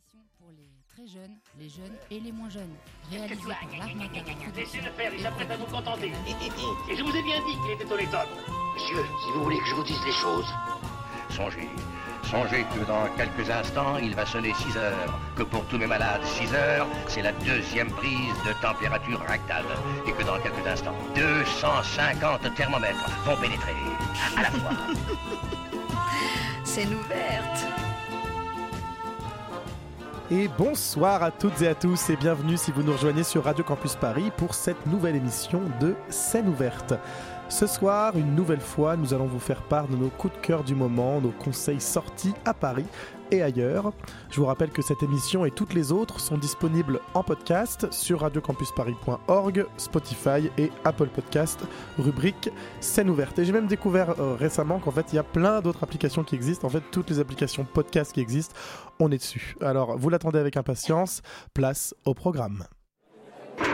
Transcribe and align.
émission 0.00 0.20
pour 0.38 0.50
les 0.50 0.70
très 0.88 1.06
jeunes, 1.06 1.36
les 1.58 1.68
jeunes 1.68 1.96
et 2.10 2.20
les 2.20 2.32
moins 2.32 2.48
jeunes. 2.48 2.74
Réalisée 3.10 3.34
Qu'est-ce 3.34 3.40
que 3.42 3.48
par 3.48 3.78
l'Armada 3.78 4.20
Laissez 4.56 4.80
le 4.80 4.90
faire, 4.92 5.12
il 5.12 5.20
et 5.20 5.22
s'apprête 5.22 5.50
à 5.50 5.56
nous 5.56 5.66
contenter. 5.66 6.12
Et 6.90 6.96
je 6.96 7.02
vous 7.02 7.14
ai 7.14 7.22
bien 7.22 7.36
dit 7.46 7.56
qu'il 7.60 7.70
était 7.72 7.92
honnête 7.92 8.14
homme. 8.14 8.54
Monsieur, 8.74 9.04
si 9.24 9.32
vous 9.32 9.44
voulez 9.44 9.58
que 9.58 9.66
je 9.66 9.74
vous 9.74 9.84
dise 9.84 10.00
les 10.06 10.12
choses, 10.12 10.46
songez, 11.30 11.68
songez 12.24 12.64
que 12.74 12.84
dans 12.86 13.06
quelques 13.16 13.50
instants, 13.50 13.98
il 13.98 14.14
va 14.14 14.24
sonner 14.24 14.54
6 14.54 14.76
heures, 14.76 15.20
que 15.36 15.42
pour 15.42 15.64
tous 15.66 15.76
mes 15.78 15.86
malades, 15.86 16.24
6 16.24 16.54
heures, 16.54 16.86
c'est 17.08 17.22
la 17.22 17.32
deuxième 17.32 17.90
prise 17.90 18.34
de 18.46 18.52
température 18.62 19.20
rectale, 19.20 19.66
et 20.06 20.12
que 20.12 20.22
dans 20.22 20.40
quelques 20.40 20.66
instants, 20.66 20.96
250 21.14 22.54
thermomètres 22.54 23.10
vont 23.24 23.36
pénétrer 23.36 23.74
à, 24.36 24.40
à 24.40 24.42
la 24.44 24.50
fois. 24.50 24.70
Scène 26.64 26.94
ouverte. 26.94 27.69
Et 30.32 30.46
bonsoir 30.46 31.24
à 31.24 31.32
toutes 31.32 31.60
et 31.60 31.66
à 31.66 31.74
tous 31.74 32.08
et 32.08 32.14
bienvenue 32.14 32.56
si 32.56 32.70
vous 32.70 32.84
nous 32.84 32.92
rejoignez 32.92 33.24
sur 33.24 33.42
Radio 33.42 33.64
Campus 33.64 33.96
Paris 33.96 34.30
pour 34.36 34.54
cette 34.54 34.86
nouvelle 34.86 35.16
émission 35.16 35.60
de 35.80 35.96
Scène 36.08 36.48
ouverte. 36.48 36.94
Ce 37.48 37.66
soir, 37.66 38.16
une 38.16 38.36
nouvelle 38.36 38.60
fois, 38.60 38.96
nous 38.96 39.12
allons 39.12 39.26
vous 39.26 39.40
faire 39.40 39.62
part 39.62 39.88
de 39.88 39.96
nos 39.96 40.08
coups 40.08 40.32
de 40.34 40.38
cœur 40.38 40.62
du 40.62 40.76
moment, 40.76 41.20
nos 41.20 41.32
conseils 41.32 41.80
sortis 41.80 42.32
à 42.44 42.54
Paris 42.54 42.86
et 43.32 43.42
ailleurs. 43.42 43.92
Je 44.30 44.40
vous 44.40 44.46
rappelle 44.46 44.70
que 44.70 44.82
cette 44.82 45.02
émission 45.02 45.44
et 45.44 45.50
toutes 45.50 45.74
les 45.74 45.90
autres 45.90 46.20
sont 46.20 46.38
disponibles 46.38 47.00
en 47.14 47.24
podcast 47.24 47.88
sur 47.90 48.20
radiocampusparis.org, 48.20 49.66
Spotify 49.76 50.50
et 50.58 50.70
Apple 50.84 51.08
Podcast, 51.08 51.60
rubrique 51.98 52.50
scène 52.80 53.10
ouverte. 53.10 53.38
Et 53.38 53.44
j'ai 53.44 53.52
même 53.52 53.66
découvert 53.66 54.20
euh, 54.20 54.36
récemment 54.36 54.78
qu'en 54.78 54.90
fait 54.90 55.06
il 55.12 55.16
y 55.16 55.18
a 55.18 55.24
plein 55.24 55.60
d'autres 55.60 55.82
applications 55.82 56.22
qui 56.22 56.36
existent. 56.36 56.66
En 56.66 56.70
fait, 56.70 56.82
toutes 56.92 57.10
les 57.10 57.18
applications 57.18 57.64
podcast 57.64 58.12
qui 58.12 58.20
existent, 58.20 58.54
on 59.00 59.10
est 59.10 59.18
dessus. 59.18 59.56
Alors, 59.60 59.98
vous 59.98 60.08
l'attendez 60.10 60.38
avec 60.38 60.56
impatience. 60.56 61.22
Place 61.54 61.94
au 62.04 62.14
programme. 62.14 62.64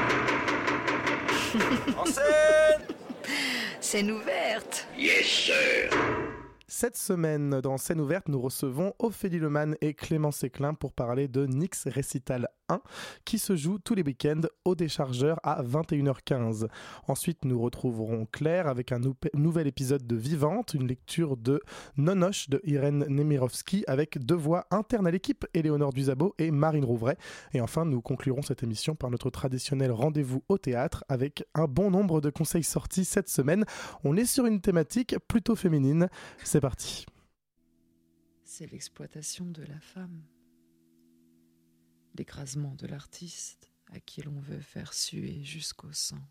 Scène 3.80 4.10
ouverte. 4.10 4.88
Yes, 4.98 5.26
sir 5.26 5.90
Cette 6.68 6.96
semaine, 6.96 7.60
dans 7.60 7.78
Scène 7.78 8.00
ouverte, 8.00 8.26
nous 8.28 8.40
recevons 8.40 8.92
Ophélie 8.98 9.38
Lemann 9.38 9.76
et 9.80 9.94
Clément 9.94 10.32
Séclin 10.32 10.74
pour 10.74 10.92
parler 10.92 11.28
de 11.28 11.46
Nix 11.46 11.86
Recital 11.86 12.48
1 12.68 12.80
qui 13.24 13.38
se 13.38 13.54
joue 13.54 13.78
tous 13.78 13.94
les 13.94 14.02
week-ends 14.02 14.40
au 14.64 14.74
déchargeur 14.74 15.38
à 15.44 15.62
21h15. 15.62 16.66
Ensuite, 17.06 17.44
nous 17.44 17.60
retrouverons 17.60 18.26
Claire 18.32 18.66
avec 18.66 18.90
un 18.90 18.98
nou- 18.98 19.14
nouvel 19.34 19.68
épisode 19.68 20.04
de 20.04 20.16
Vivante, 20.16 20.74
une 20.74 20.88
lecture 20.88 21.36
de 21.36 21.60
Nonoche 21.98 22.48
de 22.48 22.60
Irène 22.64 23.04
Nemirovski 23.08 23.84
avec 23.86 24.18
deux 24.18 24.34
voix 24.34 24.66
internes 24.72 25.06
à 25.06 25.12
l'équipe, 25.12 25.46
Éléonore 25.54 25.92
Duzabo 25.92 26.34
et 26.38 26.50
Marine 26.50 26.84
Rouvray. 26.84 27.14
Et 27.54 27.60
enfin, 27.60 27.84
nous 27.84 28.00
conclurons 28.02 28.42
cette 28.42 28.64
émission 28.64 28.96
par 28.96 29.12
notre 29.12 29.30
traditionnel 29.30 29.92
rendez-vous 29.92 30.42
au 30.48 30.58
théâtre 30.58 31.04
avec 31.08 31.44
un 31.54 31.66
bon 31.66 31.92
nombre 31.92 32.20
de 32.20 32.30
conseils 32.30 32.64
sortis 32.64 33.04
cette 33.04 33.28
semaine. 33.28 33.64
On 34.02 34.16
est 34.16 34.24
sur 34.26 34.46
une 34.46 34.60
thématique 34.60 35.14
plutôt 35.28 35.54
féminine. 35.54 36.08
C'est 38.44 38.70
l'exploitation 38.70 39.44
de 39.44 39.62
la 39.62 39.78
femme. 39.80 40.22
L'écrasement 42.14 42.74
de 42.74 42.86
l'artiste 42.86 43.70
à 43.92 44.00
qui 44.00 44.22
l'on 44.22 44.40
veut 44.40 44.60
faire 44.60 44.94
suer 44.94 45.44
jusqu'au 45.44 45.92
sang. 45.92 46.22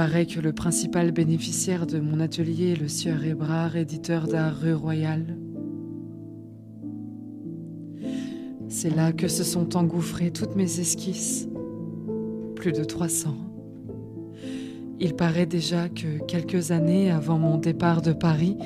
Paraît 0.00 0.24
que 0.24 0.40
le 0.40 0.54
principal 0.54 1.12
bénéficiaire 1.12 1.86
de 1.86 2.00
mon 2.00 2.20
atelier 2.20 2.72
est 2.72 2.80
le 2.80 2.88
sieur 2.88 3.22
Hébrard, 3.22 3.76
éditeur 3.76 4.28
d'art 4.28 4.56
rue 4.58 4.72
Royale. 4.72 5.36
C'est 8.70 8.96
là 8.96 9.12
que 9.12 9.28
se 9.28 9.44
sont 9.44 9.76
engouffrées 9.76 10.30
toutes 10.30 10.56
mes 10.56 10.80
esquisses. 10.80 11.50
Plus 12.56 12.72
de 12.72 12.82
300. 12.82 13.36
Il 15.00 15.16
paraît 15.16 15.44
déjà 15.44 15.90
que 15.90 16.24
quelques 16.24 16.70
années 16.70 17.10
avant 17.10 17.38
mon 17.38 17.58
départ 17.58 18.00
de 18.00 18.14
Paris, 18.14 18.56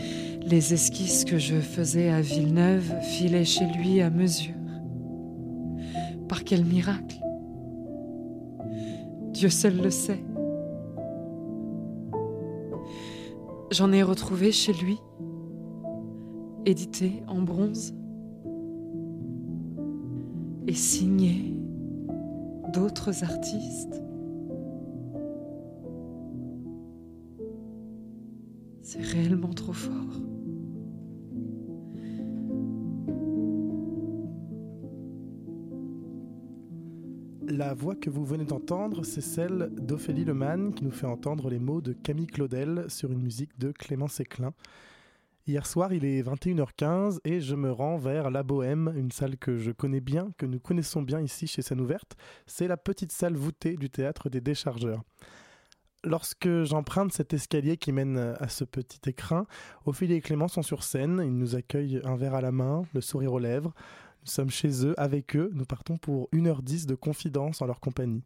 les 0.46 0.72
esquisses 0.72 1.24
que 1.24 1.38
je 1.38 1.56
faisais 1.56 2.10
à 2.10 2.20
Villeneuve 2.20 2.92
filaient 3.02 3.44
chez 3.44 3.66
lui 3.76 4.00
à 4.00 4.08
mesure. 4.08 4.54
Par 6.28 6.44
quel 6.44 6.64
miracle 6.64 7.18
Dieu 9.32 9.50
seul 9.50 9.78
le 9.82 9.90
sait. 9.90 10.22
J'en 13.76 13.90
ai 13.90 14.04
retrouvé 14.04 14.52
chez 14.52 14.72
lui, 14.72 15.00
édité 16.64 17.24
en 17.26 17.42
bronze 17.42 17.92
et 20.68 20.74
signé 20.74 21.56
d'autres 22.72 23.24
artistes. 23.24 24.00
C'est 28.82 29.02
réellement 29.02 29.52
trop 29.52 29.72
fort. 29.72 30.23
La 37.74 37.80
voix 37.80 37.96
que 37.96 38.08
vous 38.08 38.24
venez 38.24 38.44
d'entendre, 38.44 39.04
c'est 39.04 39.20
celle 39.20 39.68
d'Ophélie 39.72 40.24
Lemann 40.24 40.72
qui 40.74 40.84
nous 40.84 40.92
fait 40.92 41.08
entendre 41.08 41.50
les 41.50 41.58
mots 41.58 41.80
de 41.80 41.92
Camille 41.92 42.28
Claudel 42.28 42.84
sur 42.86 43.10
une 43.10 43.20
musique 43.20 43.58
de 43.58 43.72
Clément 43.72 44.06
Séclin. 44.06 44.54
Hier 45.48 45.66
soir, 45.66 45.92
il 45.92 46.04
est 46.04 46.22
21h15 46.22 47.18
et 47.24 47.40
je 47.40 47.56
me 47.56 47.72
rends 47.72 47.96
vers 47.96 48.30
La 48.30 48.44
Bohème, 48.44 48.94
une 48.96 49.10
salle 49.10 49.36
que 49.36 49.58
je 49.58 49.72
connais 49.72 50.00
bien, 50.00 50.30
que 50.38 50.46
nous 50.46 50.60
connaissons 50.60 51.02
bien 51.02 51.20
ici 51.20 51.48
chez 51.48 51.62
Scène 51.62 51.80
Ouverte. 51.80 52.16
C'est 52.46 52.68
la 52.68 52.76
petite 52.76 53.10
salle 53.10 53.34
voûtée 53.34 53.74
du 53.74 53.90
théâtre 53.90 54.30
des 54.30 54.40
Déchargeurs. 54.40 55.02
Lorsque 56.04 56.62
j'emprunte 56.62 57.12
cet 57.12 57.34
escalier 57.34 57.76
qui 57.76 57.90
mène 57.90 58.36
à 58.38 58.48
ce 58.48 58.62
petit 58.62 59.00
écrin, 59.10 59.46
Ophélie 59.84 60.14
et 60.14 60.20
Clément 60.20 60.46
sont 60.46 60.62
sur 60.62 60.84
scène. 60.84 61.20
Ils 61.24 61.36
nous 61.36 61.56
accueillent 61.56 62.00
un 62.04 62.14
verre 62.14 62.36
à 62.36 62.40
la 62.40 62.52
main, 62.52 62.82
le 62.92 63.00
sourire 63.00 63.32
aux 63.32 63.40
lèvres. 63.40 63.74
Nous 64.24 64.30
sommes 64.30 64.50
chez 64.50 64.86
eux, 64.86 64.98
avec 64.98 65.36
eux. 65.36 65.50
Nous 65.52 65.66
partons 65.66 65.98
pour 65.98 66.30
1h10 66.30 66.86
de 66.86 66.94
confidence 66.94 67.60
en 67.60 67.66
leur 67.66 67.78
compagnie. 67.78 68.22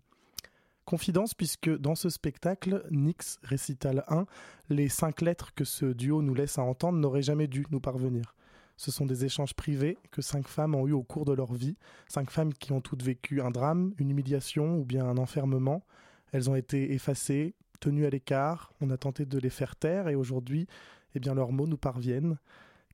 Confidence 0.84 1.34
puisque 1.34 1.76
dans 1.76 1.96
ce 1.96 2.08
spectacle, 2.08 2.84
Nix 2.92 3.40
Récital 3.42 4.04
1, 4.06 4.26
les 4.70 4.88
cinq 4.88 5.22
lettres 5.22 5.52
que 5.54 5.64
ce 5.64 5.86
duo 5.86 6.22
nous 6.22 6.34
laisse 6.34 6.56
à 6.56 6.62
entendre 6.62 6.98
n'auraient 6.98 7.22
jamais 7.22 7.48
dû 7.48 7.66
nous 7.72 7.80
parvenir. 7.80 8.36
Ce 8.76 8.92
sont 8.92 9.06
des 9.06 9.24
échanges 9.24 9.54
privés 9.54 9.98
que 10.12 10.22
cinq 10.22 10.46
femmes 10.46 10.76
ont 10.76 10.86
eus 10.86 10.92
au 10.92 11.02
cours 11.02 11.24
de 11.24 11.32
leur 11.32 11.52
vie, 11.52 11.76
cinq 12.06 12.30
femmes 12.30 12.54
qui 12.54 12.70
ont 12.70 12.80
toutes 12.80 13.02
vécu 13.02 13.42
un 13.42 13.50
drame, 13.50 13.92
une 13.98 14.10
humiliation 14.10 14.78
ou 14.78 14.84
bien 14.84 15.04
un 15.04 15.18
enfermement. 15.18 15.82
Elles 16.30 16.48
ont 16.48 16.54
été 16.54 16.92
effacées, 16.92 17.56
tenues 17.80 18.06
à 18.06 18.10
l'écart, 18.10 18.72
on 18.80 18.90
a 18.90 18.96
tenté 18.96 19.26
de 19.26 19.38
les 19.40 19.50
faire 19.50 19.74
taire 19.74 20.08
et 20.08 20.14
aujourd'hui, 20.14 20.68
eh 21.16 21.18
bien 21.18 21.34
leurs 21.34 21.50
mots 21.50 21.66
nous 21.66 21.76
parviennent. 21.76 22.38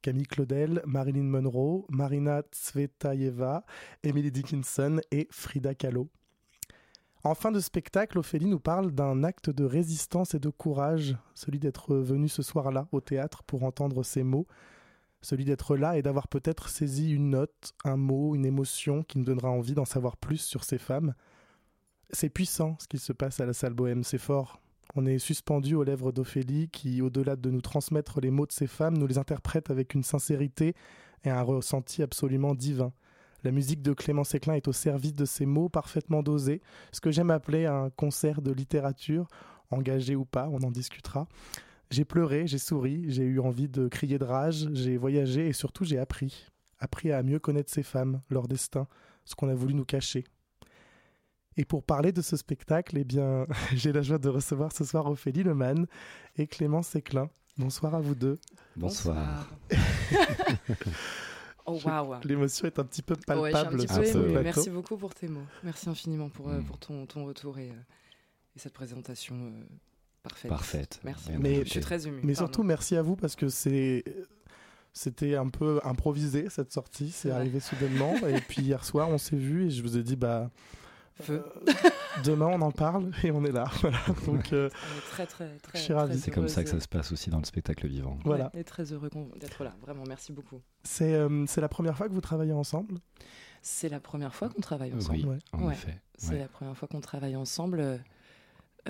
Camille 0.05 0.27
Claudel, 0.27 0.83
Marilyn 0.85 1.23
Monroe, 1.23 1.87
Marina 1.89 2.43
Tsvetaeva, 2.43 3.65
Emily 4.03 4.31
Dickinson 4.31 5.01
et 5.11 5.27
Frida 5.31 5.75
Kahlo. 5.75 6.11
En 7.23 7.35
fin 7.35 7.51
de 7.51 7.59
spectacle, 7.59 8.19
Ophélie 8.19 8.45
nous 8.45 8.61
parle 8.61 8.93
d'un 8.93 9.25
acte 9.25 9.49
de 9.49 9.65
résistance 9.65 10.35
et 10.35 10.39
de 10.39 10.51
courage, 10.51 11.17
celui 11.35 11.59
d'être 11.59 11.97
venu 11.97 12.29
ce 12.29 12.43
soir-là 12.43 12.87
au 12.93 13.01
théâtre 13.01 13.45
pour 13.45 13.63
entendre 13.65 14.03
ces 14.03 14.25
mots, 14.25 14.47
celui 15.23 15.47
d'être 15.47 15.75
là 15.75 15.97
et 15.97 16.03
d'avoir 16.03 16.29
peut-être 16.29 16.69
saisi 16.69 17.11
une 17.11 17.31
note, 17.31 17.73
un 17.87 17.97
mot, 17.97 18.35
une 18.35 18.45
émotion 18.45 19.05
qui 19.05 19.17
nous 19.17 19.25
donnera 19.25 19.49
envie 19.49 19.73
d'en 19.73 19.87
savoir 19.87 20.19
plus 20.19 20.43
sur 20.43 20.65
ces 20.65 20.77
femmes. 20.77 21.15
C'est 22.11 22.29
puissant 22.29 22.77
ce 22.79 22.89
qui 22.89 22.99
se 22.99 23.15
passe 23.15 23.41
à 23.41 23.47
la 23.47 23.55
salle 23.55 23.73
bohème, 23.73 24.05
c'est 24.05 24.19
fort. 24.19 24.61
On 24.97 25.07
est 25.07 25.19
suspendu 25.19 25.75
aux 25.75 25.83
lèvres 25.83 26.13
d'Ophélie 26.13 26.69
qui, 26.69 27.03
au-delà 27.03 27.35
de 27.35 27.51
nous 27.51 27.61
transmettre 27.61 28.21
les 28.21 28.31
mots 28.31 28.47
de 28.47 28.53
ces 28.53 28.69
femmes, 28.69 28.97
nous 28.97 29.09
les 29.09 29.19
interprète 29.19 29.69
avec 29.71 29.95
une 29.95 30.05
sincérité 30.05 30.75
et 31.25 31.31
un 31.31 31.43
ressenti 31.43 32.01
absolument 32.01 32.55
divin. 32.55 32.93
La 33.43 33.51
musique 33.51 33.83
de 33.83 33.93
Clément 33.93 34.23
Séclin 34.23 34.55
est 34.55 34.69
au 34.69 34.73
service 34.73 35.15
de 35.15 35.25
ces 35.25 35.47
mots 35.47 35.69
parfaitement 35.69 36.23
dosés, 36.23 36.63
ce 36.93 37.01
que 37.01 37.11
j'aime 37.11 37.33
appeler 37.33 37.67
un 37.67 37.91
concert 37.91 38.41
de 38.41 38.53
littérature, 38.53 39.27
engagé 39.71 40.15
ou 40.15 40.25
pas, 40.25 40.49
on 40.49 40.63
en 40.63 40.71
discutera. 40.71 41.27
J'ai 41.91 42.05
pleuré, 42.05 42.47
j'ai 42.47 42.59
souri, 42.59 43.05
j'ai 43.09 43.25
eu 43.25 43.41
envie 43.41 43.69
de 43.69 43.89
crier 43.89 44.19
de 44.19 44.25
rage, 44.25 44.69
j'ai 44.73 44.97
voyagé 44.97 45.49
et 45.49 45.53
surtout 45.53 45.85
j'ai 45.85 45.99
appris. 45.99 46.47
Appris 46.79 47.11
à 47.11 47.23
mieux 47.25 47.41
connaître 47.41 47.73
ces 47.73 47.83
femmes, 47.83 48.23
leur 48.31 48.47
destin, 48.47 48.87
ce 49.25 49.35
qu'on 49.35 49.49
a 49.49 49.55
voulu 49.55 49.75
nous 49.75 49.85
cacher. 49.85 50.25
Et 51.57 51.65
pour 51.65 51.83
parler 51.85 52.11
de 52.13 52.21
ce 52.23 52.37
spectacle, 52.37 52.99
eh 52.99 53.05
bien, 53.05 53.47
j'ai 53.75 53.93
la 53.93 54.03
joie 54.03 54.19
de 54.19 54.29
recevoir 54.29 54.73
ce 54.73 54.85
soir 54.85 55.07
Ophélie 55.07 55.43
Lemann 55.43 55.87
et 56.37 56.47
Clément 56.47 56.83
Séclin. 56.83 57.29
Bonsoir 57.57 57.95
à 57.95 58.01
vous 58.01 58.15
deux. 58.17 58.39
Bonsoir. 58.77 59.49
oh 61.67 61.79
waouh. 61.85 62.15
L'émotion 62.25 62.67
est 62.67 62.79
un 62.79 62.85
petit 62.85 63.03
peu 63.03 63.15
palpable. 63.17 63.77
Ouais, 63.79 63.87
petit 63.87 64.13
peu. 64.13 64.43
Merci 64.43 64.71
beaucoup 64.71 64.97
pour 64.97 65.15
tes 65.15 65.29
mots. 65.29 65.47
Merci 65.63 65.89
infiniment 65.89 66.29
pour, 66.29 66.49
euh, 66.49 66.59
Mm. 66.59 66.65
pour 66.65 66.79
ton, 66.79 67.07
ton 67.07 67.25
retour 67.25 67.59
et, 67.59 67.71
euh, 67.71 67.75
et 68.57 68.59
cette 68.59 68.73
présentation 68.73 69.35
euh, 69.37 69.63
parfaite. 70.23 70.51
Parfaite. 70.51 71.01
Merci. 71.05 71.31
Mais- 71.39 71.65
Je 71.65 71.71
suis 71.71 71.81
très 71.81 72.07
émue. 72.07 72.21
Mais 72.25 72.33
Pardon. 72.35 72.47
surtout, 72.49 72.63
merci 72.63 72.97
à 72.97 73.03
vous 73.03 73.17
parce 73.17 73.37
que 73.37 73.49
c'est. 73.49 74.05
C'était 74.97 75.35
un 75.35 75.49
peu 75.49 75.81
improvisé 75.83 76.49
cette 76.51 76.73
sortie, 76.73 77.11
c'est 77.11 77.29
Ouais. 77.29 77.35
arrivé 77.35 77.59
soudainement. 77.59 78.15
et 78.29 78.41
puis 78.41 78.63
hier 78.63 78.85
soir, 78.85 79.09
on 79.09 79.19
s'est 79.19 79.35
vu 79.37 79.67
et 79.67 79.71
je 79.71 79.83
vous 79.83 79.97
ai 79.97 80.03
dit, 80.05 80.15
bah. 80.17 80.51
Feu. 81.23 81.45
euh, 81.69 81.73
demain, 82.25 82.47
on 82.47 82.61
en 82.61 82.73
parle 82.73 83.11
et 83.23 83.31
on 83.31 83.45
est 83.45 83.53
là. 83.53 83.65
Voilà. 83.81 83.99
Donc, 84.27 84.53
euh, 84.53 84.69
On 84.73 84.99
est 84.99 85.01
très, 85.11 85.27
très, 85.27 85.49
très. 85.59 85.79
Je 85.79 85.83
suis 85.85 85.93
ravi. 85.93 86.15
très 86.15 86.21
C'est 86.25 86.31
comme 86.31 86.49
ça 86.49 86.65
que 86.65 86.71
ça 86.71 86.81
se 86.81 86.89
passe 86.89 87.13
aussi 87.13 87.31
dans 87.31 87.39
le 87.39 87.45
spectacle 87.45 87.87
vivant. 87.87 88.19
voilà. 88.25 88.51
ouais, 88.55 88.61
Et 88.61 88.65
très 88.65 88.93
heureux 88.93 89.11
qu'on- 89.11 89.31
d'être 89.39 89.63
là. 89.65 89.75
Vraiment, 89.81 90.05
merci 90.09 90.33
beaucoup. 90.33 90.61
C'est 90.83 91.15
euh, 91.15 91.45
c'est 91.47 91.61
la 91.61 91.69
première 91.69 91.97
fois 91.97 92.09
que 92.09 92.13
vous 92.15 92.21
travaillez 92.21 92.53
ensemble? 92.53 92.99
C'est 93.63 93.89
la 93.89 94.01
première 94.01 94.35
fois 94.35 94.49
qu'on 94.49 94.61
travaille 94.61 94.93
ensemble. 94.93 95.19
Oui, 95.21 95.25
Ouais. 95.25 95.39
en 95.53 95.67
Ouais. 95.69 95.73
effet. 95.75 96.01
C'est 96.19 96.39
la 96.39 96.49
première 96.49 96.77
fois 96.77 96.89
qu'on 96.89 97.01
travaille 97.01 97.37
ensemble. 97.37 97.81
Euh, 97.81 97.99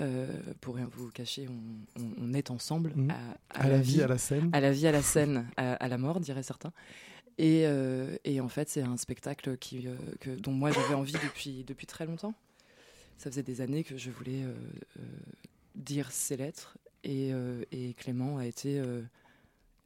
euh, 0.01 0.27
pour 0.59 0.75
rien 0.75 0.89
vous 0.91 1.09
cacher, 1.11 1.47
on, 1.47 2.01
on- 2.01 2.11
on 2.29 2.33
est 2.33 2.51
ensemble 2.51 2.91
Mhm. 2.95 3.11
à, 3.11 3.61
À 3.61 3.69
la 3.69 3.77
vie, 3.77 4.01
à 4.01 4.07
la 4.07 4.17
scène 4.17 4.49
à 4.51 4.59
la 4.59 4.71
vie, 4.73 4.87
à 4.87 4.91
la 4.91 5.01
scène, 5.01 5.47
à, 5.55 5.73
à 5.75 5.87
la 5.87 5.97
mort, 5.97 6.19
diraient 6.19 6.43
certains. 6.43 6.73
Et, 7.37 7.63
euh, 7.65 8.15
et 8.23 8.39
en 8.39 8.47
fait, 8.47 8.69
c'est 8.69 8.81
un 8.81 8.97
spectacle 8.97 9.57
qui, 9.57 9.87
euh, 9.87 9.95
que, 10.21 10.29
dont 10.29 10.51
moi 10.53 10.71
j'avais 10.71 10.93
envie 10.93 11.13
depuis, 11.13 11.63
depuis 11.65 11.85
très 11.85 12.05
longtemps. 12.05 12.33
Ça 13.17 13.29
faisait 13.29 13.43
des 13.43 13.61
années 13.61 13.83
que 13.83 13.97
je 13.97 14.09
voulais 14.11 14.43
euh, 14.43 14.53
dire 15.75 16.11
ces 16.11 16.37
lettres. 16.37 16.77
Et, 17.03 17.31
et 17.71 17.93
Clément 17.93 18.39
a 18.39 18.47
été, 18.47 18.81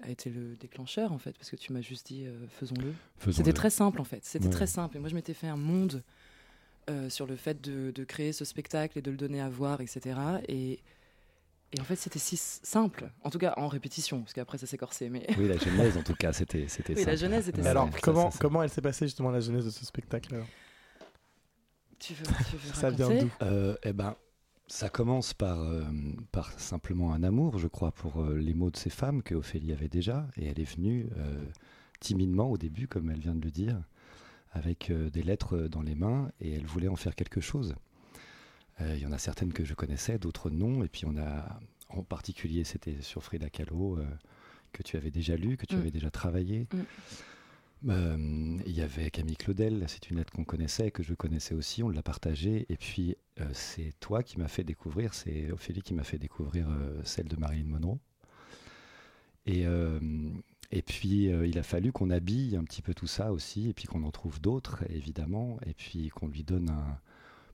a 0.02 0.10
été 0.10 0.30
le 0.30 0.56
déclencheur, 0.56 1.12
en 1.12 1.18
fait, 1.18 1.34
parce 1.38 1.50
que 1.50 1.58
tu 1.58 1.74
m'as 1.74 1.82
juste 1.82 2.08
dit 2.08 2.26
faisons-le. 2.48 2.94
C'était 3.34 3.52
très 3.52 3.70
simple, 3.70 4.00
en 4.00 4.06
fait. 4.06 4.24
C'était 4.24 4.46
Ouais. 4.46 4.52
très 4.54 4.68
simple. 4.68 4.96
Et 4.96 5.00
moi, 5.02 5.10
je 5.10 5.16
m'étais 5.16 5.34
fait 5.34 5.48
un 5.48 5.58
monde 5.58 6.02
sur 7.10 7.28
le 7.28 7.36
fait 7.36 7.60
de, 7.60 7.92
de 7.92 8.04
créer 8.06 8.32
ce 8.32 8.46
spectacle 8.46 8.98
et 8.98 9.02
de 9.02 9.12
le 9.12 9.18
donner 9.18 9.42
à 9.42 9.50
voir, 9.50 9.82
etc. 9.82 10.18
Et, 10.48 10.80
et 11.72 11.80
en 11.80 11.84
fait, 11.84 11.96
c'était 11.96 12.20
si 12.20 12.36
simple. 12.38 13.12
En 13.24 13.30
tout 13.30 13.38
cas, 13.38 13.54
en 13.58 13.68
répétition, 13.68 14.22
parce 14.22 14.34
qu'après, 14.34 14.58
ça 14.58 14.66
s'est 14.66 14.78
corsé. 14.78 15.10
Mais 15.10 15.28
Oui, 15.38 15.48
la 15.48 15.58
genèse, 15.58 15.98
en 15.98 16.04
tout 16.04 16.16
cas, 16.16 16.34
c'était 16.34 16.68
c'était 16.68 16.96
Oui, 16.96 17.06
la 17.06 17.16
genèse 17.16 17.48
était 17.50 17.58
simple. 17.58 17.68
Alors, 17.70 17.90
comment, 18.02 18.32
ça, 18.32 18.38
ça. 18.38 18.40
comment 18.42 18.64
elle 18.64 18.70
s'est 18.70 18.82
passée 18.82 19.06
justement 19.06 19.30
la 19.30 19.40
genèse 19.40 19.66
de 19.66 19.70
ce 19.70 19.86
spectacle 19.86 20.34
alors? 20.34 20.48
Tu 22.00 22.14
veux, 22.14 22.26
tu 22.50 22.56
veux 22.58 22.74
Ça 22.74 22.90
vient 22.90 23.10
d'où? 23.10 23.30
Euh, 23.42 23.76
eh 23.84 23.94
ben, 23.94 24.16
ça 24.68 24.90
commence 24.90 25.34
par, 25.34 25.60
euh, 25.60 25.84
par 26.32 26.52
simplement 26.60 27.14
un 27.14 27.24
amour, 27.24 27.58
je 27.60 27.68
crois, 27.68 27.92
pour 27.92 28.22
euh, 28.22 28.38
les 28.38 28.54
mots 28.54 28.72
de 28.72 28.78
ces 28.78 28.90
femmes 28.90 29.22
que 29.22 29.36
Ophélie 29.36 29.74
avait 29.74 29.90
déjà. 29.90 30.28
Et 30.38 30.46
elle 30.48 30.60
est 30.60 30.76
venue 30.76 31.10
euh, 31.18 31.44
timidement 32.00 32.50
au 32.50 32.58
début, 32.58 32.88
comme 32.88 33.10
elle 33.12 33.20
vient 33.20 33.36
de 33.36 33.44
le 33.44 33.52
dire, 33.52 33.78
avec 34.54 34.90
euh, 34.90 35.10
des 35.10 35.22
lettres 35.24 35.58
dans 35.68 35.82
les 35.82 35.96
mains, 35.96 36.32
et 36.40 36.54
elle 36.54 36.66
voulait 36.66 36.88
en 36.88 36.96
faire 36.96 37.16
quelque 37.16 37.42
chose. 37.42 37.76
Euh, 38.82 38.96
Il 38.96 39.02
y 39.02 39.06
en 39.06 39.12
a 39.12 39.18
certaines 39.18 39.54
que 39.54 39.66
je 39.66 39.74
connaissais, 39.74 40.18
d'autres 40.20 40.50
non. 40.50 40.84
Et 40.84 40.88
puis 40.88 41.06
on 41.06 41.18
a, 41.18 41.60
en 41.90 42.04
particulier, 42.04 42.64
c'était 42.64 43.02
sur 43.02 43.24
Frida 43.24 43.50
Kahlo, 43.50 43.98
euh, 43.98 44.06
que 44.72 44.84
tu 44.84 44.98
avais 44.98 45.12
déjà 45.12 45.36
lu, 45.36 45.58
que 45.58 45.66
tu 45.66 45.76
Mm. 45.76 45.80
avais 45.80 45.92
déjà 45.92 46.12
travaillé. 46.12 46.68
Mm. 46.74 47.90
Euh, 47.90 48.58
Il 48.66 48.74
y 48.74 48.82
avait 48.82 49.10
Camille 49.10 49.38
Claudel, 49.38 49.86
c'est 49.88 50.10
une 50.10 50.18
lettre 50.18 50.34
qu'on 50.34 50.44
connaissait, 50.44 50.92
que 50.92 51.02
je 51.02 51.14
connaissais 51.14 51.56
aussi, 51.56 51.82
on 51.82 51.90
l'a 51.90 52.04
partagée. 52.04 52.66
Et 52.70 52.76
puis, 52.78 53.16
euh, 53.40 53.46
c'est 53.54 53.94
toi 54.02 54.22
qui 54.22 54.38
m'as 54.38 54.50
fait 54.50 54.66
découvrir, 54.66 55.14
c'est 55.14 55.50
Ophélie 55.52 55.82
qui 55.82 55.94
m'a 55.94 56.04
fait 56.04 56.18
découvrir 56.20 56.68
euh, 56.70 57.00
celle 57.06 57.28
de 57.30 57.38
Marilyn 57.38 57.68
Monroe. 57.70 57.98
Et, 59.46 59.66
et 60.72 60.82
puis, 60.84 61.24
il 61.24 61.58
a 61.58 61.64
fallu 61.64 61.92
qu'on 61.92 62.12
habille 62.12 62.56
un 62.56 62.64
petit 62.64 62.84
peu 62.84 62.94
tout 62.94 63.08
ça 63.08 63.32
aussi, 63.34 63.68
et 63.70 63.74
puis 63.74 63.86
qu'on 63.86 64.04
en 64.04 64.12
trouve 64.12 64.40
d'autres, 64.40 64.84
évidemment, 64.92 65.58
et 65.66 65.74
puis 65.74 66.10
qu'on 66.10 66.28
lui 66.28 66.44
donne 66.44 66.70
un, 66.70 67.00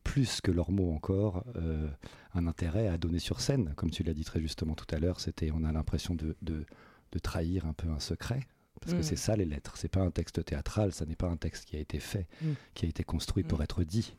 plus 0.06 0.40
que 0.40 0.52
leurs 0.52 0.72
mots 0.72 0.94
encore, 0.94 1.44
euh, 1.58 1.90
un 2.34 2.48
intérêt 2.48 2.88
à 2.88 2.98
donner 2.98 3.20
sur 3.20 3.42
scène. 3.42 3.74
Comme 3.76 3.90
tu 3.92 4.04
l'as 4.04 4.14
dit 4.14 4.24
très 4.24 4.40
justement 4.40 4.76
tout 4.76 4.86
à 4.96 5.00
l'heure, 5.00 5.20
c'était, 5.20 5.52
on 5.52 5.64
a 5.66 5.72
l'impression 5.74 6.16
de, 6.16 6.38
de- 6.42 6.66
de 7.12 7.20
trahir 7.20 7.66
un 7.66 7.74
peu 7.74 7.90
un 7.90 8.00
secret. 8.00 8.40
Parce 8.82 8.94
que 8.94 9.00
Mm. 9.00 9.04
c'est 9.04 9.16
ça 9.16 9.36
les 9.36 9.46
lettres, 9.46 9.78
c'est 9.78 9.88
pas 9.90 10.02
un 10.02 10.12
texte 10.12 10.44
théâtral, 10.46 10.92
ça 10.94 11.06
n'est 11.06 11.16
pas 11.16 11.28
un 11.30 11.38
texte 11.38 11.66
qui 11.66 11.76
a 11.76 11.80
été 11.80 12.00
fait, 12.00 12.28
Mm. 12.42 12.52
qui 12.76 12.86
a 12.86 12.90
été 12.90 13.04
construit 13.04 13.44
pour 13.44 13.60
Mm. 13.60 13.64
être 13.64 13.84
dit. 13.84 14.16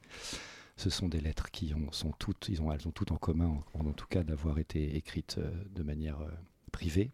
Ce 0.77 0.91
sont 0.91 1.09
des 1.09 1.21
lettres 1.21 1.51
qui 1.51 1.73
ont, 1.75 1.91
sont 1.93 2.13
toutes, 2.19 2.49
ils 2.49 2.61
ont, 2.61 2.73
elles 2.73 2.87
ont 2.89 2.91
toutes 2.91 3.13
en 3.13 3.17
commun, 3.17 3.63
en, 3.75 3.87
en 3.87 3.93
tout 3.93 4.07
cas 4.09 4.25
d'avoir 4.25 4.59
été 4.59 4.97
écrites 4.97 5.37
euh, 5.39 5.51
de 5.75 5.83
manière 5.83 6.21
euh, 6.21 6.31
privée. 6.73 7.13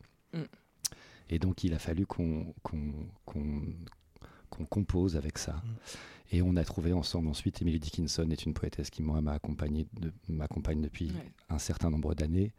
Et 1.28 1.38
donc 1.38 1.62
il 1.62 1.74
a 1.74 1.78
fallu 1.78 2.06
qu'on 2.06 2.54
qu'on- 2.62 3.08
qu'on 4.52 4.64
compose 4.66 5.16
avec 5.16 5.38
ça. 5.38 5.54
Mm. 5.54 5.74
Et 6.34 6.42
on 6.42 6.56
a 6.56 6.64
trouvé 6.64 6.92
ensemble 6.92 7.28
ensuite, 7.28 7.60
Emily 7.60 7.78
Dickinson 7.78 8.28
est 8.30 8.44
une 8.46 8.54
poétesse 8.54 8.88
qui 8.90 9.02
moi 9.02 9.20
m'a 9.20 9.32
accompagné 9.32 9.86
de- 10.00 10.12
m'accompagne 10.28 10.80
depuis 10.80 11.08
Ouais. 11.10 11.32
un 11.50 11.58
certain 11.58 11.90
nombre 11.90 12.14
d'années. 12.14 12.52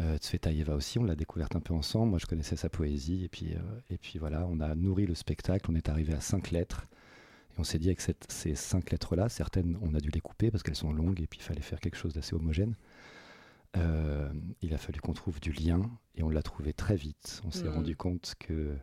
Euh, 0.00 0.16
Tsvetaeva 0.18 0.74
aussi, 0.76 0.98
on 0.98 1.04
l'a 1.04 1.16
découverte 1.16 1.56
un 1.56 1.60
peu 1.60 1.74
ensemble. 1.74 2.10
Moi, 2.10 2.18
je 2.18 2.26
connaissais 2.26 2.54
sa 2.56 2.68
poésie. 2.68 3.24
Et 3.24 3.28
puis, 3.28 3.54
euh, 3.54 3.58
et 3.90 3.98
puis 3.98 4.18
voilà, 4.18 4.46
on 4.48 4.60
a 4.60 4.74
nourri 4.74 5.06
le 5.06 5.14
spectacle. 5.14 5.70
On 5.70 5.74
est 5.74 5.88
arrivé 5.88 6.12
à 6.14 6.20
cinq 6.20 6.50
lettres. 6.50 6.86
Et 7.56 7.60
on 7.60 7.64
s'est 7.64 7.78
dit 7.78 7.88
avec 7.88 8.00
cette- 8.00 8.30
ces 8.30 8.54
cinq 8.54 8.90
lettres-là, 8.92 9.28
certaines, 9.28 9.76
on 9.82 9.94
a 9.94 10.00
dû 10.00 10.10
les 10.10 10.20
couper 10.20 10.50
parce 10.50 10.62
qu'elles 10.62 10.76
sont 10.76 10.92
longues 10.92 11.20
et 11.20 11.26
puis 11.26 11.40
il 11.40 11.42
fallait 11.42 11.62
faire 11.62 11.80
quelque 11.80 11.96
chose 11.96 12.12
d'assez 12.12 12.34
homogène. 12.34 12.74
Euh, 13.76 14.30
il 14.62 14.72
a 14.74 14.78
fallu 14.78 15.00
qu'on 15.00 15.12
trouve 15.12 15.40
du 15.40 15.52
lien 15.52 15.80
et 16.16 16.22
on 16.22 16.30
l'a 16.30 16.42
trouvé 16.42 16.72
très 16.72 16.96
vite. 16.96 17.42
On 17.46 17.50
s'est 17.50 17.68
Mm. 17.68 17.74
rendu 17.74 17.96
compte 17.96 18.34
que 18.38 18.74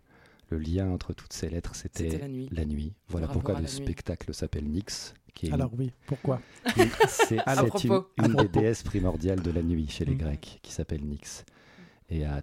le 0.49 0.57
lien 0.59 0.89
entre 0.89 1.13
toutes 1.13 1.33
ces 1.33 1.49
lettres, 1.49 1.75
C'était 1.75 2.17
la 2.17 2.27
nuit. 2.27 2.47
la 2.51 2.65
nuit. 2.65 2.93
Voilà 3.07 3.27
pourquoi 3.27 3.59
le 3.59 3.67
spectacle 3.67 4.33
s'appelle 4.33 4.65
Nix. 4.65 5.13
Qui 5.33 5.47
est 5.47 5.51
Alors 5.51 5.71
oui, 5.77 5.91
pourquoi 6.05 6.41
c'est 7.09 7.39
une, 7.83 8.03
une 8.25 8.35
des 8.35 8.47
déesses 8.47 8.83
primordiales 8.83 9.41
de 9.41 9.51
la 9.51 9.61
nuit 9.61 9.87
chez 9.89 10.05
les 10.05 10.13
Mm. 10.15 10.19
Grecs, 10.19 10.59
qui 10.61 10.71
s'appelle 10.71 11.03
Nix. 11.03 11.43
Et 12.09 12.23
à 12.25 12.41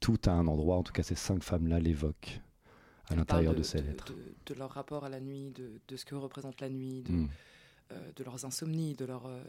tout 0.00 0.18
à 0.26 0.32
un 0.32 0.46
endroit, 0.46 0.76
en 0.76 0.82
tout 0.82 0.92
cas 0.92 1.02
ces 1.02 1.14
cinq 1.14 1.42
femmes-là 1.42 1.80
l'évoquent 1.80 2.40
à 3.08 3.14
l'intérieur 3.16 3.54
de 3.54 3.62
ces 3.62 3.80
lettres. 3.80 4.12
De, 4.12 4.52
de 4.52 4.58
leur 4.58 4.70
rapport 4.70 5.04
à 5.04 5.08
la 5.08 5.20
nuit, 5.20 5.50
de, 5.52 5.80
de 5.88 5.96
ce 5.96 6.04
que 6.04 6.14
représente 6.14 6.60
la 6.60 6.68
nuit, 6.68 7.02
de, 7.02 7.12
Mm. 7.12 7.28
euh, 7.92 8.12
de 8.16 8.24
leurs 8.24 8.44
insomnies, 8.44 8.94
de 8.94 9.04
leur. 9.06 9.24
euh, 9.26 9.40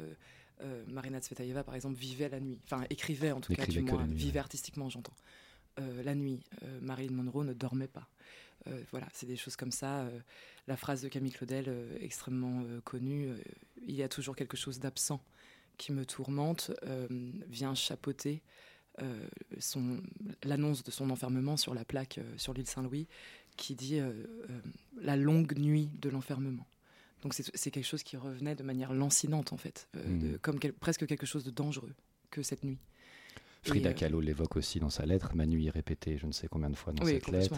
euh, 0.62 0.83
Marina 0.88 1.19
Tsvetaeva, 1.19 1.63
par 1.65 1.75
exemple, 1.75 1.97
vivait 1.97 2.27
la 2.30 2.39
nuit. 2.39 2.59
Enfin, 2.65 2.83
écrivait 2.89 3.31
en 3.31 3.39
tout 3.41 3.53
cas, 3.53 3.62
N'écrivait 3.62 3.81
du 3.81 3.86
que 3.88 3.91
moins. 3.94 4.06
nuit, 4.07 4.15
vivait 4.15 4.33
ouais. 4.36 4.39
artistiquement, 4.39 4.89
j'entends. 4.89 5.13
Euh, 5.80 6.04
la 6.04 6.16
nuit. 6.16 6.40
Euh, 6.64 6.80
Marilyn 6.81 7.13
Monroe 7.13 7.44
ne 7.46 7.53
dormait 7.53 7.88
pas. 7.88 8.08
Euh, 8.68 8.82
voilà, 8.92 9.08
c'est 9.13 9.25
des 9.25 9.38
choses 9.38 9.56
comme 9.56 9.72
ça. 9.72 10.01
Euh, 10.01 10.20
la 10.68 10.75
phrase 10.75 11.01
de 11.01 11.08
Camille 11.08 11.32
Claudel, 11.32 11.65
euh, 11.68 11.98
extrêmement 12.01 12.63
connue, 12.84 13.30
il 13.88 13.96
y 13.96 14.03
a 14.03 14.10
toujours 14.10 14.36
quelque 14.36 14.58
chose 14.58 14.80
d'absent 14.80 15.22
qui 15.77 15.94
me 15.94 16.06
tourmente, 16.06 16.72
vient 17.48 17.74
chapeauter 17.74 18.42
l'annonce 20.44 20.84
de 20.84 20.92
son 20.92 21.10
enfermement 21.10 21.58
sur 21.58 21.74
la 21.74 21.86
plaque 21.86 22.20
sur 22.38 22.53
l'île 22.53 22.68
Saint-Louis 22.68 23.08
qui 23.56 23.75
dit 23.75 24.00
la 25.01 25.15
longue 25.15 25.58
nuit 25.58 25.89
de 26.01 26.10
l'enfermement. 26.10 26.65
Donc 27.22 27.34
c'est 27.34 27.72
quelque 27.72 27.86
chose 27.86 28.03
qui 28.03 28.15
revenait 28.18 28.56
de 28.56 28.63
manière 28.63 28.94
lancinante 28.94 29.51
en 29.51 29.58
fait, 29.58 29.89
euh, 29.96 30.08
Mm. 30.08 30.20
de- 30.20 30.38
comme 30.38 30.60
quel- 30.60 30.74
presque 30.74 31.06
quelque 31.06 31.25
chose 31.25 31.44
de 31.44 31.51
dangereux 31.51 31.94
que 32.30 32.42
cette 32.44 32.63
nuit. 32.63 32.77
Frida 33.63 33.89
euh, 33.89 33.94
Kahlo 33.94 34.22
l'évoque 34.22 34.56
aussi 34.56 34.80
dans 34.80 34.89
sa 34.89 35.06
lettre. 35.06 35.36
Ma 35.36 35.46
nuit 35.46 35.68
est 35.68 35.72
répétée 35.72 36.18
je 36.18 36.25
ne 36.25 36.32
sais 36.32 36.48
combien 36.48 36.70
de 36.70 36.75
fois 36.75 36.94
dans 36.94 37.04
oui, 37.06 37.13
cette 37.13 37.28
lettre. 37.28 37.56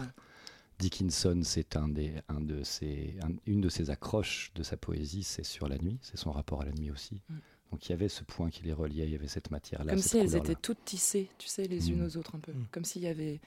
Dickinson, 0.78 1.40
c'est 1.44 1.76
un 1.76 1.88
des, 1.88 2.12
un 2.28 2.40
de 2.40 2.62
ses, 2.64 3.14
un- 3.22 3.34
une 3.46 3.60
de 3.60 3.68
ses 3.68 3.90
accroches 3.90 4.50
de 4.54 4.62
sa 4.62 4.76
poésie, 4.76 5.22
c'est 5.22 5.44
sur 5.44 5.68
la 5.68 5.78
nuit, 5.78 5.98
c'est 6.02 6.16
son 6.16 6.32
rapport 6.32 6.62
à 6.62 6.64
la 6.64 6.72
nuit 6.72 6.90
aussi. 6.90 7.20
Mm. 7.28 7.34
Donc 7.70 7.86
il 7.86 7.90
y 7.90 7.92
avait 7.92 8.08
ce 8.08 8.24
point 8.24 8.50
qui 8.50 8.64
les 8.64 8.72
reliait, 8.72 9.04
il 9.04 9.10
y 9.10 9.14
avait 9.14 9.28
cette 9.28 9.50
matière-là. 9.50 9.92
Comme 9.92 10.02
cette 10.02 10.10
si 10.10 10.18
elles 10.18 10.36
étaient 10.36 10.56
toutes 10.56 10.84
tissées, 10.84 11.28
tu 11.38 11.46
sais, 11.48 11.68
les 11.68 11.90
unes 11.90 12.02
Mm. 12.02 12.06
aux 12.06 12.16
autres 12.16 12.34
un 12.34 12.40
peu. 12.40 12.52
Mm. 12.52 12.66
Comme 12.72 12.84
s'il 12.84 13.02
y 13.02 13.06
avait 13.06 13.40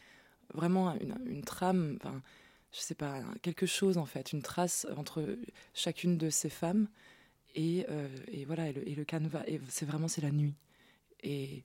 vraiment 0.54 0.94
une, 1.00 1.16
une 1.26 1.44
trame, 1.44 1.98
enfin, 2.02 2.22
je 2.72 2.80
sais 2.80 2.96
pas, 2.96 3.22
quelque 3.42 3.66
chose 3.66 3.98
en 3.98 4.06
fait, 4.06 4.32
une 4.32 4.42
trace 4.42 4.88
entre 4.96 5.38
chacune 5.74 6.18
de 6.18 6.30
ces 6.30 6.50
femmes 6.50 6.88
et, 7.54 7.86
euh, 7.90 8.08
et 8.30 8.46
voilà, 8.46 8.70
et 8.70 8.74
le, 8.74 8.88
et 8.88 8.96
le 8.96 9.04
canevas. 9.04 9.44
Et 9.48 9.60
c'est 9.68 9.86
vraiment, 9.86 10.08
c'est 10.08 10.22
la 10.22 10.32
nuit. 10.32 10.54
Et, 11.24 11.64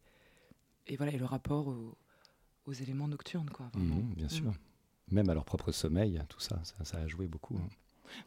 et 0.86 0.96
voilà, 0.96 1.12
et 1.12 1.18
le 1.18 1.24
rapport 1.24 1.68
aux, 1.68 1.96
aux 2.66 2.72
éléments 2.72 3.08
nocturnes, 3.08 3.50
quoi. 3.50 3.70
Mhm, 3.74 4.14
bien 4.14 4.26
Mm. 4.26 4.30
sûr. 4.30 4.52
Même 5.10 5.28
à 5.28 5.34
leur 5.34 5.44
propre 5.44 5.72
sommeil, 5.72 6.22
tout 6.28 6.38
ça, 6.40 6.60
ça, 6.62 6.84
ça 6.84 6.98
a 6.98 7.06
joué 7.08 7.26
beaucoup. 7.26 7.56
hein. 7.56 7.68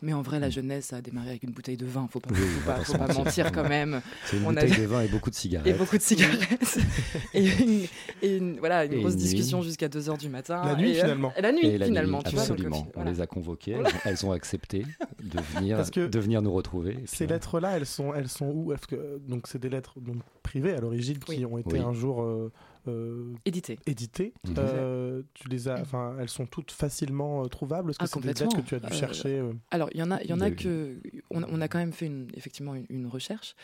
Mais 0.02 0.14
en 0.14 0.22
vrai, 0.22 0.40
la 0.40 0.48
Mm. 0.48 0.52
jeunesse, 0.52 0.94
a 0.94 1.02
démarré 1.02 1.30
avec 1.30 1.44
une 1.44 1.52
bouteille 1.52 1.78
de 1.78 1.86
vin, 1.86 2.08
faut 2.12 2.20
pas, 2.20 2.30
Oui, 2.32 2.38
faut 2.40 2.66
pas, 2.68 2.74
pas 2.78 2.84
faut 2.84 2.94
se 2.94 2.98
pas 2.98 3.14
mentir. 3.14 3.52
quand 3.52 3.68
même. 3.68 4.02
C'est 4.26 4.38
une 4.38 4.46
On 4.46 4.50
a 4.50 4.54
bouteille 4.62 4.72
vu- 4.72 4.82
de 4.82 4.88
vin 4.88 5.02
et 5.02 5.08
beaucoup 5.08 5.30
de 5.30 5.36
cigarettes. 5.36 5.74
Et 5.74 5.78
beaucoup 5.78 5.98
de 5.98 6.02
cigarettes. 6.02 6.78
et 7.34 7.46
une, 7.46 7.82
et 8.22 8.38
une- 8.38 8.60
voilà, 8.60 8.86
une 8.86 8.94
Et 8.94 9.00
grosse 9.00 9.14
une 9.14 9.20
discussion 9.20 9.60
nuit. 9.60 9.66
jusqu'à 9.68 9.88
2h 9.90 10.18
du 10.18 10.30
matin. 10.30 10.62
La 10.66 10.76
nuit, 10.76 10.92
Et, 10.92 11.00
euh, 11.00 11.02
finalement. 11.04 11.34
La 11.40 11.52
nuit, 11.52 11.66
Et 11.66 11.78
la 11.78 11.86
finalement, 11.86 12.18
nuit, 12.20 12.24
tu 12.30 12.36
vois. 12.36 12.44
donc, 12.48 12.52
absolument. 12.52 12.88
On 12.90 12.92
voilà. 13.00 13.12
les 13.12 13.22
a 13.22 13.28
convoquées, 13.28 13.72
elles, 13.72 13.86
ont, 13.86 14.00
elles 14.06 14.26
ont 14.26 14.32
accepté 14.32 14.86
de 15.24 15.40
venir, 15.56 15.78
Parce 15.78 15.92
que 15.92 16.08
de 16.08 16.20
venir 16.20 16.42
nous 16.42 16.52
retrouver. 16.54 16.94
puis 16.94 17.04
Ces 17.08 17.28
lettres-là, 17.28 17.78
elles 17.78 17.86
sont, 17.86 18.14
elles 18.14 18.30
sont 18.30 18.46
où? 18.48 18.74
Que 18.88 19.20
donc 19.28 19.48
c'est 19.48 19.60
des 19.60 19.70
lettres 19.70 20.00
donc 20.00 20.18
privées 20.42 20.74
à 20.74 20.82
l'origine 20.82 21.20
qui 21.20 21.46
ont 21.46 21.58
été 21.58 21.74
Oui. 21.74 21.80
un 21.80 21.94
jour 21.94 22.22
euh, 22.24 22.52
euh, 22.88 23.34
Édité. 23.46 23.80
éditées. 23.86 24.34
Mhm. 24.48 24.56
Euh, 24.58 25.22
tu 25.34 25.48
les 25.50 25.68
as, 25.68 25.80
enfin, 25.80 26.16
elles 26.20 26.30
sont 26.30 26.46
toutes 26.46 26.72
facilement 26.72 27.44
euh, 27.44 27.48
trouvables. 27.48 27.92
Est-ce 27.92 28.00
que 28.00 28.04
Ah, 28.04 28.08
c'est 28.08 28.20
des 28.20 28.28
lettres 28.28 28.56
que 28.58 28.62
tu 28.62 28.76
as 28.76 28.80
dû 28.80 28.88
Euh, 28.94 28.96
chercher 28.96 29.40
euh, 29.40 29.54
Alors, 29.72 29.90
il 29.94 30.00
y 30.00 30.04
en 30.04 30.12
a, 30.12 30.22
il 30.24 30.30
y 30.30 30.34
en 30.34 30.42
a 30.42 30.52
que. 30.52 30.98
On, 31.32 31.44
on 31.44 31.62
a 31.62 31.68
quand 31.68 31.78
même 31.80 31.94
fait 31.94 32.06
une, 32.08 32.28
effectivement 32.36 32.76
une, 32.76 32.86
une 32.90 33.08
recherche. 33.08 33.56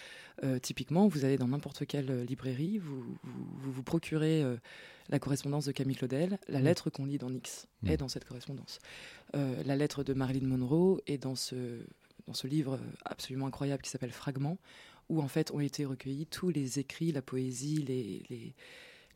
Euh, 0.44 0.58
typiquement, 0.60 1.08
vous 1.08 1.26
allez 1.26 1.38
dans 1.38 1.48
n'importe 1.50 1.86
quelle 1.86 2.24
librairie, 2.24 2.78
vous 2.78 3.02
vous, 3.02 3.18
vous, 3.58 3.72
vous 3.72 3.84
procurez 3.84 4.42
euh, 4.44 4.56
la 5.10 5.20
correspondance 5.20 5.66
de 5.66 5.72
Camille 5.74 5.96
Claudel. 5.98 6.38
La 6.48 6.60
Mm. 6.60 6.64
lettre 6.64 6.90
qu'on 6.90 7.06
lit 7.06 7.18
dans 7.18 7.30
Nix 7.30 7.68
Mm. 7.84 7.88
est 7.90 7.98
dans 7.98 8.08
cette 8.08 8.26
correspondance. 8.26 8.80
Euh, 9.36 9.62
la 9.66 9.76
lettre 9.76 10.04
de 10.04 10.14
Marilyn 10.14 10.48
Monroe 10.48 11.02
est 11.08 11.18
dans 11.18 11.36
ce, 11.36 11.56
dans 12.28 12.34
ce 12.34 12.48
livre 12.48 12.80
absolument 13.06 13.48
incroyable 13.48 13.82
qui 13.84 13.90
s'appelle 13.90 14.12
Fragments, 14.12 14.58
où 15.10 15.22
en 15.22 15.28
fait 15.28 15.52
ont 15.52 15.60
été 15.60 15.86
recueillis 15.86 16.28
tous 16.28 16.50
les 16.50 16.78
écrits, 16.80 17.12
la 17.12 17.22
poésie, 17.24 17.78
les, 17.88 18.24
les, 18.30 18.54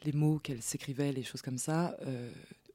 les 0.05 0.11
mots 0.13 0.39
qu'elle 0.39 0.61
s'écrivait, 0.61 1.11
les 1.11 1.23
choses 1.23 1.41
comme 1.41 1.57
ça. 1.57 1.95
euh, 2.05 2.29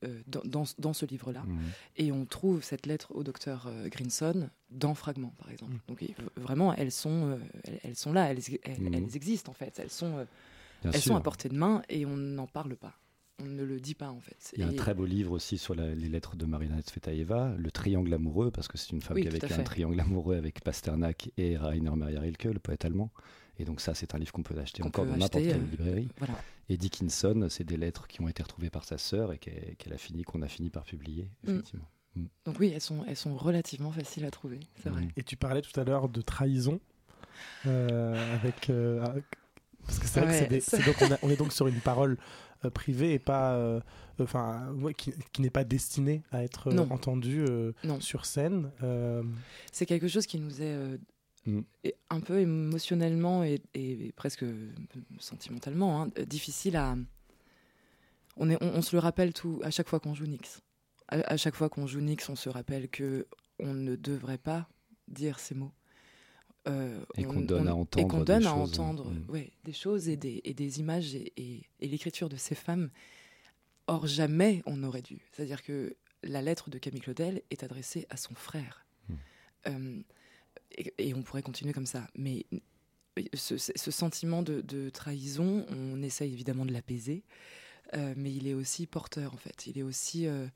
euh, 0.04 0.20
dans, 0.28 0.42
dans, 0.44 0.62
dans 0.78 0.92
ce 0.92 1.04
livre-là. 1.06 1.42
Mhm. 1.42 1.58
Et 1.96 2.12
on 2.12 2.24
trouve 2.24 2.62
cette 2.62 2.86
lettre 2.86 3.10
au 3.16 3.24
docteur 3.24 3.66
euh, 3.66 3.88
Grinson 3.88 4.48
dans 4.70 4.94
Fragments, 4.94 5.34
par 5.38 5.50
exemple. 5.50 5.72
Mm. 5.74 5.78
Donc 5.88 6.04
vraiment, 6.36 6.72
elles 6.74 6.92
sont, 6.92 7.36
elles, 7.64 7.80
elles 7.82 7.96
sont 7.96 8.12
là, 8.12 8.30
elles, 8.30 8.38
elles, 8.62 8.80
Mm. 8.80 8.94
elles 8.94 9.16
existent 9.16 9.50
en 9.50 9.54
fait. 9.54 9.76
Elles 9.82 9.90
sont, 9.90 10.24
elles 10.84 10.92
sûr. 10.92 11.02
sont 11.02 11.16
à 11.16 11.20
portée 11.20 11.48
de 11.48 11.56
main 11.56 11.82
et 11.88 12.06
on 12.06 12.16
n'en 12.16 12.46
parle 12.46 12.76
pas. 12.76 12.96
On 13.40 13.44
ne 13.46 13.64
le 13.64 13.80
dit 13.80 13.96
pas 13.96 14.10
en 14.10 14.20
fait. 14.20 14.52
Il 14.56 14.60
y 14.60 14.62
a 14.62 14.68
un 14.68 14.72
très 14.72 14.94
beau 14.94 15.04
livre 15.04 15.32
aussi 15.32 15.58
sur 15.58 15.74
la- 15.74 15.92
les 15.96 16.08
lettres 16.08 16.36
de 16.36 16.44
Marina 16.46 16.80
Tsvetaeva, 16.80 17.54
Le 17.58 17.70
triangle 17.72 18.14
amoureux, 18.14 18.52
parce 18.52 18.68
que 18.68 18.78
c'est 18.78 18.90
une 18.90 19.00
femme 19.02 19.16
Oui, 19.16 19.22
qui 19.22 19.28
a 19.28 19.30
tout 19.32 19.46
à 19.46 19.48
vécu 19.48 19.60
un 19.60 19.64
triangle 19.64 19.98
amoureux 19.98 20.36
avec 20.36 20.60
Pasternak 20.62 21.32
et 21.36 21.56
Rainer 21.56 21.90
Maria 21.96 22.20
Rilke, 22.20 22.44
le 22.44 22.60
poète 22.60 22.84
allemand. 22.84 23.10
Et 23.58 23.64
donc 23.64 23.80
ça, 23.80 23.94
c'est 23.94 24.14
un 24.14 24.18
livre 24.18 24.32
qu'on 24.32 24.42
peut 24.42 24.56
acheter 24.58 24.82
Qu'on 24.82 24.88
encore 24.88 25.04
peut 25.04 25.10
dans 25.10 25.16
n'importe 25.16 25.36
acheter, 25.36 25.48
quelle 25.52 25.62
euh, 25.62 25.70
librairie. 25.70 26.08
Voilà. 26.18 26.34
Et 26.68 26.76
Dickinson, 26.76 27.46
c'est 27.50 27.64
des 27.64 27.76
lettres 27.76 28.06
qui 28.06 28.20
ont 28.20 28.28
été 28.28 28.42
retrouvées 28.42 28.70
par 28.70 28.84
sa 28.84 28.98
sœur 28.98 29.32
et 29.32 29.38
qu'elle 29.38 29.74
qu'elle 29.76 29.92
a 29.92 29.98
fini, 29.98 30.22
qu'on 30.22 30.42
a 30.42 30.48
fini 30.48 30.70
par 30.70 30.84
publier, 30.84 31.28
Mm. 31.44 31.50
effectivement. 31.50 31.88
Donc 32.44 32.58
oui, 32.58 32.72
elles 32.74 32.80
sont, 32.80 33.04
elles 33.06 33.16
sont 33.16 33.36
relativement 33.36 33.92
faciles 33.92 34.24
à 34.24 34.30
trouver, 34.30 34.58
c'est 34.82 34.90
vrai. 34.90 35.02
Mm. 35.02 35.10
Et 35.16 35.22
tu 35.22 35.36
parlais 35.36 35.62
tout 35.62 35.78
à 35.78 35.84
l'heure 35.84 36.08
de 36.08 36.20
trahison 36.20 36.80
euh, 37.66 38.34
avec. 38.34 38.70
euh, 38.70 39.04
avec- 39.04 39.24
parce 39.86 39.98
que 40.00 40.06
c'est 40.06 40.20
vrai 40.20 40.28
Ouais, 40.30 40.38
que 40.38 40.44
c'est 40.44 40.50
des- 40.50 40.60
ça- 40.60 40.76
c'est 40.76 40.84
donc 40.84 40.96
on, 41.00 41.14
a- 41.14 41.18
on 41.22 41.30
est 41.30 41.36
donc 41.36 41.52
sur 41.52 41.66
une 41.66 41.80
parole 41.80 42.18
euh, 42.64 42.70
privée 42.70 43.14
et 43.14 43.18
pas, 43.18 43.54
euh, 43.54 43.80
enfin, 44.20 44.68
ouais, 44.80 44.92
qui, 44.92 45.12
qui 45.32 45.40
n'est 45.42 45.48
pas 45.50 45.64
destinée 45.64 46.22
à 46.32 46.42
être 46.42 46.68
euh, 46.68 46.78
entendue 46.90 47.44
euh, 47.48 47.72
Non. 47.84 48.00
sur 48.00 48.26
scène. 48.26 48.70
euh, 48.82 49.22
C'est 49.72 49.86
quelque 49.86 50.08
chose 50.08 50.26
qui 50.26 50.38
nous 50.40 50.60
est 50.60 50.98
euh, 51.46 51.50
Mm. 51.50 51.64
et 51.84 51.94
un 52.10 52.20
peu 52.20 52.40
émotionnellement 52.40 53.44
et, 53.44 53.62
et 53.74 54.12
presque 54.16 54.44
sentimentalement 55.18 56.02
hein, 56.02 56.10
difficile 56.26 56.76
à. 56.76 56.96
On, 58.36 58.50
est, 58.50 58.62
on, 58.62 58.76
on 58.76 58.82
se 58.82 58.94
le 58.94 59.00
rappelle 59.00 59.32
tout 59.32 59.60
à 59.62 59.70
chaque 59.70 59.88
fois 59.88 60.00
qu'on 60.00 60.14
joue 60.14 60.26
Nix. 60.26 60.60
À, 61.08 61.16
à 61.32 61.36
chaque 61.36 61.54
fois 61.54 61.68
qu'on 61.68 61.86
joue 61.86 62.00
Nix, 62.00 62.28
on 62.28 62.36
se 62.36 62.48
rappelle 62.48 62.88
que 62.88 63.26
on 63.58 63.74
ne 63.74 63.96
devrait 63.96 64.38
pas 64.38 64.68
dire 65.08 65.38
ces 65.38 65.54
mots. 65.54 65.72
Euh, 66.68 67.02
Et 67.16 67.24
on- 67.26 67.30
qu'on 67.32 67.40
donne 67.40 67.68
à 67.68 67.74
entendre 67.74 68.04
Et 68.06 68.08
qu'on 68.08 68.18
des 68.18 68.24
donne 68.24 68.46
à 68.46 68.50
choses, 68.54 68.72
entendre 68.74 69.10
mm. 69.10 69.30
ouais, 69.30 69.52
des 69.64 69.72
choses 69.72 70.08
et 70.08 70.16
des, 70.16 70.40
et 70.44 70.54
des 70.54 70.80
images 70.80 71.14
et, 71.14 71.32
et- 71.36 71.62
et 71.80 71.88
l'écriture 71.88 72.28
de 72.28 72.36
ces 72.36 72.54
femmes. 72.54 72.90
Or, 73.86 74.06
jamais 74.06 74.62
on 74.66 74.76
n'aurait 74.76 75.02
dû. 75.02 75.22
C'est-à-dire 75.32 75.62
que 75.62 75.96
la 76.22 76.42
lettre 76.42 76.68
de 76.68 76.78
Camille 76.78 77.00
Claudel 77.00 77.42
est 77.50 77.62
adressée 77.62 78.06
à 78.10 78.16
son 78.18 78.34
frère. 78.34 78.84
Mm. 79.08 79.14
Euh, 79.68 80.00
et, 80.76 80.92
et 80.98 81.14
on 81.14 81.22
pourrait 81.22 81.42
continuer 81.42 81.72
comme 81.72 81.86
ça. 81.86 82.06
Mais 82.16 82.46
ce, 83.34 83.56
sentiment 83.90 84.42
de, 84.42 84.60
de 84.60 84.90
trahison, 84.90 85.66
on 85.70 86.02
essaye 86.02 86.32
évidemment 86.32 86.66
de 86.66 86.72
l'apaiser, 86.72 87.24
euh, 87.94 88.14
mais 88.16 88.32
il 88.32 88.46
est 88.46 88.54
aussi 88.54 88.86
porteur 88.86 89.34
en 89.34 89.36
fait. 89.36 89.66
Il 89.66 89.78
est 89.78 89.82
aussi 89.82 90.26
euh, 90.26 90.46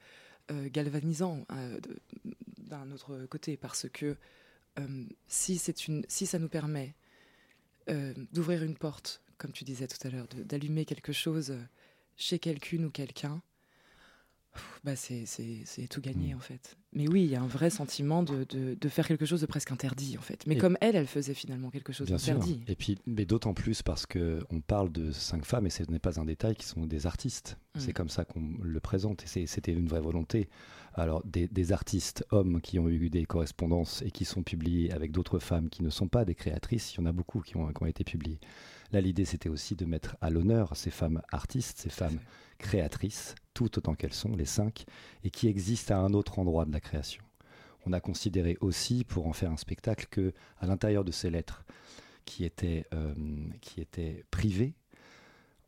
euh, 0.50 0.68
galvanisant 0.70 1.46
d'un 2.58 2.90
autre 2.90 3.26
côté 3.26 3.56
parce 3.56 3.88
que 3.88 4.16
si, 5.28 5.60
une, 5.88 6.04
si 6.08 6.26
ça 6.26 6.38
nous 6.38 6.48
permet 6.48 6.94
d'ouvrir 8.32 8.62
une 8.62 8.76
porte, 8.76 9.22
comme 9.38 9.52
tu 9.52 9.64
disais 9.64 9.86
tout 9.86 10.06
à 10.06 10.10
l'heure, 10.10 10.26
d'allumer 10.28 10.84
quelque 10.84 11.12
chose 11.12 11.54
chez 12.16 12.38
quelqu'une 12.38 12.86
ou 12.86 12.90
quelqu'un, 12.90 13.42
bah 14.84 14.96
c'est 14.96 15.26
tout 15.90 16.00
gagné 16.00 16.34
Mm. 16.34 16.36
en 16.36 16.40
fait. 16.40 16.76
Mais 16.94 17.08
oui, 17.08 17.24
il 17.24 17.30
y 17.30 17.36
a 17.36 17.40
un 17.42 17.46
vrai 17.46 17.70
sentiment 17.70 18.22
de, 18.22 18.44
de, 18.44 18.76
de 18.78 18.88
faire 18.88 19.08
quelque 19.08 19.24
chose 19.24 19.40
de 19.40 19.46
presque 19.46 19.72
interdit 19.72 20.18
en 20.18 20.20
fait. 20.20 20.44
Mais 20.46 20.56
Et- 20.56 20.58
comme 20.58 20.76
elle, 20.82 20.94
elle 20.94 21.06
faisait 21.06 21.32
finalement 21.34 21.70
quelque 21.70 21.92
chose 21.92 22.08
d'interdit. 22.08 22.60
Et 22.66 22.76
puis, 22.76 22.98
mais 23.06 23.24
d'autant 23.24 23.54
plus 23.54 23.82
parce 23.82 24.04
que 24.04 24.40
on 24.50 24.60
parle 24.60 24.92
de 24.92 25.10
cinq 25.10 25.46
femmes 25.46 25.66
et 25.66 25.70
ce 25.70 25.82
n'est 25.90 25.98
pas 25.98 26.20
un 26.20 26.26
détail 26.26 26.54
qui 26.54 26.66
sont 26.66 26.86
des 26.86 27.06
artistes. 27.06 27.56
Mm. 27.74 27.80
C'est 27.80 27.92
comme 27.94 28.10
ça 28.10 28.24
qu'on 28.26 28.58
le 28.62 28.80
présente 28.80 29.24
et 29.36 29.46
c'était 29.46 29.72
une 29.72 29.88
vraie 29.88 30.00
volonté. 30.02 30.48
Alors, 30.94 31.22
des, 31.24 31.48
des 31.48 31.72
artistes 31.72 32.26
hommes 32.30 32.60
qui 32.60 32.78
ont 32.78 32.88
eu 32.90 33.08
des 33.08 33.24
correspondances 33.24 34.02
et 34.02 34.10
qui 34.10 34.26
sont 34.26 34.42
publiés 34.42 34.92
avec 34.92 35.10
d'autres 35.12 35.38
femmes 35.38 35.70
qui 35.70 35.82
ne 35.82 35.88
sont 35.88 36.08
pas 36.08 36.26
des 36.26 36.34
créatrices, 36.34 36.92
il 36.92 36.98
y 36.98 37.00
en 37.02 37.06
a 37.06 37.12
beaucoup 37.12 37.40
qui 37.40 37.56
ont, 37.56 37.72
qui 37.72 37.82
ont 37.82 37.86
été 37.86 38.04
publiées. 38.04 38.38
Là, 38.92 39.00
l'idée, 39.00 39.24
c'était 39.24 39.48
aussi 39.48 39.74
de 39.74 39.86
mettre 39.86 40.16
à 40.20 40.28
l'honneur 40.28 40.76
ces 40.76 40.90
femmes 40.90 41.22
artistes, 41.32 41.78
ces 41.78 41.88
femmes 41.88 42.18
créatrices, 42.58 43.34
toutes 43.54 43.78
autant 43.78 43.94
qu'elles 43.94 44.12
sont, 44.12 44.34
les 44.36 44.44
cinq, 44.44 44.84
et 45.24 45.30
qui 45.30 45.48
existent 45.48 45.94
à 45.94 45.98
un 45.98 46.14
autre 46.14 46.38
endroit 46.38 46.64
de 46.64 46.72
la 46.72 46.80
création. 46.80 47.22
On 47.86 47.92
a 47.92 48.00
considéré 48.00 48.56
aussi, 48.60 49.04
pour 49.04 49.26
en 49.26 49.32
faire 49.32 49.50
un 49.50 49.56
spectacle, 49.56 50.06
que 50.10 50.32
à 50.60 50.66
l'intérieur 50.66 51.04
de 51.04 51.12
ces 51.12 51.30
lettres, 51.30 51.64
qui 52.24 52.44
étaient, 52.44 52.86
euh, 52.94 53.14
qui 53.60 53.80
étaient 53.80 54.24
privées, 54.30 54.74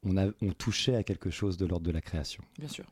on, 0.05 0.17
a, 0.17 0.29
on 0.43 0.53
touchait 0.53 0.95
à 0.95 1.03
quelque 1.03 1.31
chose 1.31 1.57
de 1.57 1.67
l'ordre 1.67 1.87
de 1.87 1.91
la 1.91 2.01
création. 2.01 2.45
Bien 2.59 2.69
sûr. 2.69 2.85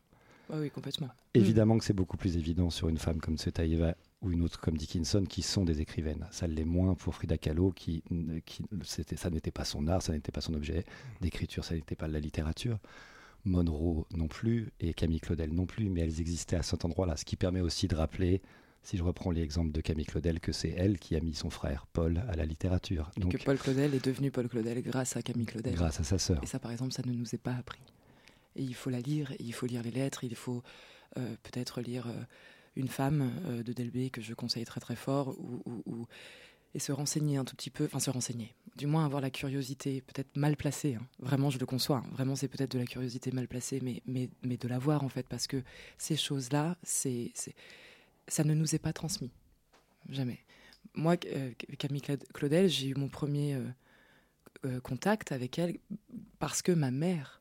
Ouais, 0.51 0.59
oui, 0.59 0.71
complètement. 0.71 1.09
Évidemment 1.35 1.79
que 1.79 1.85
c'est 1.85 1.93
beaucoup 1.93 2.17
plus 2.17 2.37
évident 2.37 2.71
sur 2.71 2.89
une 2.89 2.99
femme 2.99 3.21
comme 3.21 3.39
Tsvetaeva 3.39 3.95
ou 4.21 4.33
une 4.33 4.43
autre 4.43 4.61
comme 4.61 4.77
Dickinson 4.77 5.25
qui 5.29 5.43
sont 5.43 5.65
des 5.65 5.81
écrivaines. 5.81 6.27
Ça 6.31 6.47
l'est 6.47 6.65
moins 6.65 6.95
pour 6.95 7.15
Frida 7.15 7.39
Kahlo 7.39 7.71
qui, 7.71 8.03
qui 8.45 8.65
c'était, 8.83 9.17
ça 9.17 9.31
n'était 9.31 9.51
pas 9.51 9.65
son 9.65 9.87
art, 9.87 10.03
ça 10.03 10.13
n'était 10.13 10.33
pas 10.33 10.41
son 10.41 10.55
objet 10.55 10.85
d'écriture, 11.21 11.65
ça 11.65 11.75
n'était 11.75 11.97
pas 11.97 12.09
de 12.09 12.13
la 12.13 12.21
littérature. 12.21 12.79
Monroe 13.45 14.07
non 14.17 14.29
plus 14.29 14.71
et 14.81 14.95
Camille 14.95 15.21
Claudel 15.21 15.53
non 15.53 15.67
plus, 15.67 15.89
mais 15.91 16.01
elles 16.03 16.21
existaient 16.21 16.57
à 16.57 16.63
cet 16.63 16.85
endroit-là, 16.85 17.17
ce 17.17 17.25
qui 17.25 17.37
permet 17.37 17.61
aussi 17.61 17.89
de 17.89 17.95
rappeler, 17.97 18.41
si 18.83 18.97
je 18.97 19.03
reprends 19.03 19.31
l'exemple 19.31 19.73
de 19.73 19.81
Camille 19.81 20.07
Claudel, 20.07 20.41
que 20.41 20.53
c'est 20.53 20.71
elle 20.71 20.99
qui 20.99 21.15
a 21.17 21.21
mis 21.21 21.35
son 21.35 21.51
frère 21.51 21.87
Paul 21.93 22.23
à 22.29 22.35
la 22.37 22.45
littérature. 22.45 23.11
Et 23.17 23.21
Donc, 23.21 23.37
que 23.37 23.45
Paul 23.45 23.59
Claudel 23.59 23.95
est 23.95 24.05
devenu 24.05 24.31
Paul 24.31 24.49
Claudel 24.49 24.83
grâce 24.83 25.17
à 25.17 25.23
Camille 25.23 25.47
Claudel. 25.47 25.75
grâce 25.75 26.01
à 26.01 26.05
sa 26.05 26.19
sœur. 26.19 26.43
Et 26.43 26.47
ça, 26.47 26.59
par 26.59 26.73
exemple, 26.73 26.93
ça 26.93 27.03
ne 27.05 27.13
nous 27.13 27.35
est 27.35 27.39
pas 27.43 27.55
appris. 27.55 27.81
Et 28.57 28.63
il 28.63 28.75
faut 28.75 28.91
la 28.91 29.01
lire, 29.01 29.33
et 29.33 29.37
il 29.41 29.53
faut 29.55 29.67
lire 29.67 29.83
les 29.83 29.91
lettres, 29.93 30.25
il 30.25 30.35
faut 30.35 30.63
euh, 31.17 31.35
peut-être 31.43 31.81
lire 31.81 32.07
euh, 32.09 32.23
Une 32.75 32.89
femme 32.89 33.31
euh, 33.47 33.63
de 33.63 33.73
Delbé 33.73 34.11
que 34.11 34.21
je 34.21 34.35
conseille 34.35 34.65
très 34.65 34.81
très 34.81 34.97
fort, 34.97 35.37
ou, 35.39 35.63
ou- 35.67 35.83
ou- 35.87 36.07
et 36.75 36.79
se 36.79 36.93
renseigner 36.93 37.37
un 37.37 37.45
tout 37.45 37.55
petit 37.55 37.71
peu, 37.71 37.85
enfin 37.85 37.99
se 37.99 38.11
renseigner, 38.11 38.55
du 38.77 38.87
moins 38.87 39.05
avoir 39.05 39.21
la 39.21 39.31
curiosité, 39.31 40.01
peut-être 40.01 40.37
mal 40.37 40.57
placée, 40.57 40.95
hein. 40.95 41.07
vraiment 41.19 41.51
je 41.51 41.59
le 41.59 41.67
conçois, 41.67 41.99
hein. 41.99 42.11
vraiment 42.13 42.35
c'est 42.35 42.49
peut-être 42.49 42.73
de 42.73 42.79
la 42.79 42.87
curiosité 42.87 43.31
mal 43.31 43.47
placée, 43.47 43.81
mais, 43.83 44.03
mais, 44.07 44.31
mais 44.43 44.57
de 44.57 44.69
la 44.69 44.79
voir 44.79 45.05
en 45.05 45.09
fait, 45.09 45.27
parce 45.29 45.47
que 45.47 45.63
ces 45.99 46.17
choses-là, 46.17 46.77
c'est, 46.83 47.33
ça 48.29 48.45
ne 48.45 48.55
nous 48.55 48.75
est 48.75 48.79
pas 48.79 48.93
transmis, 48.93 49.31
jamais. 50.09 50.39
Moi, 50.95 51.17
euh, 51.27 51.53
Camille 51.79 52.03
Claud- 52.03 52.25
Claudel, 52.33 52.69
j'ai 52.69 52.89
eu 52.89 52.95
mon 52.95 53.09
premier 53.09 53.55
euh, 53.55 53.65
euh, 54.67 54.81
contact 54.81 55.33
avec 55.33 55.59
elle 55.59 55.79
parce 56.39 56.61
que 56.61 56.73
ma 56.73 56.91
mère, 56.91 57.41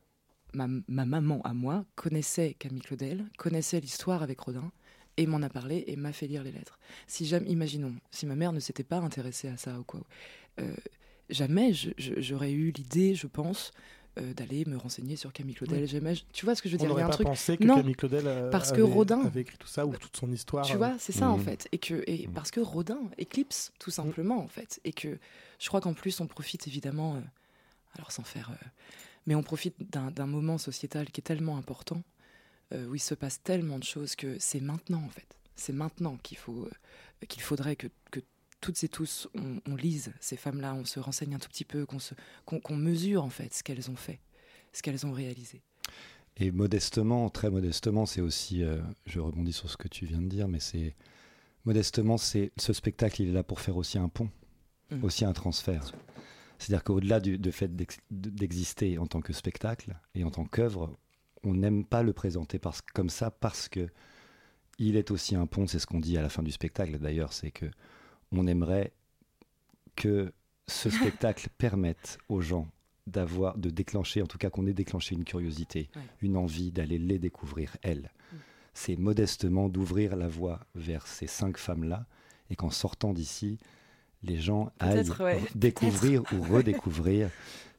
ma, 0.54 0.68
ma 0.88 1.04
maman 1.04 1.40
à 1.42 1.52
moi, 1.52 1.84
connaissait 1.96 2.54
Camille 2.54 2.82
Claudel, 2.82 3.26
connaissait 3.38 3.80
l'histoire 3.80 4.22
avec 4.22 4.40
Rodin 4.40 4.70
et 5.16 5.26
m'en 5.26 5.42
a 5.42 5.48
parlé 5.48 5.84
et 5.86 5.96
m'a 5.96 6.12
fait 6.12 6.26
lire 6.26 6.42
les 6.42 6.52
lettres. 6.52 6.78
Si 7.06 7.26
jamais, 7.26 7.48
imaginons, 7.50 7.94
si 8.10 8.26
ma 8.26 8.34
mère 8.34 8.52
ne 8.52 8.60
s'était 8.60 8.84
pas 8.84 8.98
intéressée 8.98 9.48
à 9.48 9.56
ça 9.56 9.78
ou 9.78 9.84
quoi, 9.84 10.00
euh, 10.60 10.74
jamais 11.30 11.72
j'aurais 11.98 12.52
eu 12.52 12.70
l'idée, 12.72 13.14
je 13.14 13.26
pense, 13.26 13.72
euh, 14.18 14.34
d'aller 14.34 14.64
me 14.66 14.76
renseigner 14.76 15.16
sur 15.16 15.32
Camille 15.32 15.54
Claudel. 15.54 15.88
Oui. 16.04 16.24
Tu 16.34 16.44
vois 16.44 16.54
ce 16.54 16.60
que 16.62 16.68
je 16.68 16.76
veux 16.76 16.80
On 16.82 16.84
dire 16.84 16.88
y 16.88 16.90
n'aurait 16.90 17.02
a 17.02 17.06
un 17.06 17.08
pas 17.08 17.14
truc. 17.14 17.26
pensé 17.26 17.56
que 17.56 17.64
Non, 17.64 17.76
Camille 17.76 17.94
Claudel 17.94 18.26
euh, 18.26 18.50
parce 18.50 18.70
que 18.70 18.82
avait- 18.82 18.92
Rodin- 18.92 19.24
avait 19.24 19.40
écrit 19.40 19.56
tout 19.56 19.66
ça 19.68 19.86
ou 19.86 19.96
toute 19.96 20.16
son 20.16 20.30
histoire. 20.30 20.66
Tu 20.66 20.74
euh, 20.74 20.76
vois, 20.76 20.96
c'est 20.98 21.12
ça 21.12 21.30
en 21.30 21.38
fait. 21.38 21.66
Et, 21.72 21.78
que, 21.78 22.04
et 22.06 22.26
Mhm. 22.26 22.34
parce 22.34 22.50
que 22.50 22.60
Rodin 22.60 22.98
éclipse 23.16 23.72
tout 23.78 23.90
simplement 23.90 24.38
en 24.42 24.48
fait. 24.48 24.80
Et 24.84 24.92
que 24.92 25.18
je 25.58 25.68
crois 25.68 25.80
qu'en 25.80 25.94
plus 25.94 26.20
on 26.20 26.26
profite 26.26 26.66
évidemment, 26.68 27.16
euh, 27.16 27.20
alors 27.96 28.12
sans 28.12 28.22
faire, 28.22 28.50
mais 29.26 29.34
on 29.34 29.42
profite 29.42 29.76
d'un 29.90 30.26
moment 30.26 30.58
sociétal 30.58 31.10
qui 31.10 31.20
est 31.20 31.24
tellement 31.24 31.56
important, 31.56 32.02
où 32.88 32.94
il 32.94 33.00
se 33.00 33.14
passe 33.14 33.42
tellement 33.42 33.78
de 33.78 33.84
choses 33.84 34.16
que 34.16 34.36
c'est 34.38 34.60
maintenant 34.60 35.02
en 35.04 35.08
fait. 35.08 35.26
C'est 35.56 35.72
maintenant 35.72 36.16
qu'il 36.22 36.38
faut, 36.38 36.64
euh, 36.64 37.26
qu'il 37.28 37.42
faudrait 37.42 37.76
que, 37.76 37.88
que 38.10 38.20
toutes 38.60 38.82
et 38.84 38.88
tous 38.88 39.28
on, 39.34 39.60
on 39.70 39.76
lise 39.76 40.12
ces 40.20 40.36
femmes-là, 40.36 40.74
on 40.74 40.84
se 40.84 41.00
renseigne 41.00 41.34
un 41.34 41.38
tout 41.38 41.48
petit 41.48 41.64
peu, 41.64 41.86
qu'on 42.46 42.76
mesure 42.76 43.24
en 43.24 43.30
fait 43.30 43.52
ce 43.54 43.62
qu'elles 43.62 43.90
ont 43.90 43.96
fait, 43.96 44.20
ce 44.72 44.82
qu'elles 44.82 45.04
ont 45.06 45.12
réalisé. 45.12 45.60
Et 46.38 46.50
modestement, 46.50 47.28
très 47.28 47.50
modestement, 47.50 48.06
c'est 48.06 48.22
aussi, 48.22 48.62
euh, 48.62 48.80
je 49.06 49.20
rebondis 49.20 49.52
sur 49.52 49.68
ce 49.70 49.76
que 49.76 49.88
tu 49.88 50.06
viens 50.06 50.22
de 50.22 50.28
dire, 50.28 50.48
mais 50.48 50.60
c'est 50.60 50.94
modestement, 51.66 52.16
c'est 52.16 52.52
ce 52.56 52.72
spectacle, 52.72 53.22
il 53.22 53.28
est 53.28 53.32
là 53.32 53.42
pour 53.42 53.60
faire 53.60 53.76
aussi 53.76 53.98
un 53.98 54.08
pont, 54.08 54.30
Mhm. 54.90 55.04
aussi 55.04 55.24
un 55.24 55.32
transfert. 55.32 55.92
C'est-à-dire 56.58 56.84
qu'au-delà 56.84 57.18
du 57.20 57.38
de 57.38 57.50
fait 57.50 57.70
d'exister 58.10 58.98
en 58.98 59.06
tant 59.06 59.20
que 59.20 59.32
spectacle 59.32 59.96
et 60.14 60.22
en 60.24 60.30
tant 60.30 60.44
qu'œuvre, 60.44 60.96
on 61.44 61.54
n'aime 61.54 61.84
pas 61.84 62.02
le 62.02 62.12
présenter 62.12 62.58
parce, 62.58 62.80
comme 62.80 63.10
ça 63.10 63.30
parce 63.30 63.68
que 63.68 63.88
il 64.78 64.96
est 64.96 65.10
aussi 65.10 65.36
un 65.36 65.46
pont, 65.46 65.66
c'est 65.66 65.78
ce 65.78 65.86
qu'on 65.86 66.00
dit 66.00 66.16
à 66.16 66.22
la 66.22 66.28
fin 66.28 66.42
du 66.42 66.50
spectacle 66.50 66.98
d'ailleurs, 66.98 67.32
c'est 67.32 67.50
que 67.50 67.66
on 68.32 68.46
aimerait 68.46 68.92
que 69.96 70.32
ce 70.66 70.90
spectacle 70.90 71.48
permette 71.58 72.18
aux 72.28 72.40
gens 72.40 72.68
d'avoir, 73.06 73.58
de 73.58 73.70
déclencher, 73.70 74.22
en 74.22 74.26
tout 74.26 74.38
cas 74.38 74.50
qu'on 74.50 74.66
ait 74.66 74.72
déclenché 74.72 75.14
une 75.14 75.24
curiosité, 75.24 75.90
une 76.20 76.36
envie 76.36 76.70
d'aller 76.70 76.98
les 76.98 77.18
découvrir, 77.18 77.76
elles. 77.82 78.10
Mm. 78.32 78.36
C'est 78.74 78.96
modestement 78.96 79.68
d'ouvrir 79.68 80.16
la 80.16 80.28
voie 80.28 80.60
vers 80.74 81.06
ces 81.06 81.26
cinq 81.26 81.58
femmes-là 81.58 82.06
et 82.48 82.56
qu'en 82.56 82.70
sortant 82.70 83.12
d'ici, 83.12 83.58
les 84.22 84.38
gens 84.38 84.70
aillent 84.78 85.04
découvrir 85.54 86.22
ou 86.32 86.42
redécouvrir 86.52 87.28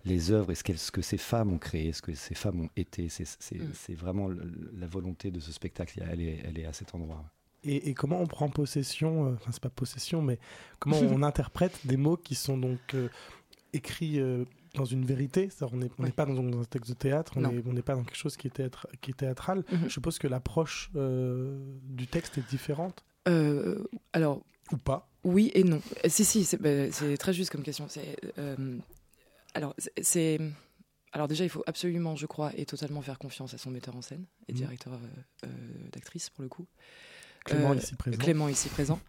les 0.05 0.31
œuvres 0.31 0.51
et 0.51 0.55
ce, 0.55 0.91
que 0.91 1.01
ces 1.01 1.17
femmes 1.17 1.53
ont 1.53 1.57
créé, 1.57 1.93
ce 1.93 2.01
que 2.01 2.13
ces 2.13 2.35
femmes 2.35 2.61
ont 2.61 2.69
été. 2.75 3.07
C'est 3.09 3.55
mm. 3.55 3.95
vraiment 3.95 4.29
la 4.29 4.87
volonté 4.87 5.31
de 5.31 5.39
ce 5.39 5.51
spectacle, 5.51 6.03
elle 6.09 6.21
est, 6.21 6.41
elle 6.43 6.59
est 6.59 6.65
à 6.65 6.73
cet 6.73 6.93
endroit. 6.95 7.23
Et, 7.65 7.93
comment 7.93 8.19
on 8.19 8.27
prend 8.27 8.49
possession, 8.49 9.27
euh, 9.27 9.33
enfin 9.35 9.51
c'est 9.51 9.63
pas 9.63 9.69
possession, 9.69 10.21
mais 10.21 10.37
comment 10.79 10.97
on 10.99 11.23
interprète 11.23 11.79
des 11.85 11.95
mots 11.95 12.17
qui 12.17 12.35
sont 12.35 12.57
donc 12.57 12.79
euh, 12.93 13.07
écrits 13.71 14.19
euh, 14.19 14.43
dans 14.75 14.83
une 14.83 15.05
vérité? 15.05 15.49
On 15.71 15.77
n'est 15.77 16.11
pas 16.11 16.25
dans, 16.25 16.59
un 16.59 16.65
texte 16.65 16.89
de 16.89 16.95
théâtre, 16.95 17.33
on 17.37 17.41
n'est 17.73 17.81
pas 17.81 17.95
dans 17.95 18.03
quelque 18.03 18.17
chose 18.17 18.35
qui 18.35 18.47
est, 18.47 18.61
qui 18.99 19.11
est 19.11 19.13
théâtral. 19.13 19.63
Mhm. 19.71 19.83
Je 19.85 19.89
suppose 19.93 20.19
que 20.19 20.27
l'approche 20.27 20.91
du 20.93 22.07
texte 22.07 22.37
est 22.37 22.49
différente? 22.49 23.05
Alors. 24.11 24.41
Ou 24.71 24.77
pas? 24.77 25.09
Oui 25.23 25.51
et 25.53 25.63
non. 25.63 25.81
Si, 26.07 26.25
si, 26.25 26.43
c'est 26.43 26.61
bah, 26.61 26.89
très 27.17 27.33
juste 27.33 27.51
comme 27.51 27.63
question. 27.63 27.87
Alors, 29.53 29.75
c'est. 30.01 30.39
Alors 31.11 31.27
déjà, 31.27 31.43
il 31.43 31.49
faut 31.49 31.63
absolument, 31.67 32.15
je 32.15 32.25
crois, 32.25 32.51
et 32.57 32.65
totalement 32.65 33.01
faire 33.01 33.19
confiance 33.19 33.53
à 33.53 33.59
son 33.59 33.69
metteur 33.69 33.95
en 33.95 34.01
scène 34.01 34.25
et 34.47 34.51
mhm. 34.51 34.57
directeur 34.57 34.99
d'actrice 35.91 36.29
pour 36.31 36.41
le 36.41 36.49
coup. 36.49 36.67
Clément 37.43 37.71
euh, 37.71 37.75
ici 37.75 37.95
présent. 37.95 38.17
Clément 38.17 38.49
ici 38.49 38.69
présent. 38.69 38.99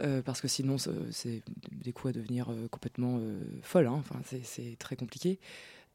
Euh, 0.00 0.22
parce 0.22 0.40
que 0.40 0.48
sinon, 0.48 0.76
c'est 0.78 1.42
des 1.70 1.92
coups 1.92 2.10
à 2.10 2.18
devenir 2.18 2.50
euh, 2.50 2.66
complètement 2.68 3.20
folles. 3.62 3.86
Hein. 3.86 4.02
Enfin, 4.08 4.20
c'est 4.42 4.76
très 4.78 4.96
compliqué. 4.96 5.38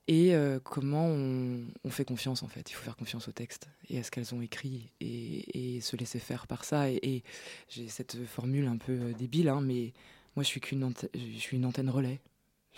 Et 0.08 0.34
comment 0.64 1.06
on, 1.06 1.90
fait 1.90 2.06
confiance 2.06 2.42
en 2.42 2.48
fait? 2.48 2.72
Il 2.72 2.74
faut 2.74 2.84
faire 2.84 2.96
confiance 2.96 3.28
au 3.28 3.32
texte 3.32 3.70
et 3.90 4.00
à 4.00 4.04
ce 4.04 4.10
qu'elles 4.10 4.34
ont 4.34 4.42
écrit 4.42 4.90
et, 5.00 5.80
se 5.82 5.96
laisser 5.96 6.18
faire 6.18 6.48
par 6.48 6.64
ça. 6.64 6.90
Et, 6.90 7.24
j'ai 7.68 7.88
cette 7.88 8.18
formule 8.26 8.66
un 8.66 8.78
peu 8.78 9.14
débile, 9.14 9.50
hein, 9.50 9.62
mais 9.62 9.94
moi 10.36 10.42
je 10.42 10.48
suis 10.48 10.62
qu'une 10.62 10.92
je 11.14 11.38
suis 11.40 11.58
une 11.58 11.66
antenne 11.66 11.92
relais. 11.92 12.20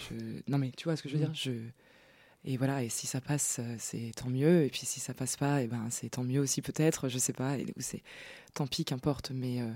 Je... 0.09 0.41
Non 0.47 0.57
mais 0.57 0.71
tu 0.71 0.85
vois 0.85 0.95
ce 0.95 1.03
que 1.03 1.09
je 1.09 1.17
veux 1.17 1.23
mm. 1.23 1.31
dire 1.31 1.33
je... 1.33 1.51
Et 2.43 2.57
voilà, 2.57 2.81
et 2.83 2.89
si 2.89 3.05
ça 3.05 3.21
passe, 3.21 3.59
euh, 3.59 3.75
c'est 3.77 4.11
tant 4.15 4.29
mieux. 4.29 4.63
Et 4.63 4.69
puis 4.69 4.85
si 4.85 4.99
ça 4.99 5.13
passe 5.13 5.37
pas, 5.37 5.61
et 5.61 5.67
ben 5.67 5.87
c'est 5.91 6.09
tant 6.09 6.23
mieux 6.23 6.39
aussi 6.39 6.61
peut-être, 6.61 7.07
je 7.07 7.19
sais 7.19 7.33
pas. 7.33 7.57
Et 7.57 7.67
c'est 7.77 8.01
tant 8.55 8.65
pis, 8.65 8.83
qu'importe. 8.83 9.31
Mais 9.31 9.61
euh, 9.61 9.69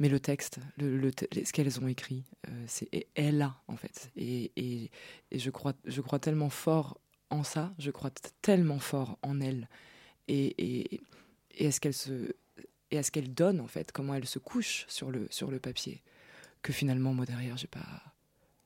mais 0.00 0.08
le 0.08 0.18
texte, 0.18 0.58
le, 0.78 1.10
ce 1.12 1.52
qu'elles 1.52 1.78
ont 1.78 1.86
écrit, 1.86 2.24
euh, 2.48 2.64
c'est 2.66 2.88
est 3.14 3.30
là 3.30 3.60
en 3.68 3.76
fait. 3.76 4.10
Et, 4.16 4.50
et, 4.56 4.90
et, 5.30 5.38
je 5.38 5.50
crois 5.50 5.74
je 5.84 6.00
crois 6.00 6.18
tellement 6.18 6.50
fort 6.50 7.00
en 7.30 7.44
ça. 7.44 7.72
Je 7.78 7.92
crois 7.92 8.10
tellement 8.42 8.80
fort 8.80 9.18
en 9.22 9.40
elles. 9.40 9.68
Et 10.26 10.46
et, 10.58 11.00
et 11.52 11.66
est-ce 11.66 11.80
qu'elle 11.80 11.94
se 11.94 12.34
et 12.90 12.98
à 12.98 13.02
ce 13.04 13.10
qu'elle 13.12 13.32
donne 13.32 13.60
en 13.60 13.68
fait, 13.68 13.92
comment 13.92 14.14
elle 14.14 14.26
se 14.26 14.40
couche 14.40 14.84
sur 14.88 15.10
le 15.12 15.28
sur 15.30 15.50
le 15.50 15.60
papier, 15.60 16.02
que 16.62 16.72
finalement 16.72 17.14
moi 17.14 17.24
derrière 17.24 17.56
j'ai 17.56 17.68
pas 17.68 18.02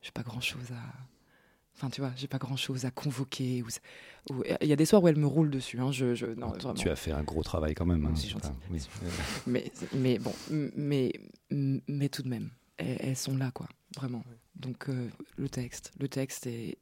j'ai 0.04 0.12
pas 0.12 0.22
grand 0.22 0.40
chose 0.40 0.70
à 0.70 0.82
Enfin, 1.76 1.90
tu 1.90 2.00
vois, 2.00 2.12
j'ai 2.14 2.28
pas 2.28 2.38
grand 2.38 2.56
chose 2.56 2.84
à 2.84 2.92
convoquer. 2.92 3.64
Il 4.60 4.68
y 4.68 4.72
a 4.72 4.76
des 4.76 4.84
soirs 4.86 5.02
où 5.02 5.08
elle 5.08 5.16
me 5.16 5.26
roule 5.26 5.50
dessus. 5.50 5.80
Hein, 5.80 5.90
je, 5.90 6.14
je, 6.14 6.26
non, 6.26 6.52
Tu 6.76 6.88
as 6.88 6.94
fait 6.94 7.10
un 7.10 7.24
gros 7.24 7.42
travail 7.42 7.74
quand 7.74 7.84
même. 7.84 8.06
Hein, 8.06 8.14
oui. 8.70 8.86
mais, 9.48 9.72
mais 9.92 10.18
bon, 10.18 10.32
mais, 10.50 11.12
mais 11.50 12.08
tout 12.08 12.22
de 12.22 12.28
même, 12.28 12.50
elles, 12.76 13.16
sont 13.16 13.36
là, 13.36 13.50
quoi, 13.50 13.66
vraiment. 13.96 14.22
Donc, 14.54 14.88
euh, 14.88 15.08
le 15.36 15.48
texte, 15.48 15.90
le 15.98 16.06
texte 16.06 16.46
et, 16.46 16.78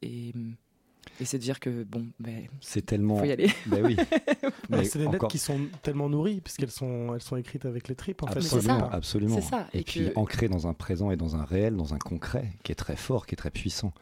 et, 1.19 1.25
c'est 1.25 1.37
de 1.37 1.43
dire 1.43 1.59
que, 1.59 1.83
bon, 1.83 2.07
ben. 2.19 2.47
C'est 2.61 2.85
tellement. 2.85 3.17
Faut 3.17 3.25
y 3.25 3.31
aller. 3.31 3.51
Ben 3.67 3.85
oui. 3.85 3.95
mais 4.69 4.83
c'est 4.85 4.99
des 4.99 5.07
lettres 5.07 5.27
qui 5.27 5.37
sont 5.37 5.59
tellement 5.81 6.09
nourries, 6.09 6.41
puisqu'elles 6.41 6.71
sont, 6.71 7.13
elles 7.13 7.21
sont 7.21 7.35
écrites 7.35 7.65
avec 7.65 7.87
les 7.87 7.95
tripes, 7.95 8.23
en 8.23 8.27
absolument, 8.27 8.89
fait. 8.89 8.95
Absolument. 8.95 9.41
Ça. 9.41 9.67
Et, 9.73 9.83
puis, 9.83 10.09
ancrées 10.15 10.49
dans 10.49 10.67
un 10.67 10.73
présent 10.73 11.11
et 11.11 11.15
dans 11.15 11.35
un 11.35 11.43
réel, 11.43 11.75
dans 11.75 11.93
un 11.93 11.99
concret, 11.99 12.51
qui 12.63 12.71
est 12.71 12.75
très 12.75 12.95
fort, 12.95 13.25
qui 13.25 13.35
est 13.35 13.37
très 13.37 13.51
puissant. 13.51 13.93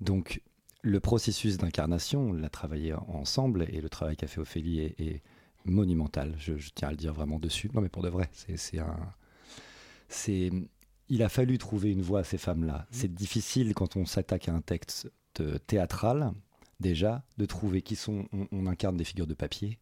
Donc, 0.00 0.40
le 0.82 1.00
processus 1.00 1.58
d'incarnation, 1.58 2.28
on 2.28 2.32
l'a 2.32 2.48
travaillé 2.48 2.94
ensemble 2.94 3.66
et 3.68 3.80
le 3.80 3.88
travail 3.88 4.16
qu'a 4.16 4.26
fait 4.26 4.40
Ophélie 4.40 4.80
est, 4.80 5.22
monumental. 5.64 6.36
Je, 6.38 6.52
tiens 6.74 6.88
à 6.88 6.90
le 6.92 6.96
dire 6.96 7.12
vraiment 7.12 7.40
dessus. 7.40 7.68
Non, 7.74 7.80
mais 7.80 7.88
pour 7.88 8.02
de 8.02 8.08
vrai, 8.08 8.30
c'est 8.32 8.78
un. 8.78 8.96
C'est. 10.08 10.50
Il 11.08 11.22
a 11.22 11.28
fallu 11.28 11.58
trouver 11.58 11.90
une 11.90 12.02
voie 12.02 12.20
à 12.20 12.24
ces 12.24 12.38
femmes-là. 12.38 12.78
Mmh. 12.78 12.86
C'est 12.90 13.12
difficile 13.12 13.74
quand 13.74 13.96
on 13.96 14.06
s'attaque 14.06 14.48
à 14.48 14.52
un 14.52 14.60
texte 14.60 15.10
théâtral, 15.66 16.32
déjà, 16.80 17.24
de 17.38 17.46
trouver 17.46 17.82
qui 17.82 17.96
sont. 17.96 18.26
On, 18.52 18.66
incarne 18.66 18.96
des 18.96 19.04
figures 19.04 19.26
de 19.26 19.34
papier, 19.34 19.78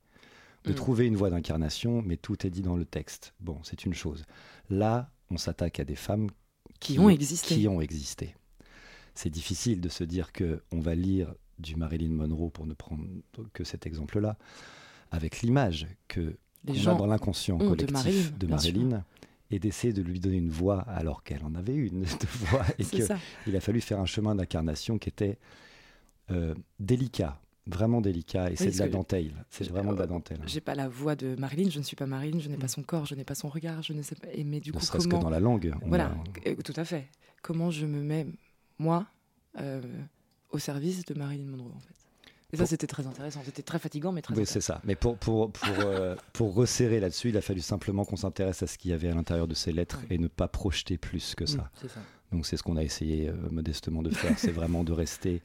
de 0.64 0.72
mmh. 0.72 0.74
trouver 0.74 1.06
une 1.06 1.16
voie 1.16 1.30
d'incarnation, 1.30 2.02
mais 2.02 2.16
tout 2.16 2.46
est 2.46 2.50
dit 2.50 2.62
dans 2.62 2.76
le 2.76 2.84
texte. 2.84 3.34
Bon, 3.40 3.58
c'est 3.62 3.84
une 3.84 3.94
chose. 3.94 4.24
Là, 4.70 5.10
on 5.30 5.36
s'attaque 5.36 5.80
à 5.80 5.84
des 5.84 5.96
femmes 5.96 6.28
qui, 6.80 6.98
ont 6.98 7.08
existé. 7.08 7.54
Qui 7.54 7.68
ont 7.68 7.80
existé 7.80 8.34
c'est 9.14 9.30
difficile 9.30 9.80
de 9.80 9.88
se 9.88 10.04
dire 10.04 10.32
que 10.32 10.62
on 10.72 10.80
va 10.80 10.94
lire 10.94 11.34
du 11.58 11.76
Marilyn 11.76 12.12
Monroe 12.12 12.50
pour 12.50 12.66
ne 12.66 12.74
prendre 12.74 13.04
que 13.52 13.64
cet 13.64 13.86
exemple-là, 13.86 14.36
avec 15.10 15.42
l'image 15.42 15.86
que 16.08 16.36
les 16.64 16.74
gens 16.74 16.96
a 16.96 16.98
dans 16.98 17.06
l'inconscient 17.06 17.58
collectif 17.58 18.36
de 18.36 18.46
Marilyn, 18.46 19.04
et 19.50 19.58
d'essayer 19.58 19.92
de 19.92 20.02
lui 20.02 20.20
donner 20.20 20.36
une 20.36 20.50
voix 20.50 20.80
alors 20.82 21.22
qu'elle 21.22 21.44
en 21.44 21.54
avait 21.54 21.74
une 21.74 22.02
de 22.02 22.26
voix 22.46 22.64
et 22.78 22.84
qu'il 22.84 23.56
a 23.56 23.60
fallu 23.60 23.80
faire 23.80 24.00
un 24.00 24.06
chemin 24.06 24.34
d'incarnation 24.34 24.98
qui 24.98 25.08
était 25.08 25.38
euh, 26.30 26.54
délicat, 26.80 27.40
vraiment 27.66 28.00
délicat 28.00 28.50
et 28.50 28.56
c'est 28.56 28.70
de 28.70 28.78
la 28.78 28.88
dentelle. 28.88 29.44
C'est 29.50 29.68
vraiment 29.68 29.92
de 29.92 29.98
la 29.98 30.06
dentelle. 30.06 30.40
J'ai 30.46 30.60
pas 30.60 30.74
la 30.74 30.88
voix 30.88 31.16
de 31.16 31.36
Marilyn, 31.36 31.70
je 31.70 31.78
ne 31.78 31.84
suis 31.84 31.96
pas 31.96 32.06
Marilyn, 32.06 32.38
je 32.38 32.48
n'ai 32.48 32.56
pas 32.56 32.66
mm. 32.66 32.68
son 32.68 32.82
corps, 32.82 33.06
je 33.06 33.14
n'ai 33.14 33.24
pas 33.24 33.34
son 33.34 33.48
regard, 33.48 33.82
je 33.82 33.92
ne 33.92 34.02
sais 34.02 34.14
pas. 34.14 34.28
Et 34.32 34.44
mais 34.44 34.60
du 34.60 34.72
ne 34.72 34.78
coup, 34.78 34.86
comment... 34.90 35.18
que 35.18 35.22
dans 35.22 35.30
la 35.30 35.40
langue. 35.40 35.74
Voilà, 35.86 36.14
euh, 36.46 36.54
tout 36.56 36.74
à 36.76 36.84
fait. 36.84 37.08
Comment 37.42 37.70
je 37.70 37.86
me 37.86 38.02
mets 38.02 38.26
moi, 38.78 39.06
euh, 39.60 39.82
au 40.50 40.58
service 40.58 41.04
de 41.04 41.14
Marilyn 41.14 41.44
Monroe, 41.44 41.72
en 41.74 41.80
fait. 41.80 42.03
Et 42.52 42.56
ça, 42.56 42.66
c'était 42.66 42.86
très 42.86 43.06
intéressant. 43.06 43.40
C'était 43.44 43.62
très 43.62 43.78
fatigant, 43.78 44.12
mais 44.12 44.22
très 44.22 44.34
Oui, 44.34 44.46
c'est 44.46 44.60
ça. 44.60 44.80
Mais 44.84 44.94
pour, 44.94 45.16
pour, 45.16 45.50
pour, 45.50 45.74
euh, 45.80 46.14
pour 46.32 46.54
resserrer 46.54 47.00
là-dessus, 47.00 47.30
il 47.30 47.36
a 47.36 47.40
fallu 47.40 47.60
simplement 47.60 48.04
qu'on 48.04 48.16
s'intéresse 48.16 48.62
à 48.62 48.66
ce 48.66 48.78
qu'il 48.78 48.90
y 48.92 48.94
avait 48.94 49.08
à 49.08 49.14
l'intérieur 49.14 49.48
de 49.48 49.54
ces 49.54 49.72
lettres 49.72 50.00
et 50.10 50.18
ne 50.18 50.28
pas 50.28 50.46
projeter 50.46 50.96
plus 50.96 51.34
que 51.34 51.46
ça. 51.46 51.70
ça. 51.88 52.00
Donc, 52.32 52.46
c'est 52.46 52.56
ce 52.56 52.62
qu'on 52.62 52.76
a 52.76 52.82
essayé 52.82 53.28
euh, 53.28 53.34
modestement 53.50 54.02
de 54.02 54.10
faire. 54.10 54.38
c'est 54.38 54.52
vraiment 54.52 54.84
de 54.84 54.92
rester 54.92 55.42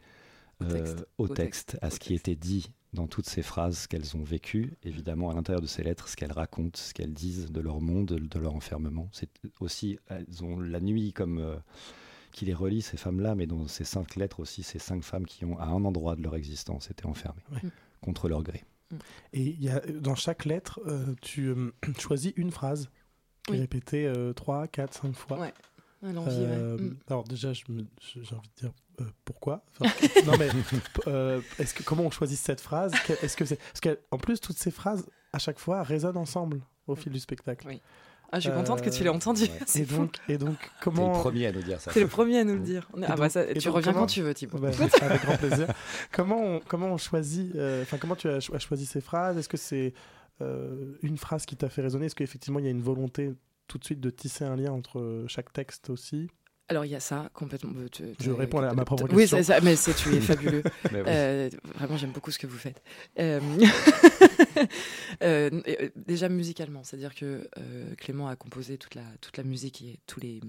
au, 1.17 1.27
texte, 1.29 1.77
à 1.81 1.89
ce 1.89 1.99
qui 1.99 2.13
était 2.13 2.35
dit 2.35 2.69
dans 2.91 3.07
toutes 3.07 3.29
ces 3.29 3.41
phrases 3.41 3.87
qu'elles 3.87 4.17
ont 4.17 4.23
vécues, 4.23 4.73
évidemment 4.83 5.29
à 5.29 5.33
l'intérieur 5.33 5.61
de 5.61 5.67
ces 5.67 5.83
lettres, 5.83 6.09
ce 6.09 6.17
qu'elles 6.17 6.33
racontent, 6.33 6.77
ce 6.77 6.93
qu'elles 6.93 7.13
disent 7.13 7.49
de 7.49 7.61
leur 7.61 7.79
monde, 7.79 8.07
de 8.07 8.39
leur 8.39 8.55
enfermement. 8.55 9.09
C'est 9.13 9.29
aussi, 9.61 9.99
elles 10.07 10.43
ont 10.43 10.59
la 10.59 10.81
nuit 10.81 11.13
comme 11.13 11.61
qui 12.31 12.45
les 12.45 12.53
relie, 12.53 12.81
ces 12.81 12.97
femmes-là, 12.97 13.35
mais 13.35 13.47
dans 13.47 13.67
ces 13.67 13.83
cinq 13.83 14.15
lettres 14.15 14.39
aussi, 14.39 14.63
ces 14.63 14.79
cinq 14.79 15.03
femmes 15.03 15.25
qui 15.25 15.45
ont, 15.45 15.57
à 15.59 15.65
un 15.65 15.83
endroit 15.85 16.15
de 16.15 16.21
leur 16.21 16.35
existence, 16.35 16.89
été 16.89 17.05
enfermées, 17.05 17.41
contre 18.01 18.29
leur 18.29 18.43
gré. 18.43 18.63
Mm. 18.91 18.95
Et 19.33 19.43
y 19.59 19.69
a, 19.69 19.79
dans 19.79 20.15
chaque 20.15 20.45
lettre, 20.45 20.79
euh, 20.87 21.15
tu 21.21 21.47
euh, 21.47 21.71
choisis 21.99 22.33
une 22.35 22.51
phrase 22.51 22.89
qui 23.45 23.55
est 23.55 23.59
répétée 23.59 24.11
3, 24.35 24.67
4, 24.67 24.93
5 24.93 25.15
fois. 25.15 25.39
Ouais. 25.39 25.53
Euh, 26.03 26.77
mm. 26.77 26.97
Alors 27.07 27.23
déjà, 27.25 27.51
j'ai 27.53 27.63
envie 27.69 27.83
de 27.83 28.61
dire 28.61 28.71
pourquoi? 29.25 29.63
Non 30.25 30.33
mais 30.37 30.49
est-ce 31.57 31.73
que 31.73 31.83
comment 31.83 32.03
on 32.03 32.11
choisit 32.11 32.37
cette 32.37 32.61
phrase? 32.61 32.93
Est-ce 33.21 33.37
que 33.37 33.45
c'est 33.45 33.57
parce 33.57 33.79
qu'en 33.81 34.17
plus 34.17 34.39
toutes 34.39 34.57
ces 34.57 34.71
phrases 34.71 35.05
à 35.33 35.39
chaque 35.39 35.59
fois 35.59 35.83
résonnent 35.83 36.17
ensemble 36.17 36.61
au 36.87 36.95
fil 36.95 37.11
du 37.11 37.19
spectacle. 37.19 37.67
Oui. 37.67 37.81
Ah, 38.31 38.39
je 38.39 38.49
suis 38.49 38.51
contente 38.51 38.81
que 38.81 38.89
tu 38.89 39.03
l'aies 39.03 39.09
entendu. 39.09 39.45
et, 39.75 39.85
donc, 39.85 40.17
et 40.27 40.37
donc, 40.37 40.57
comment. 40.81 41.13
es 41.13 41.15
le 41.15 41.21
premier 41.21 41.47
à 41.47 41.51
nous 41.51 41.61
dire 41.61 41.81
ça. 41.81 41.91
C'est 41.91 41.99
le 41.99 42.07
premier 42.07 42.39
à 42.39 42.43
nous 42.43 42.55
le 42.55 42.59
dire. 42.59 42.87
Ah, 43.03 43.15
bah, 43.15 43.29
ça, 43.29 43.45
tu 43.53 43.69
reviens 43.69 43.93
quand 43.93 44.05
tu 44.05 44.21
veux, 44.21 44.33
Thibaut. 44.33 44.59
Bah, 44.59 44.69
avec 45.01 45.21
grand 45.23 45.37
plaisir. 45.37 45.67
comment, 46.11 46.39
on, 46.39 46.59
comment 46.59 46.87
on 46.87 46.97
choisit. 46.97 47.55
Euh, 47.55 47.81
enfin, 47.81 47.97
comment 47.97 48.15
tu 48.15 48.29
as, 48.29 48.39
choisi 48.39 48.85
ces 48.85 49.01
phrases? 49.01 49.37
Est-ce 49.37 49.49
que 49.49 49.57
c'est 49.57 49.93
euh, 50.41 50.93
une 51.01 51.17
phrase 51.17 51.45
qui 51.45 51.55
t'a 51.55 51.69
fait 51.69 51.81
résonner? 51.81 52.05
Est-ce 52.05 52.15
qu'effectivement, 52.15 52.59
il 52.59 52.65
y 52.65 52.67
a 52.67 52.71
une 52.71 52.81
volonté 52.81 53.33
tout 53.67 53.77
de 53.77 53.85
suite 53.85 53.99
de 53.99 54.09
tisser 54.09 54.45
un 54.45 54.55
lien 54.55 54.71
entre 54.71 55.25
chaque 55.27 55.51
texte 55.51 55.89
aussi? 55.89 56.29
Alors 56.69 56.85
il 56.85 56.91
y 56.91 56.95
a 56.95 56.99
ça 56.99 57.29
complètement. 57.33 57.73
je 58.19 58.31
réponds 58.31 58.59
à 58.59 58.73
ma 58.73 58.85
propre 58.85 59.07
question. 59.07 59.37
Oui, 59.37 59.43
ça, 59.43 59.59
mais 59.61 59.75
tu 59.75 60.15
es 60.15 60.21
fabuleux. 60.21 60.63
Euh, 60.91 61.49
vraiment, 61.75 61.97
j'aime 61.97 62.11
beaucoup 62.11 62.31
ce 62.31 62.39
que 62.39 62.47
vous 62.47 62.57
faites. 62.57 62.81
Euh, 63.19 63.39
euh, 65.23 65.89
déjà 65.95 66.29
musicalement, 66.29 66.83
c'est-à-dire 66.83 67.15
que 67.15 67.49
Clément 67.97 68.27
a 68.27 68.35
composé 68.35 68.77
toute 68.77 68.95
la 68.95 69.03
toute 69.21 69.37
la 69.37 69.43
musique 69.43 69.81
et 69.81 69.99
tous 70.05 70.19
les 70.19 70.41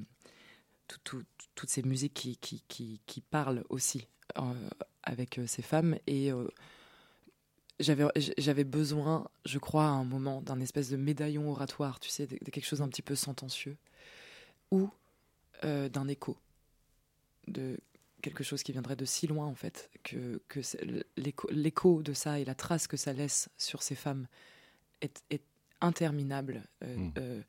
toutes 1.04 1.70
ces 1.70 1.82
musiques 1.82 2.14
qui, 2.14 2.36
qui, 2.36 2.62
qui, 2.68 3.00
qui 3.06 3.20
parlent 3.20 3.64
aussi 3.68 4.08
avec 5.04 5.40
ces 5.46 5.62
femmes 5.62 5.96
et 6.06 6.32
j'avais 7.80 8.04
j'avais 8.38 8.64
besoin, 8.64 9.28
je 9.44 9.58
crois, 9.58 9.84
à 9.84 9.90
un 9.90 10.04
moment 10.04 10.42
d'un 10.42 10.60
espèce 10.60 10.90
de 10.90 10.96
médaillon 10.96 11.50
oratoire, 11.50 12.00
tu 12.00 12.10
sais, 12.10 12.26
de, 12.26 12.36
quelque 12.50 12.66
chose 12.66 12.82
un 12.82 12.88
petit 12.88 13.02
peu 13.02 13.14
sentencieux, 13.14 13.76
ou 15.64 15.88
d'un 15.88 16.08
écho, 16.08 16.36
de 17.46 17.78
quelque 18.20 18.44
chose 18.44 18.62
qui 18.62 18.72
viendrait 18.72 18.96
de 18.96 19.04
si 19.04 19.26
loin 19.26 19.46
en 19.46 19.54
fait 19.54 19.90
que, 20.02 20.40
que 20.48 20.60
l'écho 21.50 22.02
de 22.02 22.12
ça 22.12 22.38
et 22.38 22.44
la 22.44 22.54
trace 22.54 22.86
que 22.86 22.96
ça 22.96 23.12
laisse 23.12 23.48
sur 23.56 23.82
ces 23.82 23.94
femmes 23.94 24.26
est, 25.00 25.22
est 25.30 25.42
interminable. 25.80 26.62
Euh, 26.84 26.96
hmm. 26.96 27.12
euh, 27.18 27.42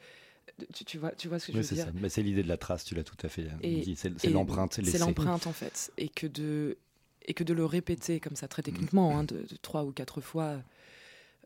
tu, 0.85 0.97
vois, 0.97 1.11
tu 1.11 1.27
vois 1.27 1.39
ce 1.39 1.47
que 1.47 1.53
je 1.53 1.57
veux 1.57 1.75
dire 1.75 1.91
Mais 1.95 2.09
c'est 2.09 2.23
l'idée 2.23 2.43
de 2.43 2.47
la 2.47 2.57
trace, 2.57 2.83
tu 2.83 2.95
l'as 2.95 3.03
tout 3.03 3.17
à 3.23 3.29
fait 3.29 3.47
dit. 3.61 3.95
C'est 3.95 4.29
l'empreinte, 4.29 4.73
c'est 4.73 4.97
l'empreinte 4.97 5.47
en 5.47 5.53
fait, 5.53 5.91
et 5.97 6.09
que 6.09 6.27
de 6.27 6.77
et 7.25 7.33
que 7.33 7.43
de 7.43 7.53
le 7.53 7.65
répéter 7.65 8.19
comme 8.19 8.35
ça 8.35 8.47
très 8.47 8.63
techniquement, 8.63 9.17
hein, 9.17 9.23
de, 9.23 9.45
trois 9.61 9.83
ou 9.83 9.91
quatre 9.91 10.21
fois. 10.21 10.63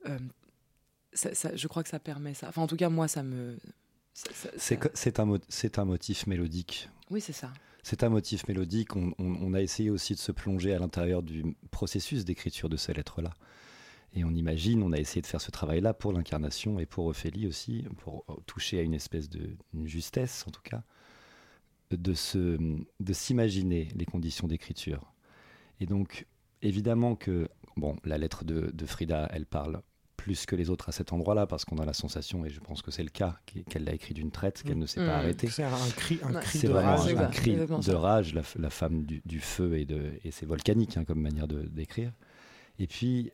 Euh, 0.06 0.18
ça, 1.14 1.56
je 1.56 1.68
crois 1.68 1.84
que 1.84 1.90
ça 1.90 2.00
permet 2.00 2.34
ça. 2.34 2.48
Enfin, 2.50 2.62
en 2.62 2.68
tout 2.68 2.76
cas, 2.76 2.90
moi, 2.90 3.08
ça 3.08 3.24
me. 3.24 3.58
C'est 4.16 5.20
un, 5.20 5.30
un 5.78 5.86
motif 5.86 6.28
mélodique. 6.28 6.90
Oui, 7.12 7.22
c'est 7.22 7.34
ça. 7.34 7.52
C'est 7.84 8.04
un 8.04 8.10
motif 8.10 8.48
mélodique. 8.48 8.96
On, 8.96 9.14
on, 9.20 9.54
a 9.54 9.62
essayé 9.62 9.90
aussi 9.90 10.14
de 10.14 10.20
se 10.20 10.32
plonger 10.32 10.74
à 10.74 10.80
l'intérieur 10.80 11.22
du 11.22 11.56
processus 11.70 12.26
d'écriture 12.26 12.70
de 12.70 12.78
ces 12.78 12.94
lettres-là. 12.94 13.34
Et 14.14 14.24
on 14.24 14.32
imagine, 14.32 14.82
on 14.82 14.94
a 14.94 14.98
essayé 14.98 15.22
de 15.22 15.28
faire 15.28 15.42
ce 15.42 15.52
travail-là 15.52 15.94
pour 15.94 16.14
l'incarnation 16.14 16.80
et 16.80 16.86
pour 16.86 17.06
Ophélie 17.06 17.46
aussi, 17.46 17.86
pour 17.98 18.26
toucher 18.46 18.80
à 18.80 18.82
une 18.82 18.94
espèce 18.94 19.30
de 19.30 19.58
justesse, 19.84 20.46
en 20.48 20.52
tout 20.52 20.62
cas, 20.64 20.84
de, 21.92 22.14
se, 22.14 22.58
de 23.00 23.14
s'imaginer 23.14 23.90
les 23.96 24.06
conditions 24.06 24.48
d'écriture. 24.48 25.14
Et 25.82 25.86
donc, 25.86 26.26
évidemment 26.62 27.16
que, 27.16 27.50
bon, 27.76 27.98
la 28.06 28.18
lettre 28.18 28.46
de, 28.46 28.86
Frida, 28.86 29.28
elle 29.32 29.46
parle 29.46 29.82
plus 30.26 30.48
que 30.48 30.56
les 30.56 30.72
autres 30.72 30.90
à 30.90 30.92
cet 30.92 31.14
endroit-là, 31.14 31.46
parce 31.46 31.66
qu'on 31.66 31.78
a 31.78 31.86
la 31.86 31.94
sensation, 31.94 32.46
et 32.46 32.50
je 32.50 32.60
pense 32.60 32.82
que 32.82 32.90
c'est 32.90 33.04
le 33.04 33.12
cas, 33.12 33.38
qu'elle 33.70 33.84
l'a 33.84 33.94
écrit 33.94 34.16
d'une 34.16 34.32
traite, 34.32 34.64
qu'elle 34.64 34.80
ne 34.80 34.88
s'est 34.88 35.00
pas 35.00 35.18
mmh. 35.18 35.20
arrêtée. 35.20 35.48
C'est 35.50 35.62
un 35.62 35.90
cri, 35.96 36.20
un 36.24 36.34
cri 36.34 36.62
de 36.62 36.70
rage. 36.70 37.16
un 37.16 37.28
cri 37.28 37.56
de 37.56 37.94
rage, 37.94 38.34
la, 38.34 38.70
femme 38.72 39.06
du, 39.06 39.40
feu, 39.40 39.78
et, 39.78 39.86
de, 39.86 40.14
et 40.24 40.32
c'est 40.32 40.48
volcanique 40.48 40.98
hein, 40.98 41.06
comme 41.06 41.22
manière 41.22 41.48
de, 41.48 41.62
d'écrire. 41.62 42.12
Et 42.80 42.88
puis, 42.88 43.32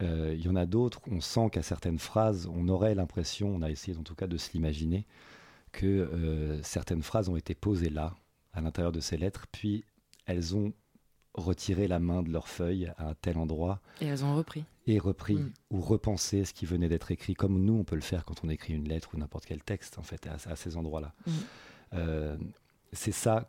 euh, 0.00 0.34
il 0.34 0.42
y 0.42 0.48
en 0.48 0.56
a 0.56 0.64
d'autres, 0.64 1.02
on 1.10 1.20
sent 1.20 1.50
qu'à 1.52 1.62
certaines 1.62 1.98
phrases, 1.98 2.48
on 2.50 2.68
aurait 2.68 2.94
l'impression, 2.94 3.54
on 3.54 3.60
a 3.60 3.70
essayé 3.70 3.94
en 3.98 4.02
tout 4.02 4.14
cas 4.14 4.26
de 4.26 4.38
se 4.38 4.54
l'imaginer, 4.54 5.06
que 5.72 5.84
euh, 5.86 6.62
certaines 6.62 7.02
phrases 7.02 7.28
ont 7.28 7.36
été 7.36 7.54
posées 7.54 7.90
là, 7.90 8.14
à 8.54 8.62
l'intérieur 8.62 8.92
de 8.92 9.00
ces 9.00 9.18
lettres, 9.18 9.46
puis 9.52 9.84
elles 10.24 10.56
ont 10.56 10.72
retiré 11.34 11.88
la 11.88 11.98
main 11.98 12.22
de 12.22 12.30
leur 12.30 12.48
feuille 12.48 12.92
à 12.96 13.08
un 13.08 13.14
tel 13.14 13.38
endroit. 13.38 13.80
Et 14.00 14.06
elles 14.06 14.24
ont 14.24 14.36
repris. 14.36 14.64
Et 14.86 14.98
repris 14.98 15.36
mm. 15.36 15.52
ou 15.70 15.80
repensé 15.80 16.44
ce 16.44 16.52
qui 16.52 16.66
venait 16.66 16.88
d'être 16.88 17.10
écrit, 17.10 17.34
comme 17.34 17.62
nous, 17.62 17.74
on 17.74 17.84
peut 17.84 17.96
le 17.96 18.02
faire 18.02 18.24
quand 18.24 18.44
on 18.44 18.48
écrit 18.48 18.74
une 18.74 18.88
lettre 18.88 19.10
ou 19.14 19.18
n'importe 19.18 19.46
quel 19.46 19.62
texte, 19.62 19.98
en 19.98 20.02
fait, 20.02 20.26
à, 20.26 20.56
ces 20.56 20.76
endroits-là. 20.76 21.14
Mm. 21.26 21.30
Euh, 21.94 22.36
c'est 22.92 23.12
ça, 23.12 23.48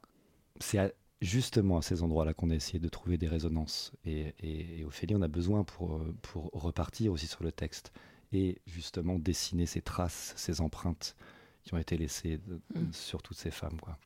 c'est 0.60 0.96
justement 1.22 1.78
à 1.78 1.82
ces 1.82 2.04
endroits-là 2.04 2.34
qu'on 2.34 2.50
a 2.50 2.56
essayé 2.56 2.80
de 2.80 2.90
trouver 2.90 3.18
des 3.18 3.28
résonances. 3.28 3.92
Et, 4.06 4.34
et, 4.42 4.86
Ophélie, 4.86 5.16
on 5.16 5.22
a 5.22 5.28
besoin 5.28 5.64
pour, 5.64 6.02
pour 6.22 6.50
repartir 6.54 7.12
aussi 7.12 7.28
sur 7.28 7.44
le 7.44 7.52
texte 7.52 7.92
et 8.32 8.60
justement 8.66 9.20
dessiner 9.20 9.66
ces 9.66 9.82
traces, 9.82 10.34
ces 10.38 10.62
empreintes 10.62 11.16
qui 11.64 11.74
ont 11.74 11.78
été 11.78 11.98
laissées 11.98 12.40
mm. 12.76 12.94
sur 12.94 13.22
toutes 13.22 13.38
ces 13.38 13.52
femmes. 13.52 13.80
Quoi. 13.80 13.98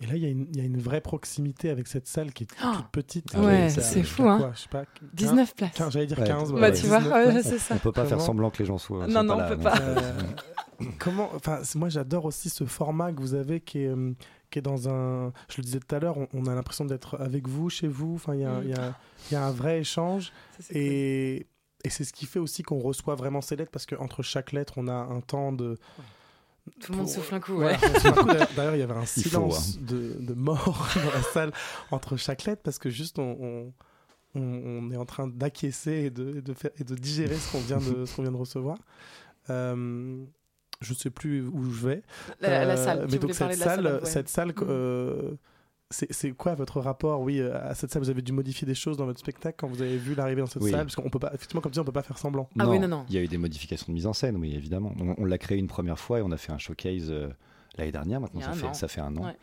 Mm. 0.00 0.04
Et 0.04 0.06
là, 0.06 0.16
il 0.16 0.22
y, 0.22 0.58
y, 0.58 0.60
a 0.60 0.64
une 0.64 0.80
vraie 0.80 1.00
proximité 1.00 1.70
avec 1.70 1.86
cette 1.86 2.06
salle 2.06 2.32
qui 2.32 2.44
est 2.44 2.48
oh 2.64 2.76
toute 2.76 2.88
petite. 2.88 3.34
ouais, 3.34 3.68
c'est 3.68 4.02
fou, 4.02 4.28
hein. 4.28 4.52
je 4.54 4.62
sais 4.62 4.68
pas, 4.68 4.84
19 5.14 5.54
places. 5.54 5.90
J'allais 5.90 6.06
dire 6.06 6.22
15. 6.22 6.52
Bah, 6.52 6.72
tu 6.72 6.86
vois, 6.86 7.00
c'est 7.42 7.58
ça. 7.58 7.74
On 7.74 7.78
peut 7.78 7.92
pas 7.92 8.06
faire 8.06 8.20
semblant 8.20 8.50
que 8.50 8.58
les 8.58 8.66
gens 8.66 8.78
soient. 8.78 9.06
Non, 9.06 9.22
non, 9.22 9.38
on 9.40 9.48
peut 9.48 9.58
pas. 9.58 9.78
Euh, 9.80 10.12
comment, 10.98 11.30
enfin, 11.34 11.60
moi, 11.74 11.88
j'adore 11.88 12.24
aussi 12.24 12.48
ce 12.50 12.64
format 12.64 13.12
que 13.12 13.20
vous 13.20 13.34
avez 13.34 13.60
qui 13.60 13.80
est, 13.80 13.88
euh, 13.88 14.12
qui 14.50 14.58
est 14.58 14.62
dans 14.62 14.88
un. 14.88 15.32
Je 15.48 15.58
le 15.58 15.64
disais 15.64 15.80
tout 15.80 15.94
à 15.94 15.98
l'heure, 15.98 16.16
on, 16.32 16.46
a 16.46 16.54
l'impression 16.54 16.84
d'être 16.84 17.20
avec 17.20 17.48
vous, 17.48 17.70
chez 17.70 17.88
vous. 17.88 18.14
Enfin, 18.14 18.34
il 18.34 18.40
y, 18.40 18.44
mm. 18.44 18.74
y, 19.30 19.32
y, 19.32 19.36
a 19.36 19.44
un 19.44 19.52
vrai 19.52 19.80
échange. 19.80 20.32
et, 20.70 21.46
et 21.84 21.90
c'est 21.90 22.04
ce 22.04 22.12
qui 22.12 22.26
fait 22.26 22.38
aussi 22.38 22.62
qu'on 22.62 22.78
reçoit 22.78 23.14
vraiment 23.14 23.40
ces 23.40 23.56
lettres 23.56 23.70
parce 23.70 23.86
qu'entre 23.86 24.22
chaque 24.22 24.52
lettre, 24.52 24.74
on 24.76 24.88
a 24.88 24.92
un 24.92 25.20
temps 25.20 25.52
de. 25.52 25.78
Tout 26.80 26.92
le 26.92 26.98
monde 26.98 27.08
souffle 27.08 27.34
un 27.34 27.40
coup. 27.40 27.60
D'ailleurs, 28.56 28.74
il 28.74 28.78
y 28.78 28.82
avait 28.82 28.94
un 28.94 29.06
silence 29.06 29.76
hein. 29.76 29.84
de, 29.86 30.16
de, 30.18 30.34
mort 30.34 30.88
dans 30.94 31.12
la 31.12 31.22
salle 31.22 31.52
entre 31.90 32.16
chaque 32.16 32.44
lettre 32.44 32.62
parce 32.62 32.78
que 32.78 32.90
juste 32.90 33.18
on, 33.18 33.72
on, 34.34 34.40
on 34.40 34.90
est 34.90 34.96
en 34.96 35.06
train 35.06 35.26
d'acquiescer 35.26 35.92
et 35.92 36.10
de, 36.10 36.40
de, 36.40 36.54
faire, 36.54 36.70
et 36.78 36.84
de 36.84 36.94
digérer 36.94 37.34
ce 37.34 37.52
qu'on 37.52 37.60
vient, 37.60 37.78
de, 37.78 38.04
ce 38.04 38.14
qu'on 38.14 38.22
vient 38.22 38.32
de 38.32 38.36
recevoir. 38.36 38.78
Euh, 39.50 40.24
je 40.80 40.92
ne 40.92 40.98
sais 40.98 41.10
plus 41.10 41.46
où 41.46 41.70
je 41.70 41.86
vais. 41.86 42.02
La, 42.40 42.64
la 42.64 42.76
salle. 42.76 43.06
mais 43.10 43.18
donc 43.18 43.34
cette 43.34 43.54
salle, 43.54 44.00
cette 44.04 44.28
salle, 44.28 44.54
euh, 44.62 45.32
c'est 45.90 46.30
quoi 46.32 46.54
votre 46.54 46.80
rapport, 46.80 47.20
oui, 47.20 47.40
à 47.40 47.74
cette 47.74 47.90
salle? 47.90 48.02
Vous 48.02 48.10
avez 48.10 48.22
dû 48.22 48.32
modifier 48.32 48.64
des 48.64 48.76
choses 48.76 48.96
dans 48.96 49.06
votre 49.06 49.18
spectacle 49.18 49.56
quand 49.58 49.66
vous 49.66 49.82
avez 49.82 49.96
vu 49.96 50.14
l'arrivée 50.14 50.40
dans 50.40 50.46
cette 50.46 50.62
salle? 50.62 50.86
Parce 50.86 50.94
qu'on 50.94 51.10
peut 51.10 51.18
pas, 51.18 51.32
effectivement, 51.34 51.60
comme 51.60 51.72
dit, 51.72 51.80
on 51.80 51.84
peut 51.84 51.90
pas 51.90 52.02
faire 52.02 52.18
semblant. 52.18 52.48
Ah 52.58 52.68
oui, 52.68 52.78
non, 52.78 52.86
non. 52.86 53.04
Il 53.08 53.14
y 53.16 53.18
a 53.18 53.22
eu 53.22 53.26
des 53.26 53.38
modifications 53.38 53.86
de 53.88 53.92
mise 53.92 54.06
en 54.06 54.12
scène, 54.12 54.36
oui, 54.36 54.54
évidemment. 54.54 54.92
On, 55.18 55.24
l'a 55.24 55.38
créé 55.38 55.58
une 55.58 55.66
première 55.66 55.98
fois 55.98 56.20
et 56.20 56.22
on 56.22 56.30
a 56.30 56.36
fait 56.36 56.52
un 56.52 56.58
showcase 56.58 57.10
euh, 57.10 57.28
l'année 57.76 57.92
dernière. 57.92 58.20
Maintenant, 58.20 58.40
ça 58.40 58.52
fait, 58.52 58.74
ça 58.74 58.88
fait, 58.88 59.00
un 59.00 59.16
an. 59.16 59.34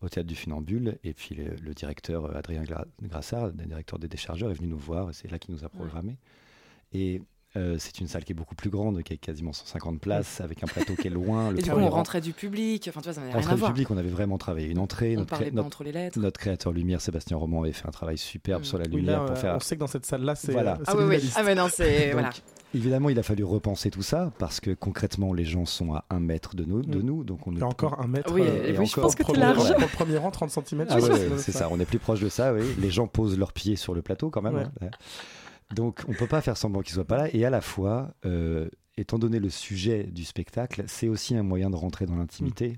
Au 0.00 0.08
théâtre 0.08 0.28
du 0.28 0.36
Funambule, 0.36 0.98
et 1.02 1.12
puis 1.12 1.34
le, 1.34 1.74
directeur 1.74 2.26
euh, 2.26 2.38
Adrien 2.38 2.62
Grassard, 3.02 3.48
le 3.48 3.64
directeur 3.64 3.98
des 3.98 4.08
déchargeurs, 4.08 4.50
est 4.50 4.54
venu 4.54 4.68
nous 4.68 4.78
voir, 4.78 5.10
et 5.10 5.12
c'est 5.12 5.30
là 5.30 5.38
qu'il 5.38 5.54
nous 5.54 5.64
a 5.64 5.68
programmé. 5.68 6.18
Et 6.92 7.22
euh, 7.56 7.76
c'est 7.78 7.98
une 8.00 8.08
salle 8.08 8.24
qui 8.24 8.32
est 8.32 8.34
beaucoup 8.34 8.54
plus 8.54 8.68
grande, 8.68 9.02
qui 9.02 9.14
a 9.14 9.16
quasiment 9.16 9.54
150 9.54 10.00
places, 10.00 10.42
avec 10.42 10.62
un 10.62 10.66
plateau 10.66 10.94
qui 10.94 11.06
est 11.06 11.10
loin. 11.10 11.50
Le 11.50 11.58
et 11.58 11.62
du 11.62 11.70
coup, 11.70 11.78
on 11.78 11.88
rentrait 11.88 12.20
du 12.20 12.32
public. 12.32 12.86
Enfin, 12.88 13.00
tu 13.00 13.10
vois, 13.10 13.14
ça 13.14 13.22
à 13.22 13.40
voir. 13.40 13.56
du 13.56 13.72
public, 13.72 13.90
on 13.90 13.96
avait 13.96 14.10
vraiment 14.10 14.36
travaillé 14.36 14.68
une 14.68 14.78
entrée. 14.78 15.16
On 15.16 15.20
notre, 15.20 15.30
parlait 15.30 15.50
notre, 15.50 15.66
entre 15.66 15.84
les 15.84 15.92
lettres. 15.92 16.18
Notre 16.18 16.38
créateur 16.38 16.72
lumière, 16.72 17.00
Sébastien 17.00 17.38
Roman, 17.38 17.62
avait 17.62 17.72
fait 17.72 17.88
un 17.88 17.90
travail 17.90 18.18
superbe 18.18 18.62
mm. 18.62 18.64
sur 18.64 18.78
la 18.78 18.84
lumière 18.84 19.24
pour 19.24 19.38
faire. 19.38 19.56
On 19.56 19.60
sait 19.60 19.76
que 19.76 19.80
dans 19.80 19.86
cette 19.86 20.04
salle-là, 20.04 20.34
c'est. 20.34 20.52
Voilà. 20.52 20.78
Ah 20.86 20.94
oui, 20.96 21.04
oui. 21.08 21.30
Ah 21.36 21.42
mais 21.42 21.54
non, 21.54 21.68
c'est 21.72 22.10
voilà. 22.12 22.30
Évidemment, 22.74 23.08
il 23.08 23.18
a 23.18 23.22
fallu 23.22 23.44
repenser 23.44 23.90
tout 23.90 24.02
ça 24.02 24.30
parce 24.38 24.60
que 24.60 24.72
concrètement, 24.72 25.32
les 25.32 25.46
gens 25.46 25.64
sont 25.64 25.94
à 25.94 26.04
un 26.10 26.20
mètre 26.20 26.54
de 26.54 26.64
nous. 26.64 26.82
De 26.82 26.98
mm. 26.98 27.02
nous 27.02 27.24
donc 27.24 27.46
on 27.46 27.56
est 27.56 27.62
encore 27.62 27.98
un 27.98 28.08
mètre. 28.08 28.30
Oui, 28.30 28.42
euh, 28.44 28.76
oui 28.78 28.86
je 28.86 29.00
pense 29.00 29.14
que 29.14 29.22
tu 29.22 29.38
large. 29.38 29.72
Pour 29.72 29.80
le 29.80 29.86
premier 29.86 30.18
rang, 30.18 30.30
30 30.30 30.50
cm. 30.50 30.86
Ah, 30.90 30.98
c'est 31.38 31.52
ça. 31.52 31.68
On 31.70 31.80
est 31.80 31.86
plus 31.86 31.98
proche 31.98 32.20
de 32.20 32.28
ça. 32.28 32.52
Oui. 32.52 32.60
Les 32.78 32.90
gens 32.90 33.06
posent 33.06 33.38
leurs 33.38 33.54
pieds 33.54 33.76
sur 33.76 33.94
le 33.94 34.02
plateau 34.02 34.28
quand 34.28 34.42
même. 34.42 34.70
Hein. 34.82 34.90
Donc 35.74 36.02
on 36.08 36.12
ne 36.12 36.16
peut 36.16 36.26
pas 36.26 36.40
faire 36.40 36.56
semblant 36.56 36.80
qu'il 36.82 36.94
soit 36.94 37.04
pas 37.04 37.16
là. 37.16 37.34
Et 37.34 37.44
à 37.44 37.50
la 37.50 37.60
fois, 37.60 38.14
euh, 38.24 38.68
étant 38.96 39.18
donné 39.18 39.38
le 39.38 39.50
sujet 39.50 40.04
du 40.04 40.24
spectacle, 40.24 40.84
c'est 40.86 41.08
aussi 41.08 41.36
un 41.36 41.42
moyen 41.42 41.70
de 41.70 41.76
rentrer 41.76 42.06
dans 42.06 42.16
l'intimité. 42.16 42.70
Mm. 42.70 42.76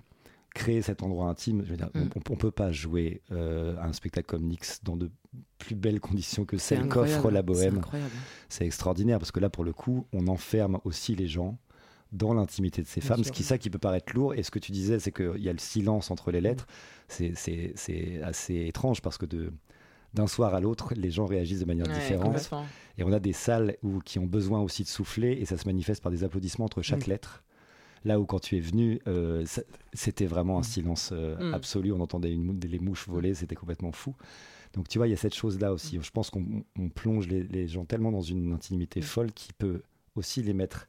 Créer 0.53 0.83
cet 0.83 1.05
endroit 1.05 1.29
intime, 1.29 1.63
je 1.65 1.71
veux 1.71 1.77
dire, 1.77 1.91
mm. 1.95 2.09
on, 2.29 2.33
ne 2.33 2.39
peut 2.39 2.51
pas 2.51 2.73
jouer 2.73 3.23
euh, 3.31 3.77
un 3.81 3.93
spectacle 3.93 4.27
comme 4.27 4.43
Nix 4.43 4.81
dans 4.83 4.97
de 4.97 5.11
plus 5.59 5.77
belles 5.77 6.01
conditions 6.01 6.45
que 6.45 6.57
celles 6.57 6.89
qu'offre 6.89 7.31
la 7.31 7.43
Bohème. 7.43 7.81
C'est 8.49 8.67
extraordinaire 8.67 9.19
parce 9.19 9.31
que 9.31 9.39
là, 9.39 9.49
pour 9.49 9.63
le 9.63 9.73
coup, 9.73 10.07
on 10.13 10.27
enferme 10.27 10.81
aussi 10.85 11.15
les 11.15 11.29
gens 11.29 11.59
dans 12.11 12.35
l'intimité 12.35 12.83
de 12.83 12.89
ces 12.89 13.01
femmes, 13.01 13.23
ce 13.23 13.31
qui 13.31 13.45
ça 13.45 13.59
qui 13.59 13.71
peut 13.71 13.79
paraître 13.79 14.13
lourd. 14.15 14.35
Et 14.35 14.43
ce 14.43 14.51
que 14.51 14.59
tu 14.59 14.73
disais, 14.73 14.99
c'est 14.99 15.13
qu'il 15.13 15.41
y 15.41 15.49
a 15.49 15.53
le 15.53 15.61
silence 15.61 16.11
entre 16.11 16.33
les 16.33 16.41
lettres. 16.41 16.67
C'est 17.07 18.21
assez 18.25 18.67
étrange 18.67 19.01
parce 19.03 19.19
que 19.19 19.27
de 19.27 19.53
d'un 20.15 20.27
soir 20.27 20.55
à 20.55 20.61
l'autre, 20.61 20.95
les 20.95 21.11
gens 21.11 21.27
réagissent 21.27 21.61
de 21.61 21.67
manière 21.67 21.87
différente. 21.87 22.51
Et 22.99 23.05
on 23.05 23.13
a 23.13 23.21
des 23.21 23.33
salles 23.33 23.77
où, 23.83 24.01
qui 24.01 24.19
ont 24.19 24.27
besoin 24.27 24.61
aussi 24.61 24.83
de 24.83 24.89
souffler, 24.89 25.33
et 25.33 25.45
ça 25.45 25.57
se 25.57 25.67
manifeste 25.67 26.03
par 26.03 26.13
des 26.13 26.25
applaudissements 26.25 26.67
entre 26.67 26.83
chaque 26.83 27.07
mm. 27.07 27.11
lettre. 27.11 27.43
Là 28.05 28.19
où 28.19 28.25
quand 28.25 28.41
tu 28.41 28.57
es 28.57 28.61
venu, 28.61 29.01
euh, 29.07 29.45
c'était 29.93 30.27
vraiment 30.27 30.57
un 30.57 30.61
mm. 30.61 30.65
silence 30.65 31.11
euh, 31.13 31.51
mm. 31.51 31.55
absolu, 31.55 31.93
on 31.93 32.01
entendait 32.01 32.33
une, 32.33 32.59
les 32.61 32.79
mouches 32.79 33.09
voler, 33.09 33.35
c'était 33.35 33.55
complètement 33.55 33.93
fou. 33.93 34.15
Donc 34.75 34.89
tu 34.89 34.99
vois, 34.99 35.07
il 35.07 35.11
y 35.11 35.15
a 35.15 35.17
cette 35.17 35.35
chose-là 35.35 35.73
aussi. 35.73 35.99
Je 36.01 36.11
pense 36.11 36.31
qu'on 36.31 36.65
plonge 36.95 37.29
les, 37.29 37.43
les, 37.43 37.67
gens 37.67 37.85
tellement 37.85 38.13
dans 38.13 38.21
une 38.21 38.53
intimité 38.53 39.01
folle 39.01 39.33
qui 39.33 39.53
peut 39.53 39.83
aussi 40.15 40.43
les 40.43 40.55
mettre 40.55 40.87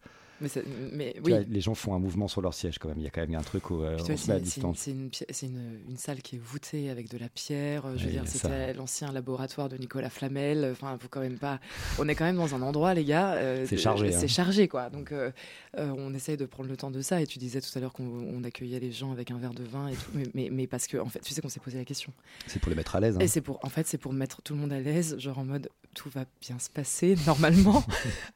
mais, 0.91 1.15
oui. 1.23 1.33
les 1.47 1.61
gens 1.61 1.75
font 1.75 1.93
un 1.93 1.99
mouvement 1.99 2.27
sur 2.27 2.41
leur 2.41 2.53
siège 2.53 2.79
quand 2.79 2.89
même. 2.89 2.97
Il 2.97 3.03
y 3.03 3.07
a 3.07 3.09
quand 3.09 3.21
même 3.21 3.35
un 3.35 3.43
truc 3.43 3.69
où 3.69 3.83
euh, 3.83 3.97
on 3.99 4.17
se 4.17 4.31
à 4.31 4.39
distance. 4.39 4.77
C'est 4.79 4.91
une, 4.91 5.09
une, 5.43 5.79
une, 5.89 5.97
salle 5.97 6.21
qui 6.21 6.35
est 6.35 6.39
voûtée 6.39 6.89
avec 6.89 7.09
de 7.09 7.17
la 7.17 7.29
pierre. 7.29 7.83
Je 7.97 8.05
veux 8.05 8.11
dire, 8.11 8.27
c'était 8.27 8.73
l'ancien 8.73 9.11
laboratoire 9.11 9.69
de 9.69 9.77
Nicolas 9.77 10.09
Flamel. 10.09 10.69
Enfin, 10.71 10.97
faut 10.99 11.07
quand 11.09 11.21
même 11.21 11.37
pas. 11.37 11.59
On 11.99 12.07
est 12.07 12.15
quand 12.15 12.25
même 12.25 12.37
dans 12.37 12.55
un 12.55 12.61
endroit, 12.61 12.93
les 12.93 13.05
gars. 13.05 13.33
Euh, 13.33 13.65
c'est 13.67 13.77
chargé. 13.77 14.11
C'est 14.11 14.25
hein. 14.25 14.27
chargé, 14.27 14.67
quoi. 14.67 14.89
Donc, 14.89 15.11
euh, 15.11 15.31
on 15.77 16.13
essaye 16.13 16.37
de 16.37 16.45
prendre 16.45 16.69
le 16.69 16.77
temps 16.77 16.91
de 16.91 17.01
ça. 17.01 17.21
Et 17.21 17.27
tu 17.27 17.39
disais 17.39 17.61
tout 17.61 17.69
à 17.75 17.79
l'heure 17.79 17.93
qu'on 17.93 18.43
accueillait 18.43 18.79
les 18.79 18.91
gens 18.91 19.11
avec 19.11 19.31
un 19.31 19.37
verre 19.37 19.53
de 19.53 19.63
vin 19.63 19.87
et 19.87 19.95
tout. 19.95 20.11
Mais, 20.33 20.49
mais, 20.51 20.67
parce 20.67 20.87
que, 20.87 20.97
en 20.97 21.09
fait, 21.09 21.19
tu 21.19 21.33
sais 21.33 21.41
qu'on 21.41 21.49
s'est 21.49 21.59
posé 21.59 21.77
la 21.77 21.85
question. 21.85 22.13
C'est 22.47 22.59
pour 22.59 22.69
les 22.69 22.75
mettre 22.75 22.95
à 22.95 22.99
l'aise. 22.99 23.17
Et 23.19 23.23
hein. 23.23 23.27
c'est 23.27 23.41
pour, 23.41 23.59
en 23.63 23.69
fait, 23.69 23.87
c'est 23.87 23.97
pour 23.97 24.13
mettre 24.13 24.41
tout 24.41 24.53
le 24.53 24.59
monde 24.59 24.73
à 24.73 24.79
l'aise, 24.79 25.17
genre 25.19 25.39
en 25.39 25.45
mode 25.45 25.69
tout 25.93 26.09
va 26.09 26.25
bien 26.41 26.59
se 26.59 26.69
passer 26.69 27.15
normalement. 27.25 27.83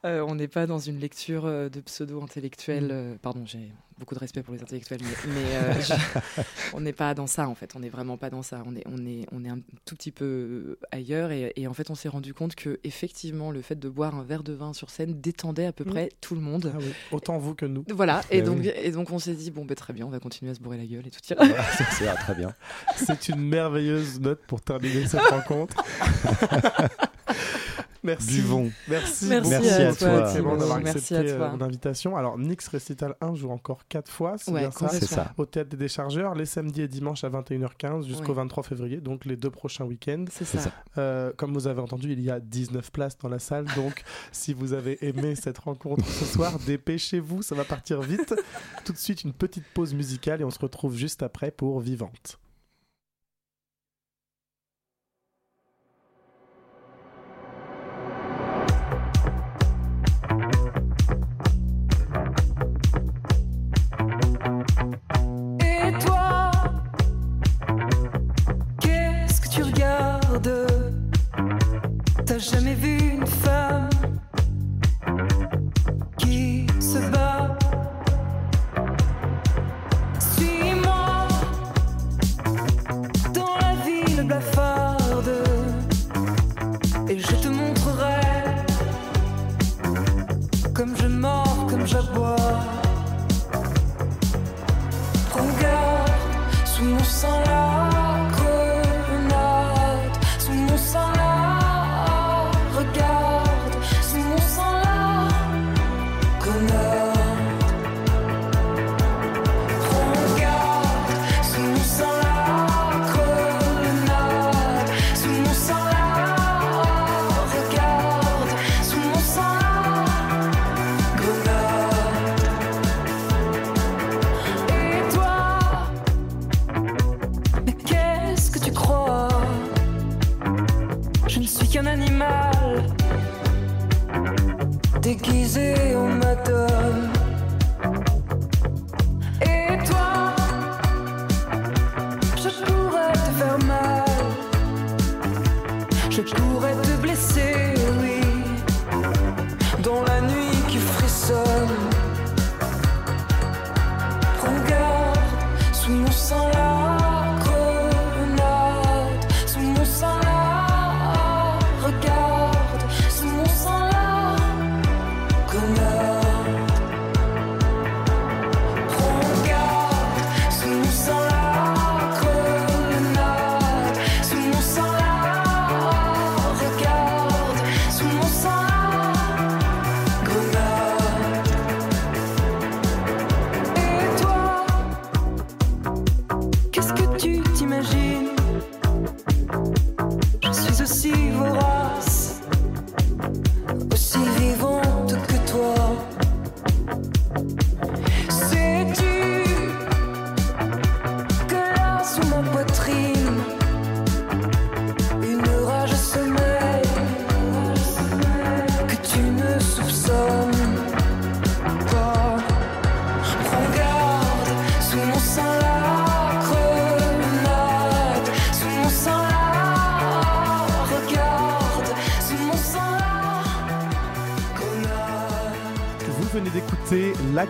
Euh, 0.06 0.26
on 0.28 0.36
n'est 0.36 0.48
pas 0.48 0.68
dans 0.68 0.80
une 0.80 1.00
lecture 1.00 1.44
de 1.46 1.82
pseudo-intellectuel. 1.82 3.18
pardon, 3.22 3.46
j'ai 3.46 3.72
beaucoup 3.98 4.16
de 4.16 4.20
respect 4.20 4.44
pour 4.44 4.54
les 4.54 4.62
intellectuels, 4.62 5.00
mais, 5.28 5.44
on 6.74 6.82
n'est 6.82 6.94
pas 6.94 7.14
dans 7.14 7.28
ça 7.28 7.48
en 7.48 7.56
fait. 7.56 7.76
On 7.76 7.80
n'est 7.80 7.90
vraiment 7.90 8.18
pas 8.18 8.30
dans 8.30 8.42
ça. 8.42 8.64
On 8.66 8.76
est, 8.76 8.84
on 8.86 9.06
est, 9.06 9.26
on 9.32 9.44
est 9.44 9.50
un 9.50 9.60
tout 9.86 9.96
petit 9.96 10.12
peu 10.12 10.78
ailleurs 10.92 11.32
et, 11.32 11.68
en 11.68 11.74
fait, 11.74 11.90
on 11.90 11.96
s'est 11.96 12.10
rendu 12.10 12.34
compte 12.34 12.56
que 12.56 12.80
effectivement, 12.84 13.52
le 13.52 13.62
fait 13.62 13.80
de 13.80 13.90
boire 13.90 14.16
un 14.16 14.24
verre 14.24 14.44
de 14.44 14.54
vin 14.54 14.74
sur 14.74 14.90
scène 14.90 15.20
détendait 15.22 15.66
à 15.66 15.72
peu 15.72 15.86
près 15.86 16.10
tout 16.22 16.36
le 16.36 16.42
monde. 16.42 16.72
Ah 16.76 16.80
Autant 17.12 17.38
vous 17.38 17.56
que 17.56 17.66
nous. 17.66 17.86
Voilà. 17.90 18.22
Et 18.32 18.42
donc, 18.42 18.66
et 18.66 18.92
donc, 18.92 19.12
on 19.12 19.20
s'est 19.20 19.34
dit 19.34 19.52
bon, 19.52 19.66
ben 19.66 19.76
très 19.76 19.94
bien, 19.94 20.06
on 20.06 20.10
va 20.10 20.20
continuer 20.20 20.52
à 20.52 20.56
se 20.56 20.60
bourrer 20.60 20.78
la 20.78 20.86
gueule 20.86 21.08
et 21.08 21.12
tout 21.12 21.20
ira. 21.30 21.46
c'est 21.98 22.06
très 22.06 22.36
bien. 22.36 22.54
C'est 22.96 23.30
une 23.30 23.42
merveilleuse 23.42 24.20
note 24.20 24.42
pour 24.48 24.62
terminer 24.62 25.08
cette 25.08 25.22
rencontre. 25.30 25.84
Merci. 28.06 28.44
Merci. 28.88 29.26
Merci, 29.28 29.56
à, 29.82 29.96
toi, 29.96 30.32
d'avoir 30.58 30.78
accepté 30.78 31.32
euh, 31.32 31.52
mon 31.52 31.62
invitation. 31.62 32.16
Alors, 32.16 32.38
Nix 32.38 32.68
Recital 32.68 33.16
1 33.20 33.36
joue 33.36 33.50
encore 33.50 33.88
4 33.90 34.12
fois, 34.12 34.36
c'est 34.38 34.52
bien 34.52 34.72
ça, 34.72 34.90
ça, 34.90 35.34
Au 35.38 35.46
Théâtre 35.46 35.72
des 35.72 35.78
Déchargeurs, 35.78 36.36
les 36.36 36.46
samedis 36.46 36.84
et 36.84 36.88
dimanches 36.88 37.24
à 37.24 37.30
21h15 37.30 38.08
jusqu'au 38.08 38.34
23 38.34 38.64
février, 38.64 38.98
donc 38.98 39.26
les 39.26 39.36
deux 39.36 39.50
prochains 39.50 39.86
week-ends. 39.86 40.26
C'est 40.30 40.46
ça. 40.46 40.72
Euh, 40.98 41.32
comme 41.36 41.54
vous 41.54 41.68
avez 41.68 41.82
entendu, 41.82 42.12
il 42.12 42.22
y 42.22 42.30
a 42.30 42.40
19 42.40 42.92
places 42.92 43.18
dans 43.18 43.30
la 43.30 43.40
salle, 43.40 43.66
donc 43.76 44.04
si 44.32 44.54
vous 44.54 44.74
avez 44.74 44.98
aimé 45.06 45.36
cette 45.36 45.58
rencontre 45.58 46.06
ce 46.06 46.26
soir, 46.26 46.60
dépêchez-vous, 46.66 47.42
ça 47.42 47.56
va 47.56 47.64
partir 47.64 48.02
vite. 48.02 48.36
Tout 48.86 48.94
de 48.94 48.98
suite, 48.98 49.24
une 49.24 49.34
petite 49.34 49.66
pause 49.74 49.94
musicale 49.94 50.42
et 50.42 50.44
on 50.44 50.52
se 50.52 50.60
retrouve 50.60 50.96
juste 50.96 51.24
après 51.24 51.52
pour 51.52 51.80
Vivante. 51.80 52.40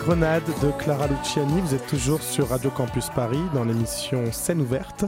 Grenade 0.06 0.46
de 0.62 0.72
Clara 0.78 1.08
Luciani. 1.08 1.62
Vous 1.62 1.74
êtes 1.74 1.88
toujours 1.88 2.22
sur 2.22 2.50
Radio 2.50 2.70
Campus 2.70 3.10
Paris 3.10 3.42
dans 3.56 3.64
l'émission 3.64 4.32
Scène 4.32 4.62
ouverte. 4.62 5.04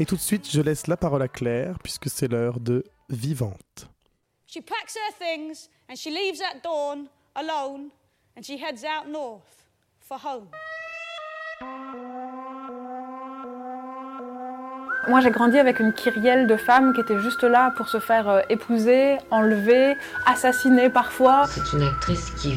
Et 0.00 0.04
tout 0.04 0.16
de 0.16 0.20
suite, 0.20 0.50
je 0.50 0.60
laisse 0.60 0.88
la 0.88 0.96
parole 0.96 1.22
à 1.22 1.28
Claire 1.28 1.78
puisque 1.84 2.10
c'est 2.10 2.26
l'heure 2.26 2.58
de 2.58 2.84
Vivante. 3.10 3.88
She 4.48 4.58
packs 4.60 4.96
her 4.96 5.14
things 5.20 5.68
and 5.88 5.94
she 5.94 6.06
leaves 6.06 6.40
at 6.40 6.64
dawn 6.64 7.06
alone 7.36 7.90
and 8.36 8.42
she 8.42 8.58
heads 8.60 8.82
out 8.82 9.08
north 9.08 9.68
for 10.00 10.18
home. 10.18 10.48
Moi, 15.10 15.18
j'ai 15.18 15.32
grandi 15.32 15.58
avec 15.58 15.80
une 15.80 15.92
kyrielle 15.92 16.46
de 16.46 16.54
femmes 16.56 16.92
qui 16.92 17.00
étaient 17.00 17.18
juste 17.18 17.42
là 17.42 17.72
pour 17.76 17.88
se 17.88 17.98
faire 17.98 18.28
euh, 18.28 18.40
épouser, 18.48 19.16
enlever, 19.32 19.96
assassiner 20.24 20.88
parfois. 20.88 21.46
C'est 21.48 21.76
une 21.76 21.82
actrice 21.82 22.30
qui, 22.40 22.54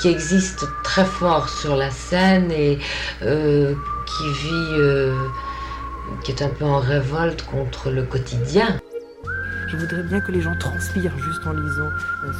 qui 0.00 0.08
existe 0.08 0.66
très 0.82 1.04
fort 1.04 1.48
sur 1.48 1.76
la 1.76 1.92
scène 1.92 2.50
et 2.50 2.80
euh, 3.22 3.72
qui 4.04 4.28
vit, 4.32 4.80
euh, 4.80 5.14
qui 6.24 6.32
est 6.32 6.42
un 6.42 6.48
peu 6.48 6.64
en 6.64 6.80
révolte 6.80 7.42
contre 7.46 7.90
le 7.90 8.02
quotidien. 8.02 8.80
Je 9.68 9.76
voudrais 9.76 10.02
bien 10.02 10.20
que 10.20 10.32
les 10.32 10.40
gens 10.40 10.56
transpirent 10.58 11.16
juste 11.18 11.46
en 11.46 11.52
lisant 11.52 11.90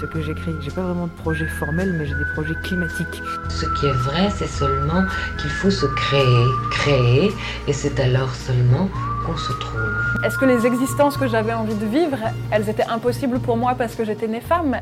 ce 0.01 0.07
que 0.07 0.23
j'écris. 0.23 0.57
J'ai 0.61 0.73
pas 0.73 0.83
vraiment 0.83 1.07
de 1.07 1.13
projet 1.23 1.47
formel, 1.47 1.93
mais 1.93 2.07
j'ai 2.07 2.15
des 2.15 2.33
projets 2.35 2.55
climatiques. 2.65 3.23
Ce 3.49 3.67
qui 3.79 3.87
est 3.87 3.93
vrai, 3.93 4.29
c'est 4.37 4.49
seulement 4.49 5.05
qu'il 5.39 5.51
faut 5.51 5.71
se 5.71 5.87
créer, 5.87 6.47
créer, 6.73 7.33
et 7.69 7.73
c'est 7.73 8.01
alors 8.01 8.35
seulement 8.35 8.89
se 9.35 9.53
trouve. 9.53 10.25
Est-ce 10.25 10.39
que 10.39 10.45
les 10.45 10.67
existences 10.67 11.17
que 11.17 11.27
j'avais 11.27 11.53
envie 11.53 11.75
de 11.75 11.87
vivre, 11.87 12.19
elles 12.51 12.69
étaient 12.69 12.87
impossibles 12.87 13.41
pour 13.41 13.57
moi 13.57 13.75
parce 13.75 13.95
que 13.95 14.05
j'étais 14.05 14.29
née 14.29 14.41
femme? 14.41 14.79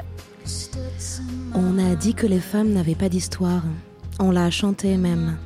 On 1.54 1.78
a 1.78 1.94
dit 1.94 2.14
que 2.14 2.26
les 2.26 2.40
femmes 2.40 2.72
n'avaient 2.72 2.94
pas 2.94 3.08
d'histoire. 3.08 3.62
On 4.18 4.30
l'a 4.30 4.50
chanté 4.50 4.96
même. 4.96 5.36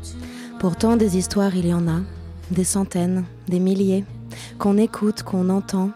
Pourtant, 0.59 0.97
des 0.97 1.17
histoires, 1.17 1.55
il 1.55 1.67
y 1.67 1.75
en 1.75 1.87
a. 1.87 2.01
Des 2.51 2.65
centaines, 2.65 3.25
des 3.47 3.61
milliers. 3.61 4.05
Qu'on 4.59 4.79
écoute, 4.79 5.23
qu'on 5.23 5.51
entend. 5.51 5.91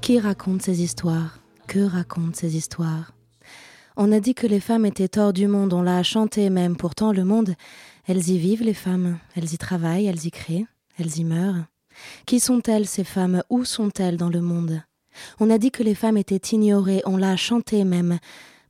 Qui 0.00 0.18
raconte 0.18 0.62
ces 0.62 0.82
histoires? 0.82 1.38
Que 1.68 1.80
racontent 1.80 2.34
ces 2.34 2.56
histoires? 2.56 3.12
On 3.96 4.10
a 4.10 4.20
dit 4.20 4.34
que 4.34 4.46
les 4.46 4.60
femmes 4.60 4.86
étaient 4.86 5.18
hors 5.18 5.32
du 5.32 5.46
monde, 5.46 5.72
on 5.74 5.82
l'a 5.82 6.02
chanté 6.02 6.48
même. 6.48 6.76
Pourtant, 6.76 7.12
le 7.12 7.24
monde, 7.24 7.54
elles 8.06 8.30
y 8.30 8.38
vivent, 8.38 8.62
les 8.62 8.74
femmes. 8.74 9.18
Elles 9.36 9.52
y 9.52 9.58
travaillent, 9.58 10.06
elles 10.06 10.26
y 10.26 10.30
créent, 10.30 10.66
elles 10.98 11.18
y 11.18 11.24
meurent. 11.24 11.64
Qui 12.26 12.40
sont-elles, 12.40 12.86
ces 12.86 13.04
femmes? 13.04 13.42
Où 13.50 13.64
sont-elles 13.64 14.16
dans 14.16 14.30
le 14.30 14.40
monde? 14.40 14.82
On 15.40 15.50
a 15.50 15.58
dit 15.58 15.70
que 15.70 15.82
les 15.82 15.94
femmes 15.94 16.16
étaient 16.16 16.54
ignorées, 16.54 17.02
on 17.04 17.16
l'a 17.16 17.36
chanté 17.36 17.84
même. 17.84 18.18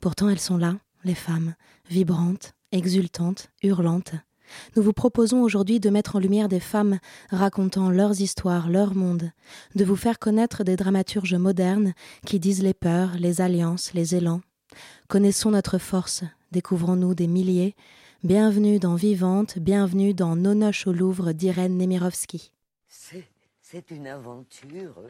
Pourtant, 0.00 0.28
elles 0.28 0.40
sont 0.40 0.56
là, 0.56 0.76
les 1.04 1.14
femmes, 1.14 1.54
vibrantes, 1.88 2.52
exultantes, 2.72 3.50
hurlantes. 3.62 4.14
Nous 4.76 4.82
vous 4.82 4.92
proposons 4.92 5.42
aujourd'hui 5.42 5.80
de 5.80 5.90
mettre 5.90 6.16
en 6.16 6.18
lumière 6.18 6.48
des 6.48 6.60
femmes 6.60 6.98
racontant 7.30 7.90
leurs 7.90 8.20
histoires, 8.20 8.68
leur 8.68 8.94
monde, 8.94 9.30
de 9.74 9.84
vous 9.84 9.96
faire 9.96 10.18
connaître 10.18 10.64
des 10.64 10.76
dramaturges 10.76 11.34
modernes 11.34 11.94
qui 12.26 12.38
disent 12.38 12.62
les 12.62 12.74
peurs, 12.74 13.12
les 13.18 13.40
alliances, 13.40 13.94
les 13.94 14.14
élans. 14.14 14.40
Connaissons 15.08 15.50
notre 15.50 15.78
force, 15.78 16.24
découvrons-nous 16.50 17.14
des 17.14 17.28
milliers. 17.28 17.74
Bienvenue 18.24 18.78
dans 18.78 18.94
Vivante, 18.94 19.58
bienvenue 19.58 20.14
dans 20.14 20.36
Nonoche 20.36 20.86
au 20.86 20.92
Louvre 20.92 21.32
d'Irène 21.32 21.76
Nemirovsky. 21.76 22.52
C'est 23.72 23.90
une 23.90 24.06
aventure. 24.06 25.02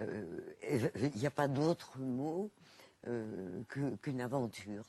Euh, 0.00 0.40
Il 0.62 1.18
n'y 1.18 1.26
a 1.26 1.30
pas 1.32 1.48
d'autre 1.48 1.98
mot 1.98 2.52
euh, 3.08 3.64
qu'une 4.00 4.20
aventure. 4.20 4.84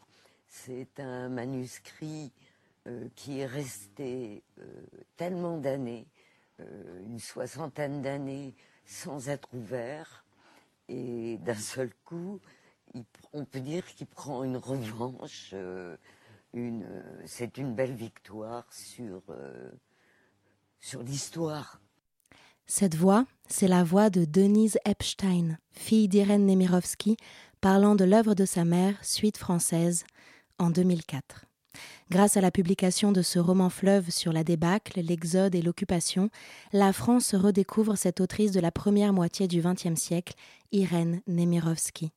C'est 0.47 0.99
un 0.99 1.27
manuscrit 1.27 2.31
euh, 2.85 3.09
qui 3.15 3.39
est 3.39 3.47
resté 3.47 4.43
euh, 4.59 4.63
tellement 5.17 5.57
d'années, 5.57 6.05
euh, 6.59 7.01
une 7.01 7.17
soixantaine 7.17 8.03
d'années, 8.03 8.53
sans 8.85 9.29
être 9.29 9.51
ouvert. 9.55 10.23
Et 10.87 11.39
d'un 11.39 11.55
seul 11.55 11.89
coup, 12.05 12.39
on 13.33 13.45
peut 13.45 13.61
dire 13.61 13.83
qu'il 13.95 14.05
prend 14.05 14.43
une 14.43 14.57
revanche. 14.57 15.49
euh, 15.53 15.97
euh, 16.55 17.21
c'est 17.25 17.57
une 17.57 17.73
belle 17.73 17.95
victoire 17.95 18.71
sur, 18.71 19.23
euh, 19.29 19.71
sur 20.79 21.01
l'histoire. 21.01 21.80
Cette 22.67 22.95
voix, 22.95 23.25
c'est 23.47 23.67
la 23.67 23.83
voix 23.83 24.09
de 24.09 24.25
Denise 24.25 24.77
Epstein, 24.85 25.57
fille 25.71 26.07
d'Irène 26.07 26.45
Nemirovsky, 26.45 27.17
parlant 27.59 27.95
de 27.95 28.05
l'œuvre 28.05 28.33
de 28.33 28.45
sa 28.45 28.65
mère, 28.65 28.95
Suite 29.03 29.37
française, 29.37 30.05
en 30.57 30.69
2004. 30.69 31.45
Grâce 32.09 32.35
à 32.37 32.41
la 32.41 32.51
publication 32.51 33.11
de 33.11 33.21
ce 33.21 33.39
roman 33.39 33.69
fleuve 33.69 34.09
sur 34.09 34.33
la 34.33 34.43
débâcle, 34.43 34.99
l'exode 35.01 35.55
et 35.55 35.61
l'occupation, 35.61 36.29
la 36.73 36.91
France 36.91 37.33
redécouvre 37.33 37.97
cette 37.97 38.19
autrice 38.19 38.51
de 38.51 38.59
la 38.59 38.71
première 38.71 39.13
moitié 39.13 39.47
du 39.47 39.61
XXe 39.61 39.99
siècle, 39.99 40.33
Irène 40.71 41.21
Nemirovsky. 41.27 42.11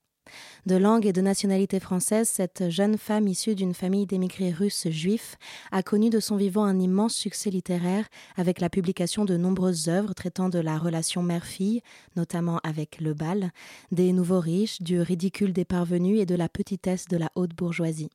De 0.67 0.77
langue 0.77 1.07
et 1.07 1.13
de 1.13 1.21
nationalité 1.21 1.81
française, 1.81 2.29
cette 2.29 2.71
jeune 2.71 2.97
femme 2.97 3.29
issue 3.29 3.55
d'une 3.55 3.75
famille 3.75 4.07
d'émigrés 4.07 4.51
russes 4.51 4.89
juifs 4.89 5.37
a 5.73 5.83
connu 5.83 6.11
de 6.11 6.21
son 6.21 6.37
vivant 6.37 6.65
un 6.65 6.81
immense 6.81 7.15
succès 7.15 7.51
littéraire 7.51 8.07
avec 8.37 8.61
la 8.61 8.71
publication 8.71 9.25
de 9.25 9.37
nombreuses 9.37 9.89
œuvres 9.89 10.15
traitant 10.15 10.49
de 10.49 10.59
la 10.59 10.79
relation 10.79 11.23
mère-fille, 11.23 11.83
notamment 12.17 12.61
avec 12.65 13.01
le 13.01 13.15
bal, 13.15 13.51
des 13.93 14.13
nouveaux 14.13 14.41
riches, 14.41 14.81
du 14.81 15.01
ridicule 15.01 15.53
des 15.53 15.65
parvenus 15.65 16.21
et 16.21 16.27
de 16.27 16.35
la 16.35 16.49
petitesse 16.49 17.09
de 17.09 17.17
la 17.17 17.31
haute 17.35 17.55
bourgeoisie. 17.55 18.11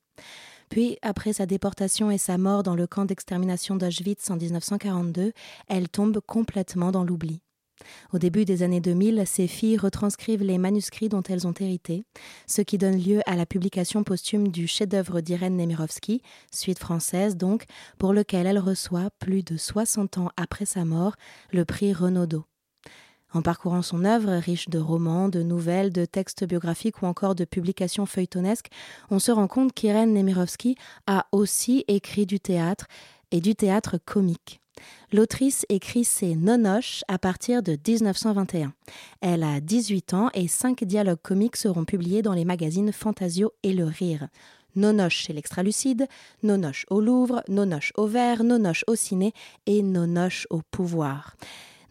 Puis, 0.70 0.98
après 1.02 1.34
sa 1.34 1.46
déportation 1.46 2.12
et 2.12 2.20
sa 2.20 2.38
mort 2.38 2.64
dans 2.64 2.76
le 2.76 2.86
camp 2.88 3.06
d'extermination 3.06 3.76
d'Auschwitz 3.76 4.30
en 4.30 4.38
1942, 4.38 5.34
elle 5.68 5.90
tombe 5.90 6.20
complètement 6.20 6.92
dans 6.92 7.04
l'oubli. 7.04 7.42
Au 8.14 8.20
début 8.20 8.46
des 8.46 8.64
années 8.64 8.82
2000, 8.82 9.24
ses 9.26 9.48
filles 9.48 9.78
retranscrivent 9.78 10.44
les 10.44 10.58
manuscrits 10.58 11.10
dont 11.10 11.24
elles 11.24 11.48
ont 11.48 11.54
hérité, 11.60 12.04
ce 12.48 12.62
qui 12.62 12.78
donne 12.78 12.98
lieu 12.98 13.22
à 13.26 13.36
la 13.36 13.46
publication 13.46 14.04
posthume 14.04 14.50
du 14.50 14.68
chef-d'œuvre 14.68 15.22
d'Irène 15.22 15.58
Nemirovsky, 15.58 16.22
suite 16.52 16.80
française 16.80 17.38
donc, 17.38 17.66
pour 17.98 18.14
lequel 18.14 18.48
elle 18.48 18.60
reçoit, 18.60 19.10
plus 19.20 19.44
de 19.44 19.58
60 19.58 20.18
ans 20.18 20.30
après 20.38 20.66
sa 20.66 20.86
mort, 20.86 21.16
le 21.52 21.66
prix 21.66 21.94
Renaudot. 21.94 22.46
En 23.32 23.44
parcourant 23.44 23.84
son 23.84 24.06
œuvre, 24.06 24.32
riche 24.38 24.70
de 24.70 24.80
romans, 24.80 25.30
de 25.30 25.44
nouvelles, 25.44 25.92
de 25.92 26.06
textes 26.06 26.46
biographiques 26.46 27.04
ou 27.04 27.06
encore 27.06 27.36
de 27.36 27.46
publications 27.46 28.08
feuilletonesques, 28.08 28.70
on 29.12 29.20
se 29.20 29.32
rend 29.32 29.48
compte 29.48 29.74
qu'Irène 29.74 30.14
Nemirovsky 30.14 30.76
a 31.06 31.28
aussi 31.32 31.86
écrit 31.88 32.26
du 32.26 32.40
théâtre 32.40 32.88
et 33.32 33.40
du 33.40 33.54
théâtre 33.56 34.00
comique. 34.04 34.62
L'autrice 35.12 35.66
écrit 35.70 36.04
ses 36.04 36.36
nonoches 36.36 37.04
à 37.08 37.18
partir 37.18 37.64
de 37.64 37.72
1921. 37.74 38.74
Elle 39.22 39.44
a 39.44 39.60
18 39.60 40.14
ans 40.14 40.30
et 40.34 40.48
cinq 40.48 40.84
dialogues 40.84 41.22
comiques 41.22 41.56
seront 41.56 41.86
publiés 41.86 42.22
dans 42.22 42.34
les 42.34 42.46
magazines 42.46 42.92
Fantasio 42.92 43.52
et 43.64 43.74
Le 43.74 43.86
Rire. 43.86 44.28
Nonoche 44.76 45.24
chez 45.24 45.34
l'Extralucide, 45.34 46.08
Nonoche 46.44 46.86
au 46.90 47.02
Louvre, 47.02 47.44
Nonoche 47.48 47.92
au 47.96 48.08
Vert, 48.08 48.44
Nonoche 48.44 48.84
au 48.88 48.96
Ciné 48.96 49.34
et 49.66 49.82
Nonoche 49.82 50.48
au 50.50 50.62
Pouvoir. 50.72 51.36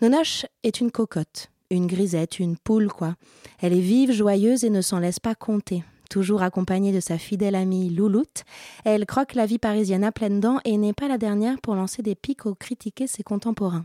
Nonoche 0.00 0.46
est 0.62 0.80
une 0.80 0.90
cocotte, 0.90 1.50
une 1.70 1.86
grisette, 1.86 2.38
une 2.38 2.56
poule, 2.56 2.88
quoi. 2.88 3.16
Elle 3.60 3.72
est 3.72 3.80
vive, 3.80 4.12
joyeuse 4.12 4.64
et 4.64 4.70
ne 4.70 4.80
s'en 4.80 5.00
laisse 5.00 5.18
pas 5.18 5.34
compter. 5.34 5.82
Toujours 6.08 6.42
accompagnée 6.42 6.92
de 6.92 7.00
sa 7.00 7.18
fidèle 7.18 7.54
amie 7.54 7.90
Louloute, 7.90 8.44
elle 8.84 9.04
croque 9.04 9.34
la 9.34 9.44
vie 9.44 9.58
parisienne 9.58 10.04
à 10.04 10.12
pleines 10.12 10.40
dents 10.40 10.58
et 10.64 10.78
n'est 10.78 10.94
pas 10.94 11.06
la 11.06 11.18
dernière 11.18 11.60
pour 11.60 11.74
lancer 11.74 12.02
des 12.02 12.14
pics 12.14 12.46
aux 12.46 12.54
critiquer 12.54 13.06
ses 13.06 13.22
contemporains. 13.22 13.84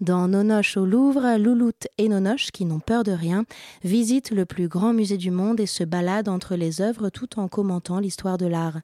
Dans 0.00 0.26
Nonoche 0.26 0.76
au 0.76 0.86
Louvre, 0.86 1.36
Louloute 1.38 1.86
et 1.98 2.08
Nonoche, 2.08 2.50
qui 2.50 2.64
n'ont 2.64 2.80
peur 2.80 3.04
de 3.04 3.12
rien, 3.12 3.44
visitent 3.84 4.30
le 4.30 4.44
plus 4.46 4.68
grand 4.68 4.92
musée 4.92 5.18
du 5.18 5.30
monde 5.30 5.60
et 5.60 5.66
se 5.66 5.84
baladent 5.84 6.30
entre 6.30 6.56
les 6.56 6.80
œuvres 6.80 7.10
tout 7.10 7.38
en 7.38 7.46
commentant 7.46 8.00
l'histoire 8.00 8.38
de 8.38 8.46
l'art. 8.46 8.80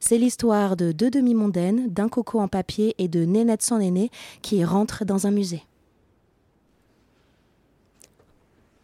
C'est 0.00 0.16
l'histoire 0.16 0.76
de 0.76 0.92
deux 0.92 1.10
demi-mondaines, 1.10 1.92
d'un 1.92 2.08
coco 2.08 2.40
en 2.40 2.48
papier 2.48 2.94
et 2.98 3.08
de 3.08 3.24
Nénette 3.24 3.62
sans 3.62 3.78
néné 3.78 4.10
qui 4.40 4.64
rentrent 4.64 5.04
dans 5.04 5.26
un 5.26 5.32
musée. 5.32 5.64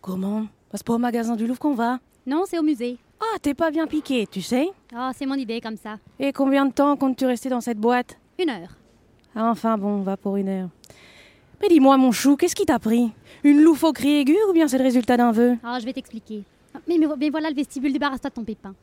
Comment 0.01 0.47
C'est 0.75 0.85
pas 0.85 0.95
au 0.95 0.99
magasin 0.99 1.37
du 1.37 1.47
Louvre 1.47 1.61
qu'on 1.61 1.75
va? 1.75 2.01
Non, 2.27 2.45
c'est 2.47 2.59
au 2.59 2.63
musée. 2.63 2.99
Ah, 3.21 3.37
t'es 3.41 3.55
pas 3.55 3.71
bien 3.71 3.87
piqué, 3.87 4.27
tu 4.31 4.41
sais 4.43 4.69
Oh, 4.95 5.11
c'est 5.17 5.27
mon 5.27 5.35
idée 5.35 5.61
comme 5.61 5.77
ça. 5.77 5.99
Et 6.19 6.33
combien 6.33 6.65
de 6.67 6.73
temps 6.73 6.97
comptes-tu 6.97 7.27
rester 7.27 7.49
dans 7.49 7.61
cette 7.61 7.79
boîte? 7.79 8.19
Une 8.39 8.51
heure. 8.51 8.77
Ah, 9.37 9.51
enfin 9.51 9.77
bon, 9.79 9.89
on 9.99 10.03
va 10.03 10.17
pour 10.17 10.37
une 10.37 10.49
heure. 10.49 10.69
Mais 11.61 11.69
dis-moi, 11.69 11.97
mon 11.99 12.11
chou, 12.13 12.37
qu'est-ce 12.37 12.55
qui 12.57 12.65
t'a 12.65 12.79
pris? 12.79 13.13
Une 13.45 13.61
loufoquerie 13.63 14.21
aiguë 14.21 14.39
ou 14.49 14.53
bien 14.53 14.67
c'est 14.67 14.79
le 14.79 14.85
résultat 14.85 15.17
d'un 15.19 15.33
vœu? 15.33 15.57
Ah, 15.63 15.79
je 15.79 15.85
vais 15.85 15.93
t'expliquer. 15.93 16.43
Mais, 16.89 16.97
mais, 16.99 17.07
mais 17.19 17.31
voilà 17.31 17.51
le 17.51 17.55
vestibule, 17.57 17.93
débarrasse-toi 17.93 18.31
de 18.31 18.35
ton 18.35 18.45
pépin. 18.45 18.75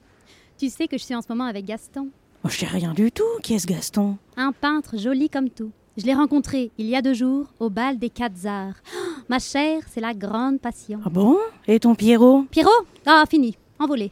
Tu 0.58 0.70
sais 0.70 0.88
que 0.88 0.98
je 0.98 1.04
suis 1.04 1.16
en 1.16 1.22
ce 1.22 1.28
moment 1.30 1.46
avec 1.46 1.66
Gaston. 1.66 2.10
Oh, 2.44 2.50
Je 2.50 2.58
sais 2.58 2.66
rien 2.68 2.94
du 2.94 3.12
tout. 3.12 3.24
Qui 3.42 3.56
est 3.56 3.60
ce 3.60 3.68
Gaston? 3.68 4.18
Un 4.36 4.52
peintre 4.52 4.98
joli 4.98 5.30
comme 5.30 5.50
tout. 5.50 5.72
Je 5.98 6.06
l'ai 6.06 6.14
rencontré 6.14 6.70
il 6.78 6.86
y 6.86 6.96
a 6.96 7.02
deux 7.02 7.16
jours 7.16 7.48
au 7.60 7.70
bal 7.72 7.98
des 7.98 8.10
quatre 8.12 8.46
arts. 8.46 8.76
Oh, 9.20 9.30
ma 9.30 9.40
chère, 9.40 9.82
c'est 9.92 10.00
la 10.00 10.14
grande 10.14 10.62
passion. 10.62 11.02
Ah 11.04 11.10
bon? 11.10 11.38
Et 11.68 11.82
ton 11.82 11.96
Pierrot? 11.96 12.44
Pierrot? 12.50 12.70
Ah, 13.06 13.26
fini. 13.30 13.58
Envolé. 13.78 14.12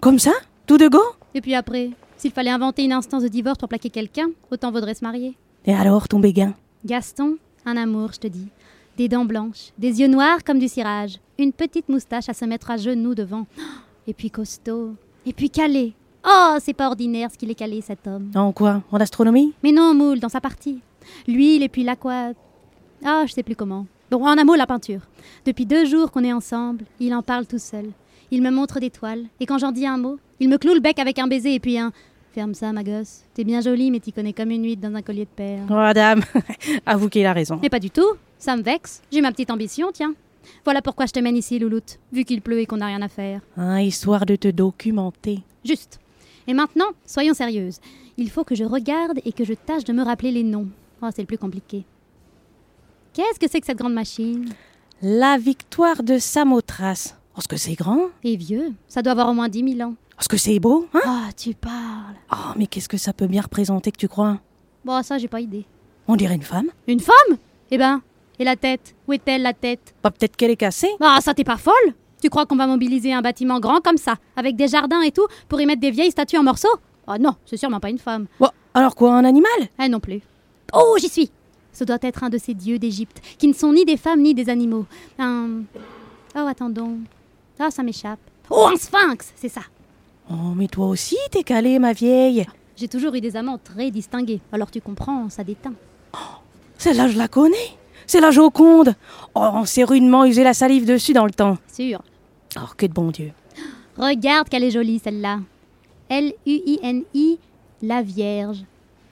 Comme 0.00 0.18
ça? 0.18 0.32
Tout 0.66 0.76
de 0.76 0.88
go? 0.88 1.00
Et 1.34 1.40
puis 1.40 1.54
après, 1.54 1.90
s'il 2.16 2.30
fallait 2.30 2.50
inventer 2.50 2.84
une 2.84 2.92
instance 2.92 3.22
de 3.22 3.28
divorce 3.28 3.58
pour 3.58 3.68
plaquer 3.68 3.90
quelqu'un, 3.90 4.28
autant 4.50 4.70
vaudrait 4.70 4.94
se 4.94 5.04
marier. 5.04 5.36
Et 5.64 5.74
alors, 5.74 6.06
ton 6.06 6.20
béguin? 6.20 6.54
Gaston, 6.84 7.38
un 7.64 7.76
amour, 7.76 8.12
je 8.12 8.20
te 8.20 8.26
dis. 8.26 8.48
Des 8.96 9.08
dents 9.08 9.24
blanches, 9.24 9.72
des 9.78 10.00
yeux 10.00 10.08
noirs 10.08 10.44
comme 10.44 10.58
du 10.58 10.68
cirage, 10.68 11.18
une 11.38 11.52
petite 11.52 11.88
moustache 11.88 12.28
à 12.28 12.34
se 12.34 12.44
mettre 12.44 12.70
à 12.70 12.76
genoux 12.76 13.14
devant. 13.14 13.46
Et 14.06 14.14
puis 14.14 14.30
costaud. 14.30 14.94
Et 15.24 15.32
puis 15.32 15.50
calé. 15.50 15.94
Oh, 16.26 16.56
c'est 16.60 16.74
pas 16.74 16.88
ordinaire 16.88 17.30
ce 17.32 17.38
qu'il 17.38 17.50
est 17.50 17.54
calé, 17.54 17.80
cet 17.80 18.06
homme. 18.06 18.30
En 18.34 18.52
quoi? 18.52 18.82
En 18.90 18.98
astronomie? 18.98 19.54
Mais 19.62 19.72
non, 19.72 19.94
moule, 19.94 20.20
dans 20.20 20.28
sa 20.28 20.40
partie. 20.40 20.80
L'huile 21.26 21.62
et 21.62 21.68
puis 21.68 21.84
l'aqua. 21.84 22.32
Ah, 23.04 23.24
je 23.26 23.32
sais 23.32 23.42
plus 23.42 23.56
comment. 23.56 23.86
Bon, 24.10 24.24
en 24.24 24.38
un 24.38 24.44
mot, 24.44 24.54
la 24.54 24.66
peinture. 24.66 25.00
Depuis 25.44 25.66
deux 25.66 25.84
jours 25.84 26.10
qu'on 26.10 26.24
est 26.24 26.32
ensemble, 26.32 26.84
il 27.00 27.14
en 27.14 27.22
parle 27.22 27.46
tout 27.46 27.58
seul. 27.58 27.90
Il 28.30 28.42
me 28.42 28.50
montre 28.50 28.80
des 28.80 28.90
toiles, 28.90 29.24
et 29.40 29.46
quand 29.46 29.58
j'en 29.58 29.72
dis 29.72 29.86
un 29.86 29.98
mot, 29.98 30.18
il 30.40 30.48
me 30.48 30.58
cloue 30.58 30.74
le 30.74 30.80
bec 30.80 30.98
avec 30.98 31.18
un 31.18 31.26
baiser 31.26 31.54
et 31.54 31.60
puis 31.60 31.78
un. 31.78 31.92
Ferme 32.32 32.54
ça, 32.54 32.72
ma 32.72 32.82
gosse. 32.82 33.22
T'es 33.34 33.44
bien 33.44 33.60
jolie, 33.60 33.90
mais 33.90 34.00
t'y 34.00 34.12
connais 34.12 34.32
comme 34.32 34.50
une 34.50 34.64
huître 34.64 34.82
dans 34.82 34.94
un 34.94 35.00
collier 35.02 35.24
de 35.24 35.30
perles. 35.34 35.66
Oh, 35.70 35.92
dame 35.94 36.22
Avoue 36.86 37.08
qu'il 37.08 37.24
a 37.24 37.32
raison. 37.32 37.58
Mais 37.62 37.70
pas 37.70 37.78
du 37.78 37.90
tout. 37.90 38.14
Ça 38.38 38.56
me 38.56 38.62
vexe. 38.62 39.00
J'ai 39.10 39.22
ma 39.22 39.32
petite 39.32 39.50
ambition, 39.50 39.88
tiens. 39.92 40.14
Voilà 40.64 40.82
pourquoi 40.82 41.06
je 41.06 41.12
te 41.12 41.20
mène 41.20 41.36
ici, 41.36 41.58
Louloute, 41.58 41.98
vu 42.12 42.24
qu'il 42.24 42.42
pleut 42.42 42.60
et 42.60 42.66
qu'on 42.66 42.76
n'a 42.76 42.86
rien 42.86 43.00
à 43.02 43.08
faire. 43.08 43.40
Hein, 43.56 43.80
histoire 43.80 44.26
de 44.26 44.36
te 44.36 44.48
documenter. 44.48 45.38
Juste. 45.64 45.98
Et 46.46 46.52
maintenant, 46.54 46.86
soyons 47.06 47.34
sérieuses. 47.34 47.80
Il 48.18 48.30
faut 48.30 48.44
que 48.44 48.54
je 48.54 48.64
regarde 48.64 49.20
et 49.24 49.32
que 49.32 49.44
je 49.44 49.54
tâche 49.54 49.84
de 49.84 49.92
me 49.92 50.02
rappeler 50.02 50.30
les 50.30 50.42
noms. 50.42 50.68
Oh, 51.02 51.08
c'est 51.14 51.22
le 51.22 51.26
plus 51.26 51.38
compliqué. 51.38 51.84
Qu'est-ce 53.14 53.40
que 53.40 53.48
c'est 53.50 53.60
que 53.60 53.66
cette 53.66 53.78
grande 53.78 53.94
machine? 53.94 54.46
La 55.02 55.38
victoire 55.38 56.02
de 56.02 56.18
Samothrace. 56.18 57.16
Oh, 57.36 57.40
ce 57.42 57.48
que 57.48 57.56
c'est 57.56 57.74
grand 57.74 58.08
Et 58.24 58.36
vieux. 58.36 58.72
Ça 58.88 59.02
doit 59.02 59.12
avoir 59.12 59.28
au 59.28 59.34
moins 59.34 59.48
10 59.48 59.76
000 59.76 59.88
ans. 59.88 59.94
Oh, 60.12 60.20
ce 60.20 60.28
que 60.28 60.38
c'est 60.38 60.58
beau, 60.58 60.88
hein? 60.94 61.00
Ah, 61.04 61.28
tu 61.36 61.52
parles. 61.54 62.16
Oh, 62.32 62.52
mais 62.56 62.66
qu'est-ce 62.66 62.88
que 62.88 62.96
ça 62.96 63.12
peut 63.12 63.26
bien 63.26 63.42
représenter 63.42 63.92
que 63.92 63.98
tu 63.98 64.08
crois? 64.08 64.38
Bon, 64.84 65.02
ça, 65.02 65.18
j'ai 65.18 65.28
pas 65.28 65.40
idée. 65.40 65.66
On 66.08 66.16
dirait 66.16 66.36
une 66.36 66.42
femme 66.42 66.68
Une 66.86 67.00
femme? 67.00 67.36
Eh 67.70 67.76
ben, 67.76 68.00
et 68.38 68.44
la 68.44 68.56
tête? 68.56 68.94
Où 69.06 69.12
est-elle, 69.12 69.42
la 69.42 69.52
tête? 69.52 69.94
Bah, 70.02 70.10
peut-être 70.10 70.36
qu'elle 70.36 70.50
est 70.50 70.56
cassée. 70.56 70.90
Ah, 71.00 71.18
ça, 71.20 71.34
t'es 71.34 71.44
pas 71.44 71.56
folle? 71.58 71.74
Tu 72.22 72.30
crois 72.30 72.46
qu'on 72.46 72.56
va 72.56 72.66
mobiliser 72.66 73.12
un 73.12 73.20
bâtiment 73.20 73.60
grand 73.60 73.80
comme 73.80 73.98
ça, 73.98 74.16
avec 74.36 74.56
des 74.56 74.68
jardins 74.68 75.02
et 75.02 75.10
tout, 75.10 75.26
pour 75.48 75.60
y 75.60 75.66
mettre 75.66 75.80
des 75.82 75.90
vieilles 75.90 76.10
statues 76.10 76.38
en 76.38 76.42
morceaux? 76.42 76.74
Oh 77.06 77.14
non, 77.20 77.34
c'est 77.44 77.58
sûrement 77.58 77.80
pas 77.80 77.90
une 77.90 77.98
femme. 77.98 78.26
Bon, 78.40 78.48
alors 78.72 78.94
quoi, 78.94 79.14
un 79.14 79.24
animal? 79.24 79.50
Elle 79.78 79.90
non 79.90 80.00
plus. 80.00 80.22
Oh, 80.72 80.96
j'y 80.98 81.08
suis 81.08 81.30
Ce 81.72 81.84
doit 81.84 81.98
être 82.00 82.24
un 82.24 82.30
de 82.30 82.38
ces 82.38 82.54
dieux 82.54 82.78
d'Égypte, 82.78 83.20
qui 83.38 83.46
ne 83.46 83.52
sont 83.52 83.72
ni 83.74 83.84
des 83.84 83.98
femmes 83.98 84.22
ni 84.22 84.32
des 84.32 84.48
animaux. 84.48 84.86
Un. 85.18 85.60
Oh, 86.34 86.46
attendons. 86.46 86.98
Ah, 87.58 87.70
ça 87.70 87.82
m'échappe. 87.82 88.20
Oh, 88.50 88.68
un 88.72 88.76
sphinx, 88.76 89.32
c'est 89.36 89.48
ça. 89.48 89.62
Oh, 90.30 90.52
mais 90.54 90.68
toi 90.68 90.86
aussi, 90.86 91.16
t'es 91.30 91.42
calée, 91.42 91.78
ma 91.78 91.92
vieille. 91.92 92.46
J'ai 92.76 92.88
toujours 92.88 93.14
eu 93.14 93.20
des 93.20 93.36
amants 93.36 93.58
très 93.58 93.90
distingués, 93.90 94.40
alors 94.52 94.70
tu 94.70 94.80
comprends, 94.80 95.30
ça 95.30 95.42
déteint. 95.44 95.74
Celle-là, 96.78 97.08
je 97.08 97.16
la 97.16 97.28
connais. 97.28 97.56
C'est 98.06 98.20
la 98.20 98.30
Joconde. 98.30 98.94
Oh, 99.34 99.48
on 99.54 99.64
s'est 99.64 99.84
rudement 99.84 100.24
usé 100.24 100.44
la 100.44 100.54
salive 100.54 100.86
dessus 100.86 101.12
dans 101.12 101.24
le 101.24 101.30
temps. 101.32 101.56
Sûr. 101.72 102.02
Oh, 102.56 102.68
que 102.76 102.86
de 102.86 102.92
bon 102.92 103.10
Dieu. 103.10 103.32
Regarde 103.96 104.48
qu'elle 104.48 104.64
est 104.64 104.70
jolie, 104.70 105.00
celle-là. 105.02 105.40
L-U-I-N-I, 106.08 107.38
la 107.82 108.02
Vierge. 108.02 108.64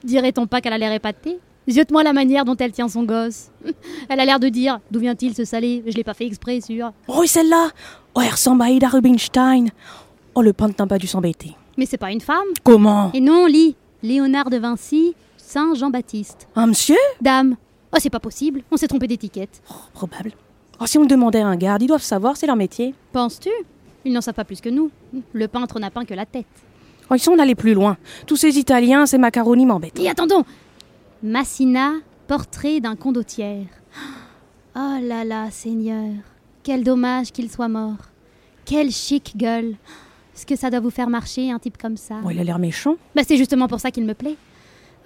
Dirait-on 0.03 0.47
pas 0.47 0.61
qu'elle 0.61 0.73
a 0.73 0.77
l'air 0.77 0.93
épatée? 0.93 1.39
Ziote-moi 1.67 2.03
la 2.03 2.13
manière 2.13 2.45
dont 2.45 2.55
elle 2.55 2.71
tient 2.71 2.87
son 2.87 3.03
gosse. 3.03 3.49
Elle 4.09 4.19
a 4.19 4.25
l'air 4.25 4.39
de 4.39 4.49
dire 4.49 4.79
D'où 4.91 4.99
vient-il 4.99 5.33
ce 5.33 5.45
salé? 5.45 5.83
Je 5.87 5.95
l'ai 5.95 6.03
pas 6.03 6.13
fait 6.13 6.27
exprès, 6.27 6.61
sûr. 6.61 6.93
Oh, 7.07 7.23
et 7.23 7.27
celle-là? 7.27 7.69
Oh, 8.15 8.21
elle 8.21 8.31
ressemble 8.31 8.61
à 8.63 8.69
Ida 8.69 8.87
Rubinstein. 8.87 9.67
Oh, 10.33 10.41
le 10.41 10.53
peintre 10.53 10.75
n'a 10.79 10.87
pas 10.87 10.97
dû 10.97 11.07
s'embêter. 11.07 11.55
Mais 11.77 11.85
c'est 11.85 11.97
pas 11.97 12.11
une 12.11 12.21
femme. 12.21 12.47
Comment? 12.63 13.11
Et 13.13 13.19
non, 13.19 13.45
lis. 13.45 13.75
Léonard 14.01 14.49
de 14.49 14.57
Vinci, 14.57 15.15
Saint 15.37 15.73
Jean-Baptiste. 15.73 16.47
Un 16.55 16.67
monsieur? 16.67 16.97
Dame. 17.21 17.55
Oh, 17.93 17.97
c'est 17.99 18.09
pas 18.09 18.19
possible. 18.19 18.61
On 18.71 18.77
s'est 18.77 18.87
trompé 18.87 19.07
d'étiquette. 19.07 19.61
Oh, 19.69 19.73
probable. 19.93 20.31
Oh, 20.79 20.85
si 20.85 20.97
on 20.97 21.01
le 21.01 21.07
demandait 21.07 21.41
à 21.41 21.47
un 21.47 21.55
garde, 21.55 21.81
ils 21.81 21.87
doivent 21.87 22.01
savoir, 22.01 22.37
c'est 22.37 22.47
leur 22.47 22.55
métier. 22.55 22.93
Penses-tu? 23.11 23.49
Ils 24.05 24.13
n'en 24.13 24.21
savent 24.21 24.35
pas 24.35 24.43
plus 24.45 24.61
que 24.61 24.69
nous. 24.69 24.91
Le 25.33 25.47
peintre 25.47 25.79
n'a 25.79 25.89
peint 25.89 26.05
que 26.05 26.13
la 26.13 26.25
tête. 26.25 26.45
Oh, 27.09 27.15
ils 27.15 27.19
sont 27.19 27.37
allés 27.39 27.55
plus 27.55 27.73
loin. 27.73 27.97
Tous 28.27 28.35
ces 28.35 28.57
Italiens, 28.57 29.05
ces 29.05 29.17
macaronis 29.17 29.65
m'embêtent. 29.65 29.99
Et 29.99 30.09
attendons 30.09 30.43
Massina, 31.23 31.93
portrait 32.27 32.79
d'un 32.79 32.95
condottière. 32.95 33.65
Oh 34.75 34.97
là 35.01 35.23
là, 35.23 35.49
Seigneur, 35.49 36.11
quel 36.65 36.83
dommage 36.83 37.31
qu'il 37.31 37.49
soit 37.51 37.67
mort. 37.67 37.97
Quelle 38.65 38.89
chic 38.91 39.33
gueule. 39.37 39.75
Est-ce 40.35 40.47
que 40.47 40.55
ça 40.55 40.71
doit 40.71 40.79
vous 40.79 40.89
faire 40.89 41.09
marcher, 41.09 41.51
un 41.51 41.59
type 41.59 41.77
comme 41.77 41.95
ça? 41.95 42.15
Oh, 42.25 42.31
il 42.31 42.39
a 42.39 42.43
l'air 42.43 42.57
méchant. 42.57 42.95
Bah, 43.15 43.21
c'est 43.25 43.37
justement 43.37 43.67
pour 43.67 43.79
ça 43.79 43.91
qu'il 43.91 44.03
me 44.03 44.15
plaît. 44.15 44.35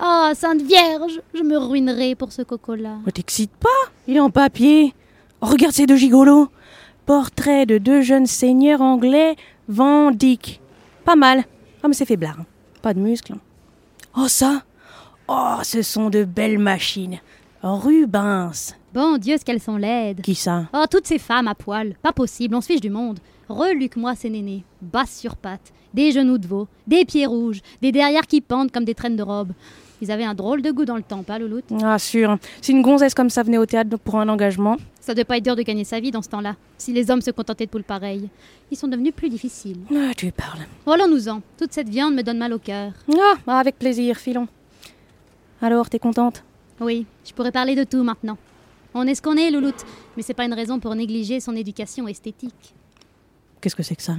Oh, 0.01 0.29
Sainte 0.33 0.61
Vierge, 0.61 1.19
je 1.33 1.43
me 1.43 1.57
ruinerai 1.57 2.15
pour 2.15 2.31
ce 2.31 2.43
coco-là. 2.43 2.99
Ne 3.05 3.11
t'excite 3.11 3.51
pas, 3.51 3.67
il 4.07 4.15
est 4.15 4.21
en 4.21 4.29
papier. 4.29 4.93
Oh, 5.41 5.47
regarde 5.47 5.73
ces 5.73 5.85
deux 5.85 5.97
gigolos. 5.97 6.47
Portrait 7.05 7.65
de 7.65 7.77
deux 7.77 8.01
jeunes 8.01 8.25
seigneurs 8.25 8.81
anglais, 8.81 9.35
Dyck. 9.67 10.61
Pas 11.03 11.17
mal. 11.17 11.43
Ah, 11.83 11.89
mais 11.89 11.93
c'est 11.93 12.05
faiblard. 12.05 12.39
hein. 12.39 12.45
Pas 12.81 12.93
de 12.93 12.99
muscles. 13.01 13.35
Oh, 14.15 14.29
ça? 14.29 14.63
Oh, 15.27 15.57
ce 15.63 15.81
sont 15.81 16.09
de 16.09 16.23
belles 16.23 16.57
machines. 16.59 17.19
Rubens. 17.61 18.75
Bon 18.93 19.17
Dieu, 19.19 19.37
ce 19.37 19.45
qu'elles 19.45 19.61
sont 19.61 19.77
laides. 19.77 20.21
Qui 20.21 20.33
ça? 20.33 20.67
Oh, 20.73 20.85
toutes 20.89 21.05
ces 21.05 21.19
femmes 21.19 21.47
à 21.47 21.53
poil. 21.53 21.93
Pas 22.01 22.11
possible, 22.11 22.55
on 22.55 22.61
se 22.61 22.67
fiche 22.67 22.81
du 22.81 22.89
monde. 22.89 23.19
Reluque-moi 23.47 24.15
ces 24.15 24.31
nénés. 24.31 24.63
Basses 24.81 25.19
sur 25.19 25.35
pattes, 25.35 25.71
des 25.93 26.11
genoux 26.11 26.39
de 26.39 26.47
veau, 26.47 26.67
des 26.87 27.05
pieds 27.05 27.27
rouges, 27.27 27.61
des 27.81 27.91
derrières 27.91 28.25
qui 28.25 28.41
pendent 28.41 28.71
comme 28.71 28.85
des 28.85 28.95
traînes 28.95 29.15
de 29.15 29.21
robe. 29.21 29.51
Ils 30.01 30.11
avaient 30.11 30.23
un 30.23 30.33
drôle 30.33 30.61
de 30.63 30.71
goût 30.71 30.85
dans 30.85 30.95
le 30.95 31.03
temps, 31.03 31.21
pas 31.23 31.37
Louloute? 31.37 31.65
Ah, 31.83 31.99
sûr. 31.99 32.37
Si 32.61 32.71
une 32.71 32.81
gonzesse 32.81 33.13
comme 33.13 33.29
ça 33.29 33.43
venait 33.43 33.57
au 33.57 33.65
théâtre 33.65 33.97
pour 33.97 34.19
un 34.19 34.29
engagement. 34.29 34.77
Ça 35.01 35.13
devait 35.13 35.25
pas 35.25 35.37
être 35.37 35.43
dur 35.43 35.55
de 35.55 35.61
gagner 35.61 35.83
sa 35.83 35.99
vie 35.99 36.09
dans 36.09 36.21
ce 36.21 36.29
temps-là. 36.29 36.55
Si 36.77 36.93
les 36.93 37.11
hommes 37.11 37.21
se 37.21 37.31
contentaient 37.31 37.65
de 37.65 37.69
poules 37.69 37.83
pareilles. 37.83 38.29
Ils 38.71 38.77
sont 38.77 38.87
devenus 38.87 39.13
plus 39.13 39.29
difficiles. 39.29 39.81
Ah, 39.93 40.13
tu 40.15 40.31
parles. 40.31 40.61
Allons-nous-en. 40.87 41.41
Toute 41.57 41.73
cette 41.73 41.89
viande 41.89 42.15
me 42.15 42.23
donne 42.23 42.37
mal 42.37 42.53
au 42.53 42.59
cœur. 42.59 42.93
Ah, 43.45 43.59
avec 43.59 43.77
plaisir, 43.77 44.17
filons. 44.17 44.47
Alors, 45.61 45.89
t'es 45.89 45.99
contente? 45.99 46.43
Oui, 46.79 47.05
je 47.27 47.33
pourrais 47.33 47.51
parler 47.51 47.75
de 47.75 47.83
tout 47.83 48.01
maintenant. 48.01 48.37
On 48.93 49.05
est 49.05 49.15
ce 49.15 49.21
qu'on 49.21 49.35
est, 49.35 49.51
Louloute, 49.51 49.85
mais 50.17 50.23
c'est 50.23 50.33
pas 50.33 50.45
une 50.45 50.53
raison 50.53 50.79
pour 50.79 50.95
négliger 50.95 51.39
son 51.39 51.55
éducation 51.55 52.07
esthétique. 52.07 52.73
Qu'est-ce 53.61 53.75
que 53.75 53.83
c'est 53.83 53.95
que 53.95 54.01
ça? 54.01 54.17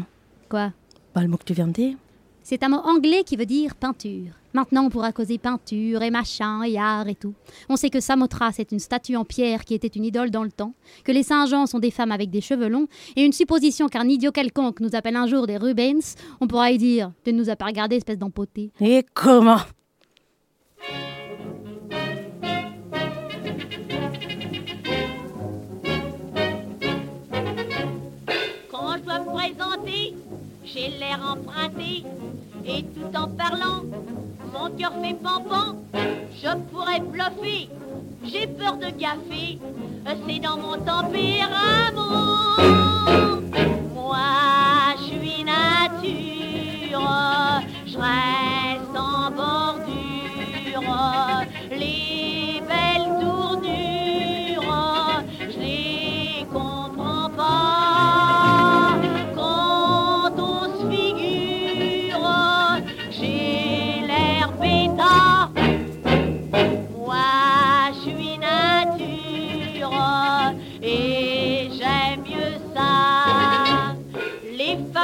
Quoi? 0.48 0.72
Pas 1.12 1.22
le 1.22 1.28
mot 1.28 1.36
que 1.36 1.44
tu 1.44 1.54
viens 1.54 1.66
de 1.66 1.72
dire 1.72 1.96
C'est 2.42 2.62
un 2.62 2.68
mot 2.68 2.76
anglais 2.84 3.24
qui 3.24 3.36
veut 3.36 3.46
dire 3.46 3.74
peinture. 3.74 4.32
Maintenant, 4.52 4.84
on 4.84 4.90
pourra 4.90 5.12
causer 5.12 5.38
peinture 5.38 6.02
et 6.02 6.10
machin 6.10 6.62
et 6.62 6.78
art 6.78 7.08
et 7.08 7.14
tout. 7.14 7.34
On 7.68 7.76
sait 7.76 7.90
que 7.90 8.00
Samothrace 8.00 8.58
est 8.58 8.72
une 8.72 8.78
statue 8.78 9.16
en 9.16 9.24
pierre 9.24 9.64
qui 9.64 9.74
était 9.74 9.88
une 9.88 10.04
idole 10.04 10.30
dans 10.30 10.42
le 10.42 10.50
temps, 10.50 10.74
que 11.04 11.12
les 11.12 11.22
Saint-Jean 11.22 11.66
sont 11.66 11.78
des 11.78 11.90
femmes 11.90 12.12
avec 12.12 12.30
des 12.30 12.40
cheveux 12.40 12.68
longs, 12.68 12.88
et 13.16 13.24
une 13.24 13.32
supposition 13.32 13.88
qu'un 13.88 14.08
idiot 14.08 14.32
quelconque 14.32 14.80
nous 14.80 14.94
appelle 14.94 15.16
un 15.16 15.26
jour 15.26 15.46
des 15.46 15.56
Rubens, 15.56 16.16
on 16.40 16.46
pourra 16.46 16.70
y 16.72 16.78
dire 16.78 17.12
Tu 17.24 17.32
ne 17.32 17.38
nous 17.38 17.50
as 17.50 17.56
pas 17.56 17.66
regardé, 17.66 17.96
espèce 17.96 18.18
d'empoté. 18.18 18.72
Et 18.80 19.04
comment? 19.14 19.60
J'ai 30.80 30.88
l'air 30.98 31.20
emprunté. 31.22 32.04
Et 32.64 32.82
tout 32.82 33.16
en 33.16 33.28
parlant, 33.28 33.82
mon 34.52 34.70
cœur 34.76 34.92
fait 35.02 35.14
pampan. 35.14 35.76
Je 36.42 36.56
pourrais 36.70 37.00
bluffer, 37.00 37.68
j'ai 38.24 38.46
peur 38.46 38.76
de 38.76 38.90
gaffer. 38.98 39.58
C'est 40.26 40.38
dans 40.38 40.56
mon 40.56 40.76
tempérament. 40.78 42.56
Moi, 43.94 44.18
je 44.98 45.02
suis 45.04 45.44
nature, 45.44 47.02
je 47.86 47.98
reste 47.98 48.96
en 48.96 49.30
bordure. 49.30 50.00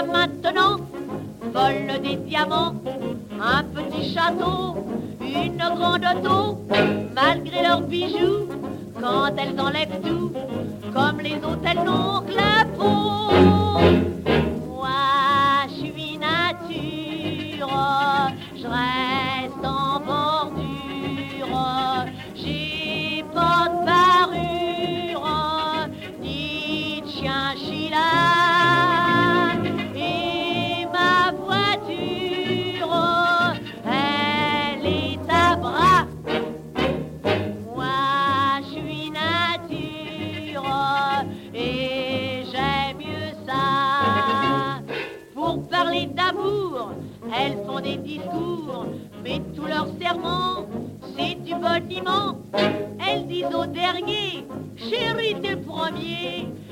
Maintenant 0.05 0.77
volent 1.55 1.99
des 2.03 2.17
diamants, 2.17 2.75
un 3.41 3.65
petit 3.65 4.13
château, 4.13 4.77
une 5.23 5.57
grande 5.57 6.05
auto, 6.05 6.59
malgré 7.15 7.63
leurs 7.63 7.81
bijoux. 7.81 8.47
Quand 9.01 9.31
elles 9.39 9.59
enlèvent 9.59 10.01
tout, 10.05 10.33
comme 10.93 11.21
les 11.21 11.37
hôtels 11.37 11.83
n'ont 11.83 12.21
que 12.21 12.35
la 12.35 12.65
peau. 12.77 14.16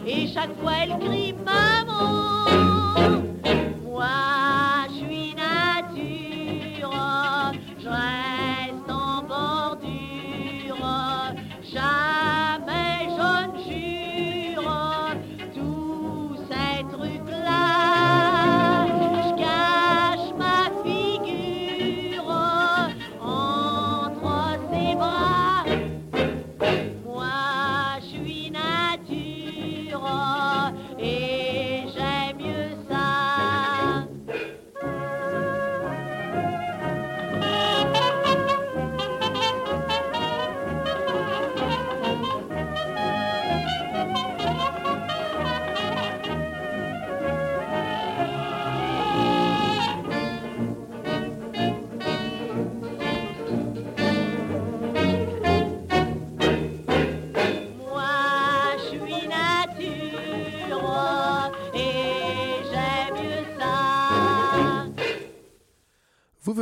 Et 0.07 0.27
chaque 0.29 0.55
fois 0.61 0.73
elles 0.83 0.99
crient 0.99 1.35
maman. 1.45 1.84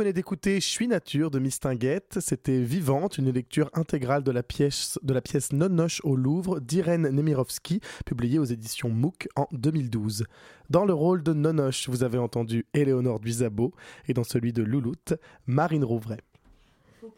Venez 0.03 0.11
d'écouter 0.11 0.55
Je 0.55 0.67
suis 0.67 0.89
nature 0.89 1.31
de 1.31 1.39
Mistinguette. 1.39 2.17
C'était 2.19 2.59
Vivante, 2.59 3.17
une 3.17 3.31
lecture 3.31 3.69
intégrale 3.73 4.21
de 4.21 4.31
la 4.31 4.43
pièce, 4.43 4.99
de 5.01 5.13
la 5.13 5.21
pièce 5.21 5.53
Nonoche 5.53 6.01
au 6.03 6.17
Louvre 6.17 6.59
d'Irène 6.59 7.07
Nemirovski, 7.07 7.79
publiée 8.05 8.37
aux 8.37 8.43
éditions 8.43 8.89
MOOC 8.89 9.29
en 9.37 9.47
2012. 9.53 10.25
Dans 10.69 10.83
le 10.83 10.93
rôle 10.93 11.23
de 11.23 11.31
Nonoche, 11.31 11.87
vous 11.87 12.03
avez 12.03 12.17
entendu 12.17 12.65
Éléonore 12.73 13.21
Duisabo 13.21 13.71
et 14.09 14.13
dans 14.13 14.25
celui 14.25 14.51
de 14.51 14.61
Louloute, 14.61 15.13
Marine 15.47 15.85
Rouvray. 15.85 16.19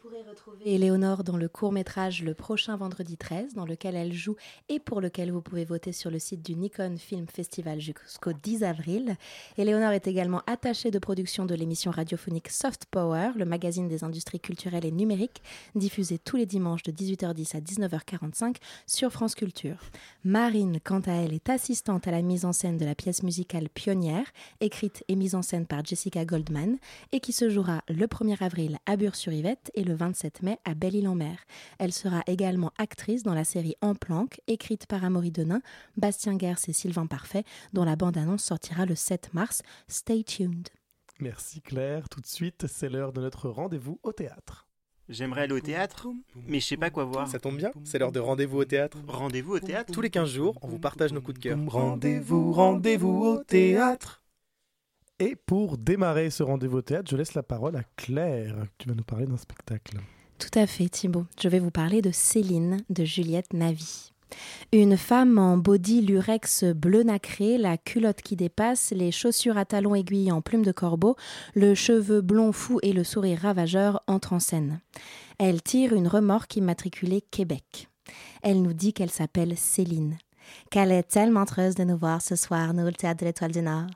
Vous 0.06 0.12
pourrez 0.12 0.30
retrouver 0.30 0.58
Éléonore 0.64 1.24
dans 1.24 1.36
le 1.36 1.48
court 1.48 1.72
métrage 1.72 2.22
le 2.22 2.32
prochain 2.32 2.76
vendredi 2.76 3.16
13, 3.16 3.54
dans 3.54 3.64
lequel 3.64 3.96
elle 3.96 4.12
joue 4.12 4.36
et 4.68 4.78
pour 4.78 5.00
lequel 5.00 5.32
vous 5.32 5.40
pouvez 5.42 5.64
voter 5.64 5.90
sur 5.90 6.12
le 6.12 6.20
site 6.20 6.42
du 6.42 6.54
Nikon 6.54 6.96
Film 6.96 7.26
Festival 7.26 7.80
jusqu'au 7.80 8.32
10 8.32 8.62
avril. 8.62 9.16
Éléonore 9.58 9.90
est 9.90 10.06
également 10.06 10.42
attachée 10.46 10.92
de 10.92 11.00
production 11.00 11.44
de 11.44 11.56
l'émission 11.56 11.90
radiophonique 11.90 12.50
Soft 12.50 12.86
Power, 12.88 13.30
le 13.34 13.46
magazine 13.46 13.88
des 13.88 14.04
industries 14.04 14.38
culturelles 14.38 14.84
et 14.84 14.92
numériques, 14.92 15.42
diffusé 15.74 16.18
tous 16.20 16.36
les 16.36 16.46
dimanches 16.46 16.84
de 16.84 16.92
18h10 16.92 17.56
à 17.56 17.60
19h45 17.60 18.58
sur 18.86 19.10
France 19.10 19.34
Culture. 19.34 19.80
Marine, 20.22 20.78
quant 20.84 21.02
à 21.06 21.14
elle, 21.14 21.32
est 21.32 21.50
assistante 21.50 22.06
à 22.06 22.12
la 22.12 22.22
mise 22.22 22.44
en 22.44 22.52
scène 22.52 22.78
de 22.78 22.84
la 22.84 22.94
pièce 22.94 23.24
musicale 23.24 23.68
Pionnière, 23.70 24.26
écrite 24.60 25.02
et 25.08 25.16
mise 25.16 25.34
en 25.34 25.42
scène 25.42 25.66
par 25.66 25.84
Jessica 25.84 26.24
Goldman, 26.24 26.78
et 27.10 27.18
qui 27.18 27.32
se 27.32 27.50
jouera 27.50 27.82
le 27.88 28.06
1er 28.06 28.40
avril 28.40 28.78
à 28.86 28.96
Bure-sur-Yvette 28.96 29.72
et 29.74 29.82
le 29.82 29.95
27 29.96 30.42
mai 30.42 30.58
à 30.64 30.74
Belle-Île-en-Mer. 30.74 31.38
Elle 31.78 31.92
sera 31.92 32.22
également 32.26 32.72
actrice 32.78 33.22
dans 33.22 33.34
la 33.34 33.44
série 33.44 33.74
En 33.80 33.94
planque, 33.94 34.40
écrite 34.46 34.86
par 34.86 35.04
Amaury 35.04 35.30
Denain, 35.30 35.60
Bastien 35.96 36.38
Gers 36.38 36.68
et 36.68 36.72
Sylvain 36.72 37.06
Parfait, 37.06 37.44
dont 37.72 37.84
la 37.84 37.96
bande-annonce 37.96 38.44
sortira 38.44 38.86
le 38.86 38.94
7 38.94 39.34
mars. 39.34 39.62
Stay 39.88 40.22
tuned. 40.22 40.68
Merci 41.20 41.62
Claire. 41.62 42.08
Tout 42.08 42.20
de 42.20 42.26
suite, 42.26 42.66
c'est 42.68 42.88
l'heure 42.88 43.12
de 43.12 43.20
notre 43.20 43.48
rendez-vous 43.48 43.98
au 44.02 44.12
théâtre. 44.12 44.66
J'aimerais 45.08 45.42
aller 45.42 45.54
au 45.54 45.60
théâtre, 45.60 46.08
mais 46.48 46.58
je 46.58 46.66
sais 46.66 46.76
pas 46.76 46.90
quoi 46.90 47.04
voir. 47.04 47.28
Ça 47.28 47.38
tombe 47.38 47.56
bien, 47.56 47.70
c'est 47.84 47.98
l'heure 47.98 48.10
de 48.10 48.18
rendez-vous 48.18 48.58
au 48.58 48.64
théâtre. 48.64 48.98
Rendez-vous 49.06 49.54
au 49.54 49.60
théâtre 49.60 49.92
Tous 49.92 50.00
les 50.00 50.10
15 50.10 50.28
jours, 50.28 50.58
on 50.62 50.68
vous 50.68 50.80
partage 50.80 51.12
nos 51.12 51.20
coups 51.20 51.38
de 51.38 51.42
cœur. 51.42 51.58
Rendez-vous, 51.68 52.52
rendez-vous 52.52 53.24
au 53.24 53.44
théâtre. 53.44 54.22
Et 55.18 55.34
pour 55.34 55.78
démarrer 55.78 56.28
ce 56.28 56.42
rendez-vous 56.42 56.78
au 56.78 56.82
théâtre, 56.82 57.10
je 57.10 57.16
laisse 57.16 57.32
la 57.32 57.42
parole 57.42 57.74
à 57.76 57.82
Claire. 57.96 58.54
Tu 58.76 58.86
vas 58.86 58.94
nous 58.94 59.02
parler 59.02 59.26
d'un 59.26 59.38
spectacle. 59.38 59.96
Tout 60.38 60.58
à 60.58 60.66
fait, 60.66 60.90
Thibaut. 60.90 61.24
Je 61.40 61.48
vais 61.48 61.58
vous 61.58 61.70
parler 61.70 62.02
de 62.02 62.10
Céline 62.10 62.82
de 62.90 63.04
Juliette 63.04 63.54
Navy. 63.54 64.12
Une 64.72 64.98
femme 64.98 65.38
en 65.38 65.56
body 65.56 66.02
lurex 66.02 66.64
bleu 66.64 67.02
nacré, 67.02 67.56
la 67.56 67.78
culotte 67.78 68.20
qui 68.20 68.36
dépasse, 68.36 68.92
les 68.94 69.10
chaussures 69.10 69.56
à 69.56 69.64
talons 69.64 69.94
aiguilles 69.94 70.32
en 70.32 70.42
plume 70.42 70.64
de 70.64 70.72
corbeau, 70.72 71.16
le 71.54 71.74
cheveu 71.74 72.20
blond 72.20 72.52
fou 72.52 72.78
et 72.82 72.92
le 72.92 73.04
sourire 73.04 73.40
ravageur 73.40 74.02
entrent 74.08 74.34
en 74.34 74.40
scène. 74.40 74.80
Elle 75.38 75.62
tire 75.62 75.94
une 75.94 76.08
remorque 76.08 76.56
immatriculée 76.56 77.22
Québec. 77.22 77.88
Elle 78.42 78.60
nous 78.60 78.74
dit 78.74 78.92
qu'elle 78.92 79.10
s'appelle 79.10 79.56
Céline, 79.56 80.18
qu'elle 80.70 80.92
est 80.92 81.04
tellement 81.04 81.46
heureuse 81.50 81.76
de 81.76 81.84
nous 81.84 81.96
voir 81.96 82.20
ce 82.20 82.36
soir, 82.36 82.74
nous, 82.74 82.84
le 82.84 82.92
théâtre 82.92 83.20
de 83.20 83.26
l'Étoile 83.26 83.52
du 83.52 83.62
Nord. 83.62 83.86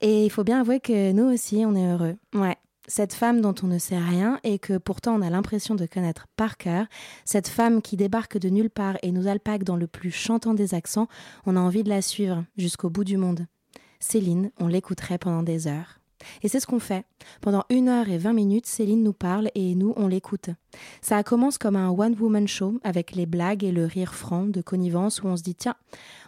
Et 0.00 0.24
il 0.24 0.30
faut 0.30 0.44
bien 0.44 0.60
avouer 0.60 0.80
que 0.80 1.12
nous 1.12 1.32
aussi, 1.32 1.64
on 1.66 1.74
est 1.74 1.92
heureux. 1.92 2.16
Ouais. 2.34 2.56
Cette 2.86 3.14
femme 3.14 3.40
dont 3.40 3.54
on 3.62 3.66
ne 3.66 3.78
sait 3.78 3.98
rien 3.98 4.38
et 4.44 4.58
que 4.58 4.76
pourtant 4.76 5.14
on 5.14 5.22
a 5.22 5.30
l'impression 5.30 5.74
de 5.74 5.86
connaître 5.86 6.26
par 6.36 6.58
cœur, 6.58 6.84
cette 7.24 7.48
femme 7.48 7.80
qui 7.80 7.96
débarque 7.96 8.36
de 8.36 8.50
nulle 8.50 8.68
part 8.68 8.98
et 9.02 9.10
nous 9.10 9.26
alpague 9.26 9.64
dans 9.64 9.76
le 9.76 9.86
plus 9.86 10.10
chantant 10.10 10.52
des 10.52 10.74
accents, 10.74 11.08
on 11.46 11.56
a 11.56 11.60
envie 11.60 11.82
de 11.82 11.88
la 11.88 12.02
suivre 12.02 12.44
jusqu'au 12.58 12.90
bout 12.90 13.04
du 13.04 13.16
monde. 13.16 13.46
Céline, 14.00 14.50
on 14.60 14.66
l'écouterait 14.66 15.16
pendant 15.16 15.42
des 15.42 15.66
heures. 15.66 15.98
Et 16.42 16.48
c'est 16.48 16.60
ce 16.60 16.66
qu'on 16.66 16.78
fait. 16.78 17.04
Pendant 17.40 17.64
une 17.70 17.88
heure 17.88 18.08
et 18.08 18.18
vingt 18.18 18.32
minutes, 18.32 18.66
Céline 18.66 19.02
nous 19.02 19.12
parle 19.12 19.50
et 19.54 19.74
nous, 19.74 19.94
on 19.96 20.06
l'écoute. 20.06 20.50
Ça 21.00 21.22
commence 21.22 21.58
comme 21.58 21.76
un 21.76 21.90
one-woman 21.90 22.48
show 22.48 22.78
avec 22.82 23.12
les 23.12 23.26
blagues 23.26 23.64
et 23.64 23.72
le 23.72 23.86
rire 23.86 24.14
franc 24.14 24.44
de 24.44 24.60
connivence 24.60 25.22
où 25.22 25.26
on 25.26 25.36
se 25.36 25.42
dit 25.42 25.54
tiens, 25.54 25.76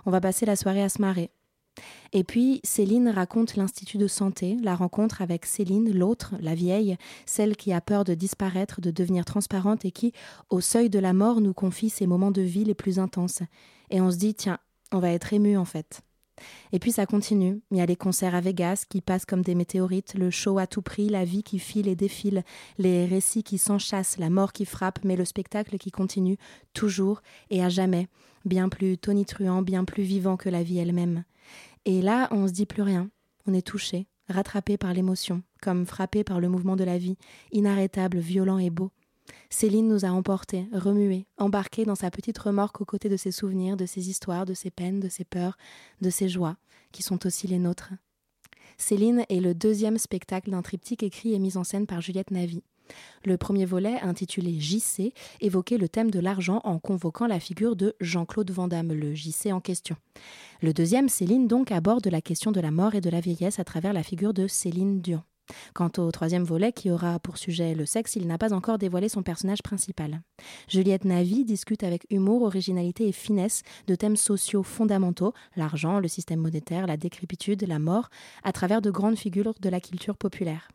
on 0.06 0.10
va 0.10 0.20
passer 0.20 0.46
la 0.46 0.56
soirée 0.56 0.82
à 0.82 0.88
se 0.88 1.00
marrer. 1.00 1.30
Et 2.12 2.24
puis, 2.24 2.60
Céline 2.64 3.08
raconte 3.08 3.56
l'Institut 3.56 3.98
de 3.98 4.06
santé, 4.06 4.56
la 4.62 4.74
rencontre 4.74 5.22
avec 5.22 5.46
Céline, 5.46 5.92
l'autre, 5.92 6.34
la 6.40 6.54
vieille, 6.54 6.96
celle 7.26 7.56
qui 7.56 7.72
a 7.72 7.80
peur 7.80 8.04
de 8.04 8.14
disparaître, 8.14 8.80
de 8.80 8.90
devenir 8.90 9.24
transparente 9.24 9.84
et 9.84 9.90
qui, 9.90 10.12
au 10.50 10.60
seuil 10.60 10.88
de 10.88 10.98
la 10.98 11.12
mort, 11.12 11.40
nous 11.40 11.54
confie 11.54 11.90
ses 11.90 12.06
moments 12.06 12.30
de 12.30 12.42
vie 12.42 12.64
les 12.64 12.74
plus 12.74 12.98
intenses. 12.98 13.42
Et 13.90 14.00
on 14.00 14.10
se 14.10 14.16
dit, 14.16 14.34
tiens, 14.34 14.58
on 14.92 14.98
va 14.98 15.10
être 15.10 15.32
ému 15.32 15.56
en 15.56 15.64
fait. 15.64 16.02
Et 16.72 16.78
puis 16.78 16.92
ça 16.92 17.06
continue. 17.06 17.60
Il 17.70 17.78
y 17.78 17.80
a 17.80 17.86
les 17.86 17.96
concerts 17.96 18.34
à 18.34 18.40
Vegas 18.40 18.84
qui 18.88 19.00
passent 19.00 19.24
comme 19.24 19.42
des 19.42 19.54
météorites, 19.54 20.14
le 20.14 20.30
show 20.30 20.58
à 20.58 20.66
tout 20.66 20.82
prix, 20.82 21.08
la 21.08 21.24
vie 21.24 21.42
qui 21.42 21.58
file 21.58 21.88
et 21.88 21.96
défile, 21.96 22.44
les 22.78 23.06
récits 23.06 23.42
qui 23.42 23.58
s'enchassent, 23.58 24.18
la 24.18 24.30
mort 24.30 24.52
qui 24.52 24.64
frappe, 24.64 24.98
mais 25.02 25.16
le 25.16 25.24
spectacle 25.24 25.78
qui 25.78 25.90
continue, 25.90 26.36
toujours 26.74 27.22
et 27.50 27.64
à 27.64 27.68
jamais, 27.68 28.08
bien 28.47 28.68
plus 28.68 28.97
tonitruant, 28.97 29.61
bien 29.61 29.84
plus 29.84 30.03
vivant 30.03 30.36
que 30.36 30.49
la 30.49 30.62
vie 30.62 30.78
elle-même. 30.78 31.24
Et 31.84 32.01
là, 32.01 32.28
on 32.30 32.49
se 32.49 32.53
dit 32.53 32.66
plus 32.66 32.82
rien. 32.82 33.11
On 33.47 33.53
est 33.53 33.66
touché, 33.66 34.07
rattrapé 34.28 34.76
par 34.76 34.94
l'émotion, 34.94 35.42
comme 35.61 35.86
frappé 35.86 36.24
par 36.24 36.40
le 36.40 36.49
mouvement 36.49 36.76
de 36.76 36.84
la 36.84 36.99
vie, 36.99 37.16
inarrêtable, 37.53 38.18
violent 38.18 38.59
et 38.59 38.70
beau. 38.70 38.90
Céline 39.51 39.88
nous 39.88 40.05
a 40.05 40.09
emportés, 40.09 40.66
remués, 40.72 41.26
embarqués 41.36 41.84
dans 41.84 41.94
sa 41.94 42.11
petite 42.11 42.38
remorque 42.38 42.80
aux 42.80 42.84
côtés 42.84 43.09
de 43.09 43.16
ses 43.16 43.32
souvenirs, 43.32 43.76
de 43.76 43.86
ses 43.86 44.09
histoires, 44.09 44.47
de 44.47 44.55
ses 44.55 44.70
peines, 44.70 45.01
de 45.01 45.09
ses 45.09 45.24
peurs, 45.24 45.57
de 46.01 46.11
ses 46.11 46.28
joies, 46.28 46.57
qui 46.92 47.03
sont 47.03 47.26
aussi 47.26 47.47
les 47.47 47.59
nôtres. 47.59 47.92
Céline 48.78 49.24
est 49.28 49.40
le 49.40 49.55
deuxième 49.55 49.99
spectacle 49.99 50.51
d'un 50.51 50.62
triptyque 50.62 51.03
écrit 51.03 51.34
et 51.34 51.38
mis 51.38 51.57
en 51.57 51.64
scène 51.64 51.86
par 51.86 52.01
Juliette 52.01 52.30
Navy. 52.30 52.62
Le 53.24 53.37
premier 53.37 53.64
volet, 53.64 53.99
intitulé 54.01 54.59
JC, 54.59 55.12
évoquait 55.41 55.78
le 55.78 55.89
thème 55.89 56.11
de 56.11 56.20
l'argent 56.20 56.61
en 56.64 56.78
convoquant 56.78 57.26
la 57.26 57.41
figure 57.41 57.76
de 57.76 57.95
Jean-Claude 58.01 58.51
Vandamme, 58.51 58.93
le 58.93 59.14
JC 59.14 59.53
en 59.53 59.61
question. 59.61 59.97
Le 60.62 60.72
deuxième, 60.72 61.09
Céline, 61.09 61.49
donc, 61.49 61.72
aborde 61.72 62.07
la 62.07 62.20
question 62.20 62.53
de 62.53 62.61
la 62.61 62.70
mort 62.70 62.95
et 62.95 63.01
de 63.01 63.11
la 63.11 63.20
vieillesse 63.20 63.59
à 63.59 63.64
travers 63.64 63.93
la 63.93 64.03
figure 64.03 64.34
de 64.34 64.47
Céline 64.47 65.01
Dion. 65.01 65.22
Quant 65.74 65.91
au 65.99 66.11
troisième 66.11 66.45
volet, 66.45 66.72
qui 66.72 66.91
aura 66.91 67.18
pour 67.18 67.39
sujet 67.39 67.74
le 67.74 67.87
sexe, 67.87 68.16
il 68.16 68.26
n'a 68.26 68.39
pas 68.39 68.53
encore 68.53 68.78
dévoilé 68.78 69.09
son 69.09 69.22
personnage 69.22 69.62
principal. 69.62 70.22
Juliette 70.68 71.05
Navy 71.05 71.45
discute 71.45 71.84
avec 71.84 72.07
humour, 72.11 72.43
originalité 72.43 73.09
et 73.09 73.12
finesse 73.12 73.62
de 73.87 73.95
thèmes 73.95 74.16
sociaux 74.16 74.62
fondamentaux, 74.62 75.32
l'argent, 75.57 76.01
le 76.01 76.09
système 76.09 76.41
monétaire, 76.41 76.87
la 76.87 76.97
décrépitude, 76.97 77.64
la 77.66 77.78
mort, 77.78 78.09
à 78.43 78.53
travers 78.53 78.82
de 78.82 78.91
grandes 78.91 79.18
figures 79.18 79.55
de 79.61 79.68
la 79.68 79.80
culture 79.80 80.16
populaire. 80.16 80.68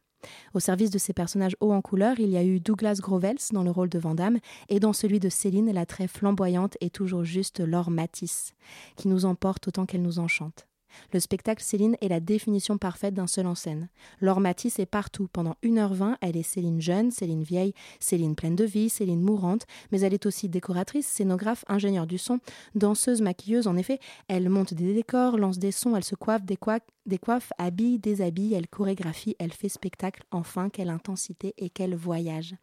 Au 0.53 0.59
service 0.59 0.89
de 0.89 0.97
ces 0.97 1.13
personnages 1.13 1.55
hauts 1.59 1.73
en 1.73 1.81
couleur, 1.81 2.19
il 2.19 2.29
y 2.29 2.37
a 2.37 2.43
eu 2.43 2.59
Douglas 2.59 2.99
Grovels 3.01 3.37
dans 3.51 3.63
le 3.63 3.71
rôle 3.71 3.89
de 3.89 3.99
Vandame 3.99 4.39
et 4.69 4.79
dans 4.79 4.93
celui 4.93 5.19
de 5.19 5.29
Céline, 5.29 5.71
la 5.71 5.85
très 5.85 6.07
flamboyante 6.07 6.77
et 6.81 6.89
toujours 6.89 7.23
juste 7.23 7.59
Laure 7.59 7.91
Matisse, 7.91 8.53
qui 8.95 9.07
nous 9.07 9.25
emporte 9.25 9.67
autant 9.67 9.85
qu'elle 9.85 10.01
nous 10.01 10.19
enchante. 10.19 10.67
Le 11.13 11.19
spectacle 11.19 11.63
Céline 11.63 11.95
est 12.01 12.07
la 12.07 12.19
définition 12.19 12.77
parfaite 12.77 13.13
d'un 13.13 13.27
seul 13.27 13.47
en 13.47 13.55
scène. 13.55 13.89
Laure 14.19 14.39
Matisse 14.39 14.79
est 14.79 14.85
partout. 14.85 15.27
Pendant 15.31 15.55
1h20, 15.63 16.15
elle 16.21 16.37
est 16.37 16.43
Céline 16.43 16.81
jeune, 16.81 17.11
Céline 17.11 17.43
vieille, 17.43 17.73
Céline 17.99 18.35
pleine 18.35 18.55
de 18.55 18.63
vie, 18.63 18.89
Céline 18.89 19.21
mourante, 19.21 19.65
mais 19.91 20.01
elle 20.01 20.13
est 20.13 20.25
aussi 20.25 20.49
décoratrice, 20.49 21.07
scénographe, 21.07 21.65
ingénieure 21.67 22.07
du 22.07 22.17
son, 22.17 22.39
danseuse, 22.75 23.21
maquilleuse. 23.21 23.67
En 23.67 23.77
effet, 23.77 23.99
elle 24.27 24.49
monte 24.49 24.73
des 24.73 24.93
décors, 24.93 25.37
lance 25.37 25.59
des 25.59 25.71
sons, 25.71 25.95
elle 25.95 26.03
se 26.03 26.15
coiffe, 26.15 26.43
décoiffe, 26.43 27.51
habille, 27.57 27.99
déshabille, 27.99 28.53
elle 28.53 28.67
chorégraphie, 28.67 29.35
elle 29.39 29.53
fait 29.53 29.69
spectacle. 29.69 30.23
Enfin, 30.31 30.69
quelle 30.69 30.89
intensité 30.89 31.53
et 31.57 31.69
quel 31.69 31.95
voyage. 31.95 32.55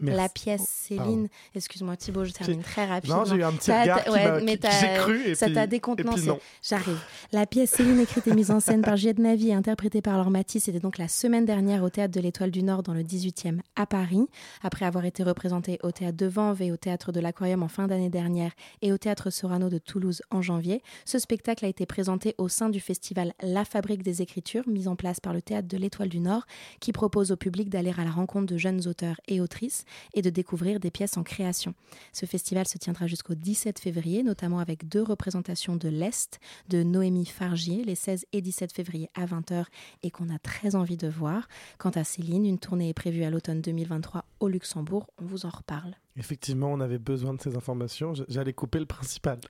La 0.00 0.28
pièce 0.28 0.64
Céline, 0.66 1.28
excuse-moi 1.54 1.96
Thibaut, 1.96 2.24
je 2.24 2.32
termine 2.32 2.62
très 2.62 2.86
rapidement. 2.86 3.18
Non, 3.18 3.24
j'ai 3.24 3.36
eu 3.36 3.42
un 3.42 3.52
petit 3.52 3.70
regard 3.72 4.04
qui 4.04 4.10
ouais, 4.10 4.40
mais 4.42 4.58
j'ai 4.62 4.94
cru 4.98 5.22
et 5.28 5.34
ça 5.34 5.50
t'a 5.50 5.66
décontenancé. 5.66 6.30
J'arrive. 6.62 6.98
La 7.32 7.46
pièce 7.46 7.70
Céline, 7.70 8.00
écrite 8.00 8.26
et 8.26 8.34
mise 8.34 8.50
en 8.50 8.60
scène 8.60 8.82
par 8.82 8.96
Juliette 8.96 9.18
Navy 9.18 9.48
et 9.48 9.54
interprétée 9.54 10.02
par 10.02 10.16
Laure 10.16 10.30
Matisse, 10.30 10.64
c'était 10.64 10.80
donc 10.80 10.98
la 10.98 11.08
semaine 11.08 11.44
dernière 11.44 11.82
au 11.82 11.90
Théâtre 11.90 12.14
de 12.14 12.20
l'Étoile 12.20 12.50
du 12.50 12.62
Nord 12.62 12.82
dans 12.82 12.94
le 12.94 13.02
18e 13.02 13.60
à 13.76 13.86
Paris, 13.86 14.26
après 14.62 14.86
avoir 14.86 15.04
été 15.04 15.22
représentée 15.22 15.78
au 15.82 15.90
Théâtre 15.90 16.16
de 16.16 16.26
Vanves 16.26 16.62
et 16.62 16.72
au 16.72 16.76
Théâtre 16.76 17.12
de 17.12 17.20
l'Aquarium 17.20 17.62
en 17.62 17.68
fin 17.68 17.86
d'année 17.86 18.10
dernière 18.10 18.52
et 18.82 18.92
au 18.92 18.98
Théâtre 18.98 19.30
Sorano 19.30 19.68
de 19.68 19.78
Toulouse 19.78 20.22
en 20.30 20.42
janvier. 20.42 20.82
Ce 21.04 21.18
spectacle 21.18 21.64
a 21.64 21.68
été 21.68 21.86
présenté 21.86 22.34
au 22.38 22.48
sein 22.48 22.68
du 22.68 22.80
festival 22.80 23.34
La 23.42 23.64
Fabrique 23.64 24.02
des 24.02 24.22
Écritures, 24.22 24.68
mis 24.68 24.88
en 24.88 24.96
place 24.96 25.20
par 25.20 25.32
le 25.32 25.42
Théâtre 25.42 25.68
de 25.68 25.76
l'Étoile 25.76 26.08
du 26.08 26.20
Nord, 26.20 26.46
qui 26.80 26.92
propose 26.92 27.32
au 27.32 27.36
public 27.36 27.68
d'aller 27.68 27.92
à 27.96 28.04
la 28.04 28.10
rencontre 28.10 28.46
de 28.46 28.58
jeunes 28.58 28.86
auteurs 28.86 29.20
et 29.26 29.40
autrices 29.40 29.84
et 30.14 30.22
de 30.22 30.30
découvrir 30.30 30.80
des 30.80 30.90
pièces 30.90 31.16
en 31.16 31.22
création. 31.22 31.74
Ce 32.12 32.26
festival 32.26 32.66
se 32.66 32.78
tiendra 32.78 33.06
jusqu'au 33.06 33.34
17 33.34 33.78
février, 33.78 34.22
notamment 34.22 34.58
avec 34.58 34.88
deux 34.88 35.02
représentations 35.02 35.76
de 35.76 35.88
l'Est 35.88 36.40
de 36.68 36.82
Noémie 36.82 37.26
Fargier, 37.26 37.84
les 37.84 37.94
16 37.94 38.26
et 38.32 38.42
17 38.42 38.72
février 38.72 39.10
à 39.14 39.26
20h 39.26 39.64
et 40.02 40.10
qu'on 40.10 40.28
a 40.34 40.38
très 40.38 40.74
envie 40.74 40.96
de 40.96 41.08
voir. 41.08 41.48
Quant 41.78 41.90
à 41.90 42.04
Céline, 42.04 42.46
une 42.46 42.58
tournée 42.58 42.88
est 42.88 42.94
prévue 42.94 43.24
à 43.24 43.30
l'automne 43.30 43.60
2023 43.60 44.24
au 44.40 44.48
Luxembourg. 44.48 45.06
On 45.20 45.24
vous 45.24 45.46
en 45.46 45.50
reparle. 45.50 45.96
Effectivement, 46.18 46.72
on 46.72 46.80
avait 46.80 46.98
besoin 46.98 47.34
de 47.34 47.40
ces 47.40 47.56
informations. 47.56 48.12
J'allais 48.28 48.52
couper 48.52 48.80
le 48.80 48.86
principal. 48.86 49.38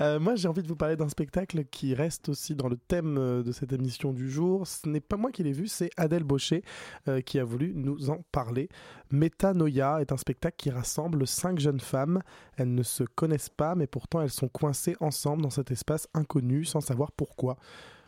Euh, 0.00 0.18
moi, 0.18 0.34
j'ai 0.34 0.48
envie 0.48 0.62
de 0.62 0.68
vous 0.68 0.76
parler 0.76 0.96
d'un 0.96 1.10
spectacle 1.10 1.64
qui 1.66 1.94
reste 1.94 2.30
aussi 2.30 2.54
dans 2.54 2.68
le 2.68 2.78
thème 2.78 3.18
euh, 3.18 3.42
de 3.42 3.52
cette 3.52 3.72
émission 3.72 4.12
du 4.12 4.30
jour. 4.30 4.66
Ce 4.66 4.88
n'est 4.88 5.00
pas 5.00 5.18
moi 5.18 5.30
qui 5.30 5.42
l'ai 5.42 5.52
vu, 5.52 5.68
c'est 5.68 5.90
Adèle 5.98 6.24
Baucher 6.24 6.64
euh, 7.08 7.20
qui 7.20 7.38
a 7.38 7.44
voulu 7.44 7.72
nous 7.74 8.08
en 8.08 8.24
parler. 8.32 8.70
Metanoia 9.10 10.00
est 10.00 10.10
un 10.10 10.16
spectacle 10.16 10.56
qui 10.56 10.70
rassemble 10.70 11.26
cinq 11.26 11.58
jeunes 11.58 11.80
femmes. 11.80 12.22
Elles 12.56 12.74
ne 12.74 12.82
se 12.82 13.04
connaissent 13.04 13.50
pas, 13.50 13.74
mais 13.74 13.86
pourtant 13.86 14.22
elles 14.22 14.30
sont 14.30 14.48
coincées 14.48 14.96
ensemble 15.00 15.42
dans 15.42 15.50
cet 15.50 15.70
espace 15.70 16.08
inconnu 16.14 16.64
sans 16.64 16.80
savoir 16.80 17.12
pourquoi. 17.12 17.58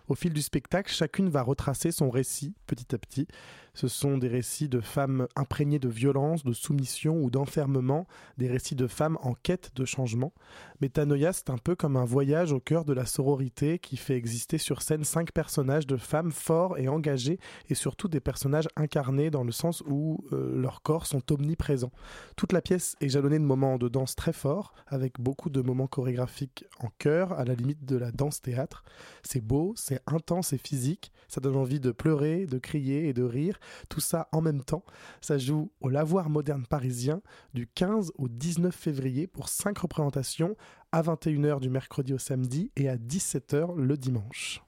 Au 0.08 0.14
fil 0.14 0.32
du 0.32 0.42
spectacle, 0.42 0.92
chacune 0.92 1.30
va 1.30 1.42
retracer 1.42 1.90
son 1.90 2.10
récit 2.10 2.54
petit 2.66 2.94
à 2.94 2.98
petit. 2.98 3.26
Ce 3.72 3.88
sont 3.88 4.18
des 4.18 4.28
récits 4.28 4.68
de 4.68 4.80
femmes 4.80 5.26
imprégnées 5.34 5.80
de 5.80 5.88
violence, 5.88 6.44
de 6.44 6.52
soumission 6.52 7.20
ou 7.20 7.28
d'enfermement, 7.28 8.06
des 8.38 8.46
récits 8.46 8.76
de 8.76 8.86
femmes 8.86 9.18
en 9.22 9.34
quête 9.34 9.72
de 9.74 9.84
changement. 9.84 10.32
Métanoïa, 10.80 11.32
c'est 11.32 11.50
un 11.50 11.58
peu 11.58 11.74
comme 11.74 11.96
un 11.96 12.04
voyage 12.04 12.52
au 12.52 12.60
cœur 12.60 12.84
de 12.84 12.92
la 12.92 13.04
sororité 13.04 13.80
qui 13.80 13.96
fait 13.96 14.14
exister 14.14 14.58
sur 14.58 14.80
scène 14.80 15.02
cinq 15.02 15.32
personnages 15.32 15.88
de 15.88 15.96
femmes 15.96 16.30
forts 16.30 16.78
et 16.78 16.86
engagés 16.86 17.40
et 17.68 17.74
surtout 17.74 18.06
des 18.06 18.20
personnages 18.20 18.68
incarnés 18.76 19.30
dans 19.30 19.42
le 19.42 19.52
sens 19.52 19.82
où 19.86 20.24
euh, 20.32 20.56
leurs 20.56 20.82
corps 20.82 21.06
sont 21.06 21.32
omniprésents. 21.32 21.92
Toute 22.36 22.52
la 22.52 22.60
pièce 22.60 22.94
est 23.00 23.08
jalonnée 23.08 23.40
de 23.40 23.44
moments 23.44 23.78
de 23.78 23.88
danse 23.88 24.14
très 24.14 24.32
forts, 24.32 24.72
avec 24.86 25.18
beaucoup 25.18 25.50
de 25.50 25.62
moments 25.62 25.88
chorégraphiques 25.88 26.64
en 26.78 26.90
chœur, 26.98 27.32
à 27.32 27.44
la 27.44 27.54
limite 27.54 27.84
de 27.84 27.96
la 27.96 28.12
danse-théâtre. 28.12 28.84
C'est 29.24 29.40
beau, 29.40 29.72
c'est 29.76 29.93
intense 30.06 30.52
et 30.52 30.58
physique, 30.58 31.12
ça 31.28 31.40
donne 31.40 31.56
envie 31.56 31.80
de 31.80 31.90
pleurer, 31.90 32.46
de 32.46 32.58
crier 32.58 33.08
et 33.08 33.12
de 33.12 33.22
rire, 33.22 33.58
tout 33.88 34.00
ça 34.00 34.28
en 34.32 34.40
même 34.40 34.62
temps. 34.62 34.84
Ça 35.20 35.38
joue 35.38 35.70
au 35.80 35.88
Lavoir 35.88 36.30
moderne 36.30 36.66
parisien 36.66 37.20
du 37.54 37.66
15 37.66 38.12
au 38.16 38.28
19 38.28 38.74
février 38.74 39.26
pour 39.26 39.48
5 39.48 39.76
représentations 39.78 40.56
à 40.92 41.02
21h 41.02 41.60
du 41.60 41.70
mercredi 41.70 42.14
au 42.14 42.18
samedi 42.18 42.70
et 42.76 42.88
à 42.88 42.96
17h 42.96 43.76
le 43.76 43.96
dimanche. 43.96 44.62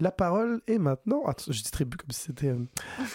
La 0.00 0.10
parole 0.10 0.60
est 0.66 0.78
maintenant. 0.78 1.24
Attends, 1.24 1.52
je 1.52 1.62
distribue 1.62 1.96
comme 1.96 2.10
si 2.10 2.20
c'était. 2.22 2.48
euh, 2.48 2.64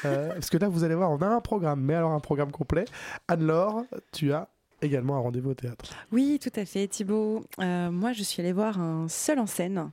euh, 0.06 0.34
parce 0.34 0.50
que 0.50 0.58
là, 0.58 0.70
vous 0.70 0.84
allez 0.84 0.96
voir, 0.96 1.12
on 1.12 1.18
a 1.18 1.28
un 1.28 1.42
programme, 1.42 1.82
mais 1.82 1.94
alors 1.94 2.12
un 2.12 2.20
programme 2.20 2.52
complet. 2.52 2.86
Anne-Laure, 3.28 3.84
tu 4.14 4.32
as 4.32 4.50
également 4.82 5.16
un 5.16 5.20
rendez-vous 5.20 5.52
au 5.52 5.54
théâtre. 5.54 5.86
Oui, 6.12 6.40
tout 6.42 6.52
à 6.56 6.66
fait, 6.66 6.88
Thibaut. 6.88 7.44
Euh, 7.60 7.92
moi, 7.92 8.14
je 8.14 8.24
suis 8.24 8.42
allée 8.42 8.54
voir 8.54 8.80
un 8.80 9.08
seul 9.08 9.40
en 9.40 9.46
scène 9.48 9.92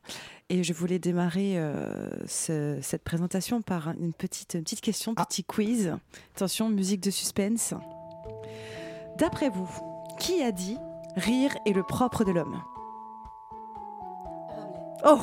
et 0.49 0.63
je 0.63 0.73
voulais 0.73 0.99
démarrer 0.99 1.59
euh, 1.59 2.09
ce- 2.27 2.79
cette 2.83 3.03
présentation 3.03 3.63
par 3.63 3.89
une 4.01 4.13
petite, 4.13 4.55
une 4.55 4.63
petite 4.63 4.81
question, 4.81 5.15
petit 5.15 5.45
quiz. 5.45 5.97
Attention, 6.37 6.69
musique 6.69 7.01
de 7.03 7.11
suspense. 7.11 7.75
D'après 9.19 9.49
vous, 9.49 9.69
qui 10.21 10.43
a 10.43 10.53
dit 10.53 10.77
rire 11.17 11.57
est 11.67 11.73
le 11.73 11.83
propre 11.83 12.25
de 12.25 12.33
l'homme 12.33 12.61
Oh 15.05 15.19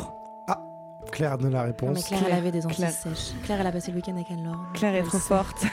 Claire 1.12 1.38
donne 1.38 1.52
la 1.54 1.60
Non, 1.60 1.66
réponse. 1.68 1.96
mais 1.96 2.02
Claire, 2.18 2.24
elle 2.28 2.38
avait 2.38 2.52
des 2.52 2.60
Claire. 2.60 2.90
Antilles 2.90 3.14
sèches. 3.16 3.34
Claire, 3.44 3.62
elle 3.62 3.68
a 3.68 3.72
passé 3.72 3.92
le 3.92 3.98
week-end 3.98 4.16
avec 4.16 4.32
Anne-Laure. 4.32 4.66
Claire 4.74 4.96
est 4.96 5.00
Elle 5.00 5.06
trop 5.06 5.18
sait. 5.20 5.28
forte. 5.28 5.64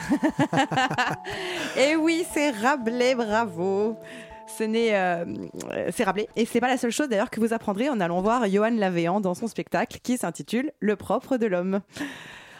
Et 1.77 1.95
oui, 1.95 2.25
c'est 2.33 2.51
Rabelais, 2.51 3.15
bravo. 3.15 3.95
Ce 4.57 4.63
n'est, 4.63 4.93
euh, 4.95 5.25
euh, 5.71 5.89
c'est 5.91 6.03
Rabelais. 6.03 6.27
Et 6.35 6.45
c'est 6.45 6.59
pas 6.59 6.67
la 6.67 6.77
seule 6.77 6.91
chose 6.91 7.07
d'ailleurs 7.09 7.29
que 7.29 7.39
vous 7.39 7.53
apprendrez 7.53 7.89
en 7.89 7.99
allant 7.99 8.21
voir 8.21 8.47
Johan 8.49 8.71
Lavéant 8.71 9.21
dans 9.21 9.33
son 9.33 9.47
spectacle 9.47 9.99
qui 10.03 10.17
s'intitule 10.17 10.71
Le 10.79 10.95
propre 10.95 11.37
de 11.37 11.45
l'homme. 11.47 11.79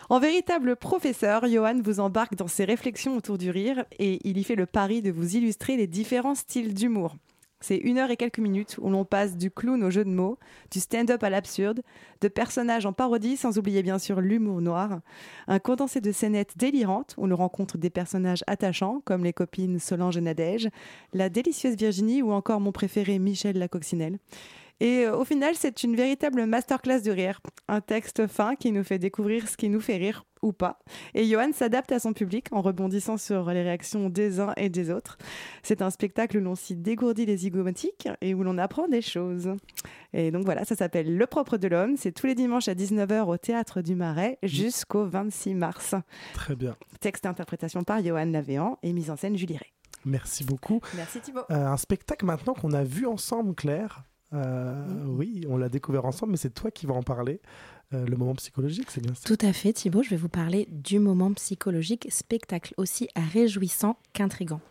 En 0.10 0.20
véritable 0.20 0.76
professeur, 0.76 1.48
Johan 1.48 1.80
vous 1.84 2.00
embarque 2.00 2.36
dans 2.36 2.48
ses 2.48 2.66
réflexions 2.66 3.16
autour 3.16 3.38
du 3.38 3.50
rire 3.50 3.86
et 4.00 4.20
il 4.28 4.38
y 4.38 4.44
fait 4.44 4.56
le 4.56 4.66
pari 4.66 5.02
de 5.02 5.12
vous 5.12 5.36
illustrer 5.38 5.78
les 5.78 5.88
différents 5.88 6.36
styles 6.36 6.74
d'humour. 6.74 7.16
C'est 7.62 7.78
une 7.78 8.00
heure 8.00 8.10
et 8.10 8.18
quelques 8.18 8.40
minutes 8.40 8.78
où 8.82 8.90
l'on 8.90 9.06
passe 9.06 9.38
du 9.38 9.52
clown 9.52 9.84
au 9.84 9.92
jeu 9.92 10.04
de 10.04 10.10
mots, 10.10 10.38
du 10.72 10.80
stand-up 10.80 11.24
à 11.24 11.30
l'absurde, 11.30 11.82
de 12.20 12.28
personnages 12.28 12.88
en 12.88 12.94
parodie, 12.94 13.38
sans 13.38 13.58
oublier 13.58 13.84
bien 13.84 14.00
sûr 14.00 14.20
l'humour 14.20 14.62
noir, 14.62 15.00
un 15.48 15.60
condensé 15.60 16.02
de 16.02 16.12
scénettes 16.12 16.58
délirantes 16.58 17.14
où 17.18 17.28
l'on 17.28 17.36
rencontre 17.36 17.78
des 17.78 17.92
personnages 17.92 18.44
attachants 18.48 19.02
comme 19.06 19.24
les 19.24 19.34
copines 19.34 19.80
Solange 19.80 20.18
et 20.18 20.22
Nadège, 20.22 20.70
la 21.14 21.30
délicieuse 21.30 21.76
Virginie 21.76 22.24
ou 22.24 22.32
encore 22.32 22.60
mon 22.60 22.72
préféré 22.72 23.20
Michel 23.20 23.58
la 23.58 23.68
coccinelle. 23.68 24.18
Et 24.82 25.06
euh, 25.06 25.16
au 25.16 25.24
final, 25.24 25.54
c'est 25.56 25.84
une 25.84 25.96
véritable 25.96 26.44
masterclass 26.48 27.02
de 27.02 27.12
rire. 27.12 27.40
Un 27.68 27.82
texte 27.82 28.26
fin 28.26 28.56
qui 28.56 28.72
nous 28.72 28.84
fait 28.84 28.98
découvrir 28.98 29.48
ce 29.48 29.56
qui 29.56 29.70
nous 29.70 29.80
fait 29.80 29.98
rire 29.98 30.26
ou 30.42 30.54
pas. 30.54 30.80
Et 31.14 31.26
Johan 31.26 31.52
s'adapte 31.54 31.92
à 31.92 32.00
son 32.00 32.14
public 32.14 32.48
en 32.52 32.62
rebondissant 32.62 33.16
sur 33.18 33.52
les 33.52 33.62
réactions 33.62 34.10
des 34.10 34.40
uns 34.40 34.54
et 34.58 34.70
des 34.70 34.90
autres. 34.90 35.20
C'est 35.62 35.84
un 35.84 35.92
spectacle 35.92 36.38
où 36.38 36.42
l'on 36.42 36.56
s'y 36.56 36.76
dégourdit 36.76 37.28
les 37.28 37.38
zygomatiques 37.38 38.10
et 38.22 38.34
où 38.34 38.42
l'on 38.42 38.58
apprend 38.58 38.88
des 38.88 39.04
choses. 39.04 39.54
Et 40.14 40.32
donc 40.32 40.46
voilà, 40.46 40.66
ça 40.66 40.76
s'appelle 40.76 41.16
Le 41.16 41.28
propre 41.28 41.58
de 41.58 41.68
l'homme. 41.68 41.96
C'est 41.96 42.12
tous 42.12 42.26
les 42.26 42.34
dimanches 42.34 42.68
à 42.68 42.74
19h 42.74 43.28
au 43.28 43.38
Théâtre 43.38 43.82
du 43.82 43.94
Marais 43.94 44.40
jusqu'au 44.42 45.06
26 45.06 45.54
mars. 45.54 45.94
Très 46.34 46.56
bien. 46.56 46.76
Texte 47.02 47.26
et 47.26 47.28
interprétation 47.28 47.84
par 47.84 48.04
Johan 48.04 48.26
Lavéant 48.26 48.80
et 48.82 48.94
mise 48.94 49.12
en 49.12 49.16
scène 49.16 49.38
Julie 49.38 49.58
Ray. 49.58 49.72
Merci 50.06 50.44
beaucoup. 50.44 50.82
Merci 50.96 51.20
Thibaut. 51.20 51.42
Euh, 51.52 51.68
un 51.68 51.78
spectacle 51.78 52.26
maintenant 52.26 52.56
qu'on 52.56 52.74
a 52.74 52.84
vu 52.84 53.06
ensemble, 53.06 53.54
Claire. 53.54 54.06
Euh, 54.34 54.74
Oui, 55.06 55.46
on 55.50 55.58
l'a 55.58 55.70
découvert 55.70 56.06
ensemble, 56.06 56.32
mais 56.32 56.38
c'est 56.38 56.54
toi 56.54 56.72
qui 56.72 56.86
vas 56.86 56.94
en 56.94 57.04
parler. 57.04 57.40
Euh, 57.94 58.06
le 58.06 58.16
moment 58.16 58.36
psychologique, 58.36 58.88
c'est 58.90 59.02
bien 59.02 59.14
ça. 59.14 59.24
Tout 59.26 59.46
à 59.46 59.52
fait, 59.52 59.74
Thibaut. 59.74 60.02
Je 60.02 60.12
vais 60.12 60.16
vous 60.16 60.30
parler 60.30 60.66
du 60.72 60.98
moment 60.98 61.34
psychologique, 61.34 62.08
spectacle 62.10 62.74
aussi 62.78 63.10
réjouissant 63.34 63.98
qu'intrigant. 64.14 64.62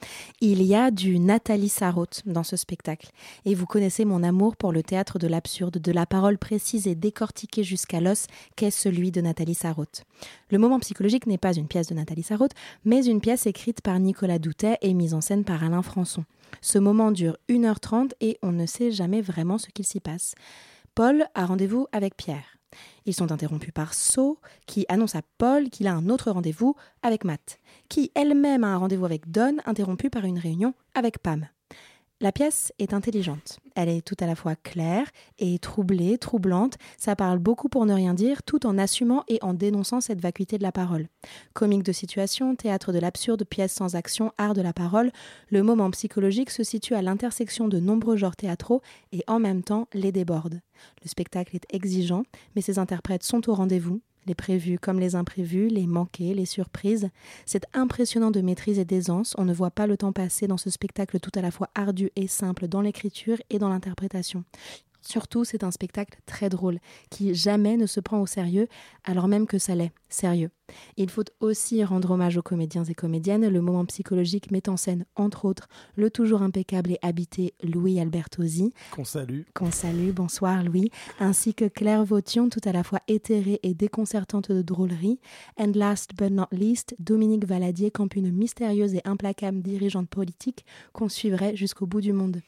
Il 0.40 0.62
y 0.62 0.74
a 0.74 0.90
du 0.90 1.18
Nathalie 1.18 1.68
Sarraute 1.68 2.22
dans 2.24 2.44
ce 2.44 2.56
spectacle. 2.56 3.10
Et 3.44 3.54
vous 3.54 3.66
connaissez 3.66 4.06
mon 4.06 4.22
amour 4.22 4.56
pour 4.56 4.72
le 4.72 4.82
théâtre 4.82 5.18
de 5.18 5.26
l'absurde, 5.26 5.76
de 5.76 5.92
la 5.92 6.06
parole 6.06 6.38
précise 6.38 6.86
et 6.86 6.94
décortiquée 6.94 7.62
jusqu'à 7.62 8.00
l'os, 8.00 8.26
qu'est 8.56 8.70
celui 8.70 9.10
de 9.10 9.20
Nathalie 9.20 9.54
Sarraute. 9.54 10.04
Le 10.50 10.56
moment 10.56 10.80
psychologique 10.80 11.26
n'est 11.26 11.36
pas 11.36 11.52
une 11.52 11.68
pièce 11.68 11.88
de 11.88 11.94
Nathalie 11.94 12.22
Sarraute, 12.22 12.54
mais 12.86 13.04
une 13.04 13.20
pièce 13.20 13.46
écrite 13.46 13.82
par 13.82 13.98
Nicolas 13.98 14.38
Doutet 14.38 14.78
et 14.80 14.94
mise 14.94 15.12
en 15.12 15.20
scène 15.20 15.44
par 15.44 15.62
Alain 15.62 15.82
Françon. 15.82 16.24
Ce 16.60 16.78
moment 16.78 17.10
dure 17.10 17.36
1h30 17.48 18.12
et 18.20 18.38
on 18.42 18.52
ne 18.52 18.66
sait 18.66 18.90
jamais 18.90 19.20
vraiment 19.20 19.58
ce 19.58 19.70
qu'il 19.70 19.86
s'y 19.86 20.00
passe. 20.00 20.34
Paul 20.94 21.26
a 21.34 21.46
rendez-vous 21.46 21.86
avec 21.92 22.16
Pierre. 22.16 22.56
Ils 23.06 23.14
sont 23.14 23.32
interrompus 23.32 23.72
par 23.72 23.94
So, 23.94 24.38
qui 24.66 24.86
annonce 24.88 25.14
à 25.14 25.22
Paul 25.38 25.70
qu'il 25.70 25.86
a 25.86 25.94
un 25.94 26.08
autre 26.08 26.30
rendez-vous 26.30 26.76
avec 27.02 27.24
Matt, 27.24 27.58
qui 27.88 28.12
elle-même 28.14 28.64
a 28.64 28.68
un 28.68 28.76
rendez-vous 28.76 29.04
avec 29.04 29.30
Don, 29.30 29.56
interrompu 29.64 30.10
par 30.10 30.24
une 30.24 30.38
réunion 30.38 30.74
avec 30.94 31.18
Pam. 31.18 31.48
La 32.22 32.32
pièce 32.32 32.70
est 32.78 32.92
intelligente. 32.92 33.60
Elle 33.74 33.88
est 33.88 34.04
tout 34.04 34.16
à 34.20 34.26
la 34.26 34.34
fois 34.34 34.54
claire 34.54 35.06
et 35.38 35.58
troublée, 35.58 36.18
troublante. 36.18 36.76
Ça 36.98 37.16
parle 37.16 37.38
beaucoup 37.38 37.70
pour 37.70 37.86
ne 37.86 37.94
rien 37.94 38.12
dire, 38.12 38.42
tout 38.42 38.66
en 38.66 38.76
assumant 38.76 39.24
et 39.28 39.38
en 39.40 39.54
dénonçant 39.54 40.02
cette 40.02 40.20
vacuité 40.20 40.58
de 40.58 40.62
la 40.62 40.70
parole. 40.70 41.08
Comique 41.54 41.82
de 41.82 41.92
situation, 41.92 42.54
théâtre 42.56 42.92
de 42.92 42.98
l'absurde, 42.98 43.44
pièce 43.44 43.72
sans 43.72 43.96
action, 43.96 44.32
art 44.36 44.52
de 44.52 44.60
la 44.60 44.74
parole, 44.74 45.12
le 45.48 45.62
moment 45.62 45.90
psychologique 45.92 46.50
se 46.50 46.62
situe 46.62 46.94
à 46.94 47.00
l'intersection 47.00 47.68
de 47.68 47.80
nombreux 47.80 48.18
genres 48.18 48.36
théâtraux 48.36 48.82
et 49.12 49.24
en 49.26 49.38
même 49.38 49.62
temps 49.62 49.88
les 49.94 50.12
déborde. 50.12 50.60
Le 51.02 51.08
spectacle 51.08 51.56
est 51.56 51.74
exigeant, 51.74 52.24
mais 52.54 52.60
ses 52.60 52.78
interprètes 52.78 53.22
sont 53.22 53.48
au 53.48 53.54
rendez-vous. 53.54 54.02
Les 54.26 54.34
prévus 54.34 54.78
comme 54.78 55.00
les 55.00 55.14
imprévus, 55.14 55.68
les 55.68 55.86
manqués, 55.86 56.34
les 56.34 56.46
surprises. 56.46 57.08
C'est 57.46 57.64
impressionnant 57.72 58.30
de 58.30 58.40
maîtrise 58.40 58.78
et 58.78 58.84
d'aisance. 58.84 59.34
On 59.38 59.44
ne 59.44 59.54
voit 59.54 59.70
pas 59.70 59.86
le 59.86 59.96
temps 59.96 60.12
passer 60.12 60.46
dans 60.46 60.58
ce 60.58 60.70
spectacle 60.70 61.20
tout 61.20 61.32
à 61.34 61.40
la 61.40 61.50
fois 61.50 61.70
ardu 61.74 62.10
et 62.16 62.28
simple 62.28 62.68
dans 62.68 62.80
l'écriture 62.80 63.38
et 63.50 63.58
dans 63.58 63.68
l'interprétation. 63.68 64.44
Surtout, 65.02 65.44
c'est 65.44 65.64
un 65.64 65.70
spectacle 65.70 66.18
très 66.26 66.48
drôle, 66.48 66.78
qui 67.10 67.34
jamais 67.34 67.76
ne 67.76 67.86
se 67.86 68.00
prend 68.00 68.20
au 68.20 68.26
sérieux, 68.26 68.68
alors 69.04 69.28
même 69.28 69.46
que 69.46 69.58
ça 69.58 69.74
l'est, 69.74 69.92
sérieux. 70.08 70.50
Il 70.96 71.10
faut 71.10 71.24
aussi 71.40 71.82
rendre 71.84 72.12
hommage 72.12 72.36
aux 72.36 72.42
comédiens 72.42 72.84
et 72.84 72.94
comédiennes. 72.94 73.48
Le 73.48 73.60
moment 73.60 73.84
psychologique 73.86 74.50
met 74.50 74.68
en 74.68 74.76
scène, 74.76 75.04
entre 75.16 75.44
autres, 75.44 75.68
le 75.96 76.10
toujours 76.10 76.42
impeccable 76.42 76.92
et 76.92 76.98
habité 77.02 77.54
Louis 77.62 77.98
Albertosi, 77.98 78.72
Qu'on 78.92 79.04
salue. 79.04 79.42
qu'on 79.54 79.70
salue, 79.70 80.10
bonsoir 80.10 80.62
Louis, 80.62 80.90
ainsi 81.18 81.54
que 81.54 81.64
Claire 81.64 82.04
Vaution, 82.04 82.48
tout 82.48 82.60
à 82.64 82.72
la 82.72 82.84
fois 82.84 83.00
éthérée 83.08 83.58
et 83.62 83.74
déconcertante 83.74 84.52
de 84.52 84.62
drôlerie. 84.62 85.18
And 85.58 85.72
last 85.74 86.12
but 86.16 86.30
not 86.30 86.46
least, 86.52 86.94
Dominique 86.98 87.46
Valadier 87.46 87.90
campe 87.90 88.14
une 88.14 88.30
mystérieuse 88.30 88.94
et 88.94 89.02
implacable 89.04 89.62
dirigeante 89.62 90.08
politique 90.08 90.64
qu'on 90.92 91.08
suivrait 91.08 91.56
jusqu'au 91.56 91.86
bout 91.86 92.00
du 92.00 92.12
monde. 92.12 92.40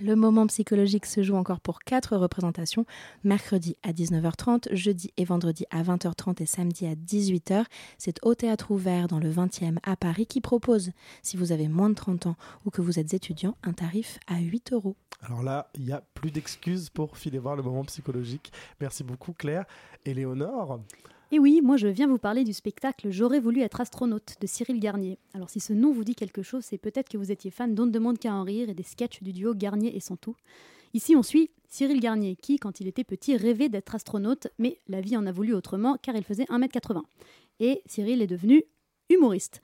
Le 0.00 0.14
moment 0.14 0.46
psychologique 0.46 1.06
se 1.06 1.24
joue 1.24 1.34
encore 1.34 1.60
pour 1.60 1.80
quatre 1.80 2.16
représentations, 2.16 2.86
mercredi 3.24 3.76
à 3.82 3.92
19h30, 3.92 4.72
jeudi 4.72 5.12
et 5.16 5.24
vendredi 5.24 5.64
à 5.70 5.82
20h30 5.82 6.40
et 6.40 6.46
samedi 6.46 6.86
à 6.86 6.94
18h. 6.94 7.64
C'est 7.98 8.24
au 8.24 8.36
Théâtre 8.36 8.70
Ouvert 8.70 9.08
dans 9.08 9.18
le 9.18 9.28
20e 9.28 9.78
à 9.82 9.96
Paris 9.96 10.26
qui 10.26 10.40
propose, 10.40 10.92
si 11.22 11.36
vous 11.36 11.50
avez 11.50 11.66
moins 11.66 11.90
de 11.90 11.96
30 11.96 12.26
ans 12.26 12.36
ou 12.64 12.70
que 12.70 12.80
vous 12.80 13.00
êtes 13.00 13.12
étudiant, 13.12 13.56
un 13.64 13.72
tarif 13.72 14.20
à 14.28 14.38
8 14.38 14.72
euros. 14.72 14.94
Alors 15.20 15.42
là, 15.42 15.68
il 15.74 15.82
n'y 15.82 15.92
a 15.92 16.04
plus 16.14 16.30
d'excuses 16.30 16.90
pour 16.90 17.16
filer 17.16 17.40
voir 17.40 17.56
le 17.56 17.64
moment 17.64 17.84
psychologique. 17.84 18.52
Merci 18.80 19.02
beaucoup, 19.02 19.32
Claire. 19.32 19.64
Éléonore, 20.04 20.78
Et 21.30 21.38
oui, 21.38 21.60
moi 21.62 21.76
je 21.76 21.88
viens 21.88 22.06
vous 22.06 22.16
parler 22.16 22.42
du 22.42 22.54
spectacle 22.54 23.10
J'aurais 23.10 23.38
voulu 23.38 23.60
être 23.60 23.82
astronaute 23.82 24.36
de 24.40 24.46
Cyril 24.46 24.80
Garnier. 24.80 25.18
Alors 25.34 25.50
si 25.50 25.60
ce 25.60 25.74
nom 25.74 25.92
vous 25.92 26.02
dit 26.04 26.14
quelque 26.14 26.40
chose, 26.42 26.64
c'est 26.64 26.78
peut-être 26.78 27.10
que 27.10 27.18
vous 27.18 27.30
étiez 27.30 27.50
fan 27.50 27.74
d'On 27.74 27.84
ne 27.84 27.90
demande 27.90 28.18
qu'à 28.18 28.32
en 28.32 28.44
rire 28.44 28.70
et 28.70 28.74
des 28.74 28.82
sketchs 28.82 29.22
du 29.22 29.34
duo 29.34 29.54
Garnier 29.54 29.94
et 29.94 30.00
Santou. 30.00 30.36
Ici 30.94 31.16
on 31.16 31.22
suit 31.22 31.50
Cyril 31.68 32.00
Garnier 32.00 32.34
qui, 32.34 32.58
quand 32.58 32.80
il 32.80 32.88
était 32.88 33.04
petit, 33.04 33.36
rêvait 33.36 33.68
d'être 33.68 33.94
astronaute, 33.94 34.48
mais 34.58 34.78
la 34.88 35.02
vie 35.02 35.18
en 35.18 35.26
a 35.26 35.32
voulu 35.32 35.52
autrement 35.52 35.98
car 36.00 36.16
il 36.16 36.24
faisait 36.24 36.44
1m80. 36.44 37.02
Et 37.60 37.82
Cyril 37.84 38.22
est 38.22 38.26
devenu 38.26 38.64
humoriste. 39.10 39.60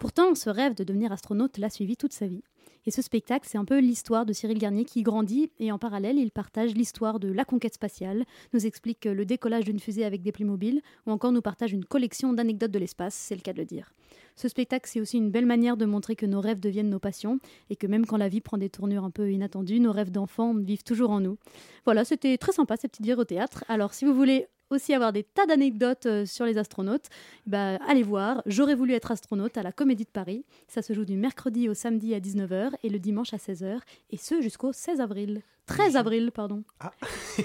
Pourtant, 0.00 0.36
ce 0.36 0.50
rêve 0.50 0.74
de 0.74 0.84
devenir 0.84 1.10
astronaute 1.10 1.58
l'a 1.58 1.70
suivi 1.70 1.96
toute 1.96 2.12
sa 2.12 2.28
vie. 2.28 2.44
Et 2.86 2.90
ce 2.90 3.02
spectacle, 3.02 3.46
c'est 3.48 3.58
un 3.58 3.64
peu 3.64 3.78
l'histoire 3.78 4.26
de 4.26 4.32
Cyril 4.32 4.58
Garnier 4.58 4.84
qui 4.84 5.02
grandit 5.02 5.50
et 5.58 5.72
en 5.72 5.78
parallèle, 5.78 6.18
il 6.18 6.30
partage 6.30 6.74
l'histoire 6.74 7.18
de 7.20 7.30
la 7.30 7.44
conquête 7.44 7.74
spatiale, 7.74 8.24
nous 8.52 8.66
explique 8.66 9.04
le 9.04 9.24
décollage 9.24 9.64
d'une 9.64 9.80
fusée 9.80 10.04
avec 10.04 10.22
des 10.22 10.32
Playmobil 10.32 10.80
ou 11.06 11.10
encore 11.10 11.32
nous 11.32 11.42
partage 11.42 11.72
une 11.72 11.84
collection 11.84 12.32
d'anecdotes 12.32 12.70
de 12.70 12.78
l'espace, 12.78 13.14
c'est 13.14 13.34
le 13.34 13.40
cas 13.40 13.52
de 13.52 13.58
le 13.58 13.64
dire. 13.64 13.92
Ce 14.36 14.48
spectacle, 14.48 14.88
c'est 14.88 15.00
aussi 15.00 15.16
une 15.16 15.30
belle 15.30 15.46
manière 15.46 15.76
de 15.76 15.84
montrer 15.84 16.14
que 16.14 16.24
nos 16.24 16.40
rêves 16.40 16.60
deviennent 16.60 16.90
nos 16.90 17.00
passions 17.00 17.40
et 17.70 17.76
que 17.76 17.86
même 17.86 18.06
quand 18.06 18.16
la 18.16 18.28
vie 18.28 18.40
prend 18.40 18.56
des 18.56 18.70
tournures 18.70 19.04
un 19.04 19.10
peu 19.10 19.32
inattendues, 19.32 19.80
nos 19.80 19.92
rêves 19.92 20.12
d'enfants 20.12 20.54
vivent 20.54 20.84
toujours 20.84 21.10
en 21.10 21.20
nous. 21.20 21.38
Voilà, 21.84 22.04
c'était 22.04 22.38
très 22.38 22.52
sympa 22.52 22.76
cette 22.76 22.92
petite 22.92 23.04
virée 23.04 23.20
au 23.20 23.24
théâtre. 23.24 23.64
Alors 23.68 23.94
si 23.94 24.04
vous 24.04 24.14
voulez 24.14 24.46
aussi 24.70 24.94
avoir 24.94 25.12
des 25.12 25.22
tas 25.22 25.46
d'anecdotes 25.46 26.06
euh, 26.06 26.26
sur 26.26 26.44
les 26.44 26.58
astronautes, 26.58 27.06
bah, 27.46 27.76
allez 27.88 28.02
voir 28.02 28.42
J'aurais 28.46 28.74
voulu 28.74 28.94
être 28.94 29.10
astronaute 29.10 29.56
à 29.56 29.62
la 29.62 29.72
Comédie 29.72 30.04
de 30.04 30.10
Paris. 30.10 30.44
Ça 30.68 30.82
se 30.82 30.92
joue 30.92 31.04
du 31.04 31.16
mercredi 31.16 31.68
au 31.68 31.74
samedi 31.74 32.14
à 32.14 32.20
19h 32.20 32.72
et 32.82 32.88
le 32.88 32.98
dimanche 32.98 33.32
à 33.34 33.36
16h, 33.36 33.80
et 34.10 34.16
ce 34.16 34.40
jusqu'au 34.40 34.72
16 34.72 35.00
avril. 35.00 35.42
13 35.68 35.96
avril, 35.96 36.32
pardon. 36.32 36.64
Ah. 36.80 36.92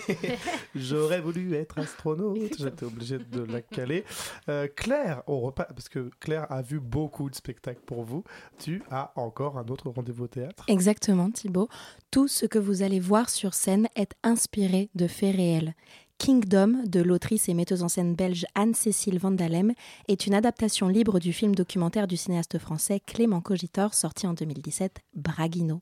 J'aurais 0.75 1.19
voulu 1.19 1.55
être 1.55 1.77
astronaute, 1.77 2.57
j'étais 2.57 2.85
obligé 2.85 3.17
de 3.17 3.43
la 3.43 3.61
caler. 3.61 4.05
Euh, 4.47 4.67
Claire, 4.73 5.23
au 5.27 5.41
repas, 5.41 5.65
parce 5.65 5.89
que 5.89 6.09
Claire 6.21 6.49
a 6.49 6.61
vu 6.61 6.79
beaucoup 6.79 7.29
de 7.29 7.35
spectacles 7.35 7.81
pour 7.85 8.03
vous, 8.03 8.23
tu 8.57 8.81
as 8.89 9.11
encore 9.17 9.57
un 9.57 9.67
autre 9.67 9.89
rendez-vous 9.89 10.23
au 10.23 10.27
théâtre? 10.27 10.63
Exactement, 10.69 11.29
Thibaut. 11.29 11.67
Tout 12.11 12.29
ce 12.29 12.45
que 12.45 12.59
vous 12.59 12.81
allez 12.81 13.01
voir 13.01 13.29
sur 13.29 13.53
scène 13.53 13.89
est 13.95 14.13
inspiré 14.23 14.89
de 14.95 15.07
faits 15.07 15.35
réels. 15.35 15.75
Kingdom 16.17 16.83
de 16.85 17.01
l'autrice 17.01 17.49
et 17.49 17.53
metteuse 17.53 17.83
en 17.83 17.89
scène 17.89 18.15
belge 18.15 18.45
Anne-Cécile 18.55 19.19
Vandalem 19.19 19.73
est 20.07 20.25
une 20.25 20.33
adaptation 20.33 20.87
libre 20.87 21.19
du 21.19 21.33
film 21.33 21.53
documentaire 21.53 22.07
du 22.07 22.15
cinéaste 22.15 22.59
français 22.59 23.01
Clément 23.05 23.41
Cogitor 23.41 23.93
sorti 23.93 24.25
en 24.25 24.33
2017, 24.33 25.01
Braguino. 25.15 25.81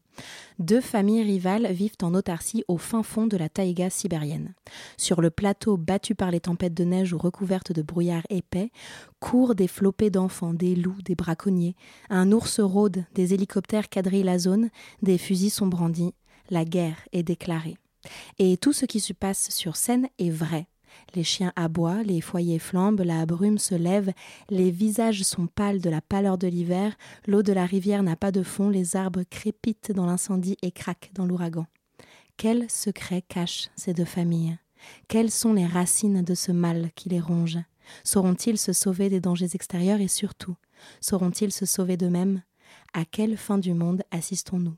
Deux 0.57 0.81
familles 0.81 1.21
rivales 1.21 1.71
vivent 1.71 1.97
en 2.01 2.15
autarcie 2.15 2.63
au 2.67 2.77
fin 2.77 3.03
fond 3.03 3.27
de 3.27 3.37
la 3.37 3.49
taïga 3.49 3.91
sibérienne. 3.91 4.55
Sur 4.97 5.21
le 5.21 5.29
plateau 5.29 5.77
battu 5.77 6.15
par 6.15 6.31
les 6.31 6.39
tempêtes 6.39 6.73
de 6.73 6.85
neige 6.85 7.13
ou 7.13 7.19
recouvertes 7.19 7.71
de 7.71 7.83
brouillard 7.83 8.23
épais, 8.31 8.71
courent 9.19 9.53
des 9.53 9.67
flopées 9.67 10.09
d'enfants, 10.09 10.55
des 10.55 10.75
loups, 10.75 11.03
des 11.05 11.15
braconniers. 11.15 11.75
Un 12.09 12.31
ours 12.31 12.59
rôde, 12.59 13.05
des 13.13 13.35
hélicoptères 13.35 13.89
quadrillent 13.89 14.23
la 14.23 14.39
zone, 14.39 14.69
des 15.03 15.19
fusils 15.19 15.51
sont 15.51 15.67
brandis. 15.67 16.15
La 16.49 16.65
guerre 16.65 16.97
est 17.13 17.23
déclarée. 17.23 17.77
Et 18.39 18.57
tout 18.57 18.73
ce 18.73 18.85
qui 18.85 18.99
se 18.99 19.13
passe 19.13 19.49
sur 19.49 19.75
scène 19.75 20.07
est 20.17 20.29
vrai. 20.29 20.67
Les 21.15 21.23
chiens 21.23 21.53
aboient, 21.55 22.03
les 22.03 22.21
foyers 22.21 22.59
flambent, 22.59 23.01
la 23.01 23.25
brume 23.25 23.57
se 23.57 23.75
lève, 23.75 24.11
les 24.49 24.71
visages 24.71 25.23
sont 25.23 25.47
pâles 25.47 25.81
de 25.81 25.89
la 25.89 26.01
pâleur 26.01 26.37
de 26.37 26.47
l'hiver, 26.47 26.97
l'eau 27.27 27.43
de 27.43 27.53
la 27.53 27.65
rivière 27.65 28.03
n'a 28.03 28.15
pas 28.15 28.31
de 28.31 28.43
fond, 28.43 28.69
les 28.69 28.95
arbres 28.95 29.23
crépitent 29.29 29.91
dans 29.91 30.05
l'incendie 30.05 30.57
et 30.61 30.71
craquent 30.71 31.11
dans 31.13 31.25
l'ouragan. 31.25 31.65
Quels 32.37 32.69
secrets 32.69 33.21
cachent 33.21 33.69
ces 33.75 33.93
deux 33.93 34.05
familles? 34.05 34.57
Quelles 35.07 35.31
sont 35.31 35.53
les 35.53 35.65
racines 35.65 36.23
de 36.23 36.33
ce 36.33 36.51
mal 36.51 36.89
qui 36.95 37.09
les 37.09 37.19
ronge? 37.19 37.59
Sauront-ils 38.03 38.57
se 38.57 38.73
sauver 38.73 39.09
des 39.09 39.19
dangers 39.19 39.49
extérieurs 39.53 40.01
et 40.01 40.07
surtout, 40.07 40.55
sauront-ils 41.01 41.51
se 41.51 41.65
sauver 41.65 41.97
d'eux-mêmes? 41.97 42.41
À 42.93 43.05
quelle 43.05 43.37
fin 43.37 43.57
du 43.57 43.73
monde 43.73 44.03
assistons-nous? 44.11 44.75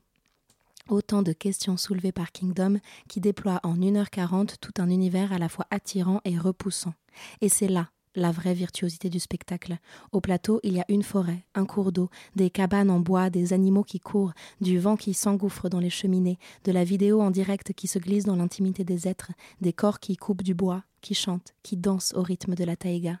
Autant 0.88 1.22
de 1.22 1.32
questions 1.32 1.78
soulevées 1.78 2.12
par 2.12 2.30
Kingdom 2.30 2.78
qui 3.08 3.20
déploie 3.20 3.58
en 3.62 3.74
1h40 3.74 4.56
tout 4.60 4.72
un 4.78 4.90
univers 4.90 5.32
à 5.32 5.38
la 5.38 5.48
fois 5.48 5.66
attirant 5.70 6.20
et 6.26 6.38
repoussant. 6.38 6.92
Et 7.40 7.48
c'est 7.48 7.68
là 7.68 7.88
la 8.14 8.30
vraie 8.30 8.54
virtuosité 8.54 9.08
du 9.08 9.18
spectacle. 9.18 9.78
Au 10.12 10.20
plateau, 10.20 10.60
il 10.62 10.74
y 10.74 10.80
a 10.80 10.84
une 10.88 11.02
forêt, 11.02 11.44
un 11.54 11.66
cours 11.66 11.90
d'eau, 11.90 12.10
des 12.36 12.50
cabanes 12.50 12.90
en 12.90 13.00
bois, 13.00 13.30
des 13.30 13.52
animaux 13.52 13.82
qui 13.82 13.98
courent, 13.98 14.32
du 14.60 14.78
vent 14.78 14.96
qui 14.96 15.14
s'engouffre 15.14 15.68
dans 15.68 15.80
les 15.80 15.90
cheminées, 15.90 16.38
de 16.64 16.72
la 16.72 16.84
vidéo 16.84 17.20
en 17.20 17.30
direct 17.30 17.72
qui 17.72 17.86
se 17.86 17.98
glisse 17.98 18.24
dans 18.24 18.36
l'intimité 18.36 18.84
des 18.84 19.08
êtres, 19.08 19.32
des 19.60 19.72
corps 19.72 20.00
qui 20.00 20.16
coupent 20.16 20.42
du 20.42 20.54
bois, 20.54 20.84
qui 21.00 21.14
chantent, 21.14 21.54
qui 21.62 21.76
dansent 21.76 22.14
au 22.14 22.22
rythme 22.22 22.54
de 22.54 22.64
la 22.64 22.76
taïga. 22.76 23.20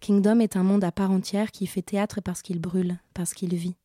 Kingdom 0.00 0.40
est 0.40 0.56
un 0.56 0.62
monde 0.62 0.84
à 0.84 0.92
part 0.92 1.10
entière 1.10 1.50
qui 1.50 1.66
fait 1.66 1.82
théâtre 1.82 2.20
parce 2.20 2.42
qu'il 2.42 2.60
brûle, 2.60 2.98
parce 3.14 3.34
qu'il 3.34 3.54
vit. 3.54 3.76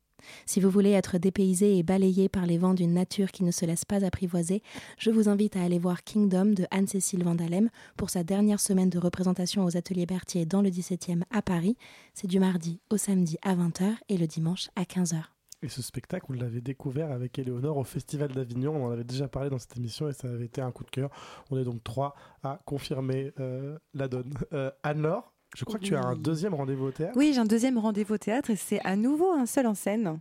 Si 0.45 0.59
vous 0.59 0.69
voulez 0.69 0.91
être 0.91 1.17
dépaysé 1.17 1.77
et 1.77 1.83
balayé 1.83 2.29
par 2.29 2.45
les 2.45 2.57
vents 2.57 2.73
d'une 2.73 2.93
nature 2.93 3.31
qui 3.31 3.43
ne 3.43 3.51
se 3.51 3.65
laisse 3.65 3.85
pas 3.85 4.05
apprivoiser, 4.05 4.61
je 4.97 5.11
vous 5.11 5.29
invite 5.29 5.55
à 5.55 5.63
aller 5.63 5.79
voir 5.79 6.03
Kingdom 6.03 6.53
de 6.53 6.65
Anne-Cécile 6.71 7.23
Vandalem 7.23 7.69
pour 7.97 8.09
sa 8.09 8.23
dernière 8.23 8.59
semaine 8.59 8.89
de 8.89 8.99
représentation 8.99 9.65
aux 9.65 9.77
ateliers 9.77 10.05
Berthier 10.05 10.45
dans 10.45 10.61
le 10.61 10.69
17e 10.69 11.23
à 11.31 11.41
Paris. 11.41 11.77
C'est 12.13 12.27
du 12.27 12.39
mardi 12.39 12.79
au 12.89 12.97
samedi 12.97 13.37
à 13.41 13.55
20h 13.55 13.95
et 14.09 14.17
le 14.17 14.27
dimanche 14.27 14.69
à 14.75 14.83
15h. 14.83 15.23
Et 15.63 15.69
ce 15.69 15.83
spectacle, 15.83 16.25
vous 16.27 16.33
l'avez 16.33 16.59
découvert 16.59 17.11
avec 17.11 17.37
Éléonore 17.37 17.77
au 17.77 17.83
Festival 17.83 18.31
d'Avignon. 18.31 18.75
On 18.75 18.87
en 18.87 18.91
avait 18.91 19.03
déjà 19.03 19.27
parlé 19.27 19.51
dans 19.51 19.59
cette 19.59 19.77
émission 19.77 20.09
et 20.09 20.13
ça 20.13 20.27
avait 20.27 20.45
été 20.45 20.59
un 20.59 20.71
coup 20.71 20.83
de 20.83 20.89
cœur. 20.89 21.11
On 21.51 21.57
est 21.57 21.63
donc 21.63 21.83
trois 21.83 22.15
à 22.41 22.59
confirmer 22.65 23.31
euh, 23.39 23.77
la 23.93 24.07
donne. 24.07 24.33
Euh, 24.53 24.71
Anne-Laure, 24.81 25.31
je 25.55 25.65
crois 25.65 25.79
que 25.79 25.83
tu 25.83 25.95
as 25.95 26.03
un 26.03 26.15
deuxième 26.15 26.53
rendez-vous 26.53 26.85
au 26.87 26.91
théâtre. 26.91 27.13
Oui, 27.15 27.31
j'ai 27.33 27.39
un 27.39 27.45
deuxième 27.45 27.77
rendez-vous 27.77 28.15
au 28.15 28.17
théâtre 28.17 28.49
et 28.49 28.55
c'est 28.55 28.79
à 28.85 28.95
nouveau 28.95 29.31
un 29.31 29.45
seul 29.45 29.67
en 29.67 29.75
scène. 29.75 30.19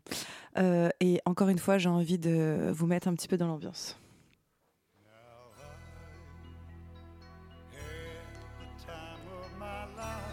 Euh, 0.58 0.88
et 1.00 1.20
encore 1.24 1.48
une 1.48 1.58
fois, 1.58 1.78
j'ai 1.78 1.88
envie 1.88 2.18
de 2.18 2.70
vous 2.72 2.86
mettre 2.86 3.08
un 3.08 3.14
petit 3.14 3.28
peu 3.28 3.36
dans 3.36 3.46
l'ambiance. 3.46 3.96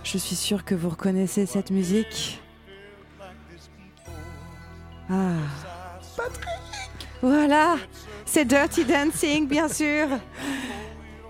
Je 0.04 0.18
suis 0.18 0.36
sûre 0.36 0.64
que 0.64 0.74
vous 0.74 0.90
reconnaissez 0.90 1.46
cette 1.46 1.70
musique. 1.70 2.40
Ah. 5.10 5.34
Patrick 6.16 6.48
Voilà, 7.22 7.76
c'est 8.26 8.46
Dirty 8.46 8.86
Dancing, 8.86 9.48
bien 9.48 9.68
sûr. 9.68 10.08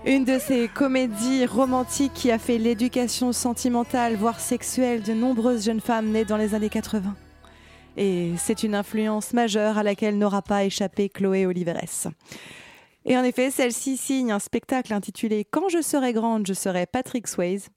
Une 0.08 0.24
de 0.24 0.38
ces 0.38 0.68
comédies 0.68 1.44
romantiques 1.44 2.14
qui 2.14 2.30
a 2.30 2.38
fait 2.38 2.56
l'éducation 2.56 3.34
sentimentale, 3.34 4.16
voire 4.16 4.40
sexuelle, 4.40 5.02
de 5.02 5.12
nombreuses 5.12 5.66
jeunes 5.66 5.82
femmes 5.82 6.08
nées 6.08 6.24
dans 6.24 6.38
les 6.38 6.54
années 6.54 6.70
80. 6.70 7.14
Et 7.98 8.32
c'est 8.38 8.62
une 8.62 8.74
influence 8.74 9.34
majeure 9.34 9.76
à 9.76 9.82
laquelle 9.82 10.16
n'aura 10.16 10.40
pas 10.40 10.64
échappé 10.64 11.10
Chloé 11.10 11.44
Oliveres. 11.44 12.08
Et 13.04 13.18
en 13.18 13.22
effet, 13.22 13.50
celle-ci 13.50 13.98
signe 13.98 14.32
un 14.32 14.38
spectacle 14.38 14.94
intitulé 14.94 15.44
Quand 15.44 15.68
je 15.68 15.82
serai 15.82 16.14
grande, 16.14 16.46
je 16.46 16.54
serai 16.54 16.86
Patrick 16.86 17.28
Swayze. 17.28 17.68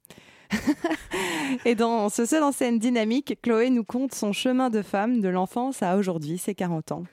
et 1.66 1.76
dans 1.76 2.08
ce 2.08 2.26
seul 2.26 2.44
en 2.44 2.54
scène 2.54 2.80
dynamique, 2.80 3.40
Chloé 3.42 3.70
nous 3.70 3.84
conte 3.84 4.16
son 4.16 4.32
chemin 4.32 4.70
de 4.70 4.82
femme 4.82 5.20
de 5.20 5.28
l'enfance 5.28 5.84
à 5.84 5.98
aujourd'hui, 5.98 6.38
ses 6.38 6.56
40 6.56 6.94
ans. 6.94 7.04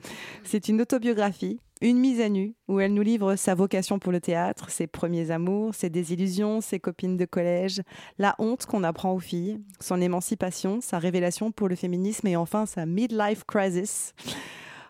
C'est 0.45 0.69
une 0.69 0.79
autobiographie, 0.79 1.59
une 1.81 1.97
mise 1.97 2.19
à 2.19 2.29
nu, 2.29 2.55
où 2.67 2.79
elle 2.79 2.93
nous 2.93 3.01
livre 3.01 3.35
sa 3.35 3.55
vocation 3.55 3.99
pour 3.99 4.11
le 4.11 4.19
théâtre, 4.19 4.69
ses 4.69 4.87
premiers 4.87 5.31
amours, 5.31 5.73
ses 5.73 5.89
désillusions, 5.89 6.61
ses 6.61 6.79
copines 6.79 7.17
de 7.17 7.25
collège, 7.25 7.81
la 8.17 8.35
honte 8.37 8.65
qu'on 8.65 8.83
apprend 8.83 9.13
aux 9.13 9.19
filles, 9.19 9.61
son 9.79 10.01
émancipation, 10.01 10.81
sa 10.81 10.99
révélation 10.99 11.51
pour 11.51 11.69
le 11.69 11.75
féminisme 11.75 12.27
et 12.27 12.35
enfin 12.35 12.65
sa 12.65 12.85
midlife 12.85 13.43
crisis. 13.45 14.13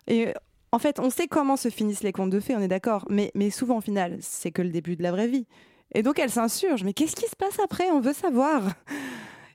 Et 0.08 0.34
en 0.72 0.80
fait, 0.80 1.00
on 1.00 1.10
sait 1.10 1.28
comment 1.28 1.58
se 1.58 1.70
finissent 1.70 2.04
les 2.04 2.12
contes 2.12 2.32
de 2.32 2.40
fées, 2.40 2.56
on 2.56 2.62
est 2.62 2.68
d'accord, 2.68 3.06
mais, 3.10 3.32
mais 3.36 3.50
souvent 3.50 3.78
au 3.78 3.82
final, 3.82 4.18
c'est 4.22 4.52
que 4.52 4.62
le 4.62 4.70
début 4.70 4.96
de 4.96 5.04
la 5.04 5.12
vraie 5.12 5.28
vie. 5.28 5.46
Et 5.94 6.04
donc 6.04 6.20
elle 6.20 6.30
s'insurge. 6.30 6.84
Mais 6.84 6.94
qu'est-ce 6.94 7.16
qui 7.16 7.28
se 7.28 7.36
passe 7.36 7.60
après? 7.60 7.90
On 7.92 8.00
veut 8.00 8.14
savoir. 8.14 8.64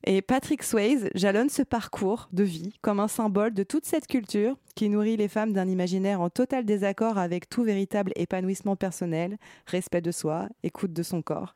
Et 0.06 0.20
Patrick 0.20 0.62
Swayze 0.62 1.08
jalonne 1.14 1.48
ce 1.48 1.62
parcours 1.62 2.28
de 2.30 2.44
vie 2.44 2.74
comme 2.82 3.00
un 3.00 3.08
symbole 3.08 3.54
de 3.54 3.62
toute 3.62 3.86
cette 3.86 4.06
culture 4.06 4.58
qui 4.74 4.90
nourrit 4.90 5.16
les 5.16 5.28
femmes 5.28 5.54
d'un 5.54 5.66
imaginaire 5.66 6.20
en 6.20 6.28
total 6.28 6.66
désaccord 6.66 7.16
avec 7.16 7.48
tout 7.48 7.62
véritable 7.62 8.12
épanouissement 8.14 8.76
personnel, 8.76 9.38
respect 9.66 10.02
de 10.02 10.10
soi, 10.10 10.48
écoute 10.62 10.92
de 10.92 11.02
son 11.02 11.22
corps. 11.22 11.54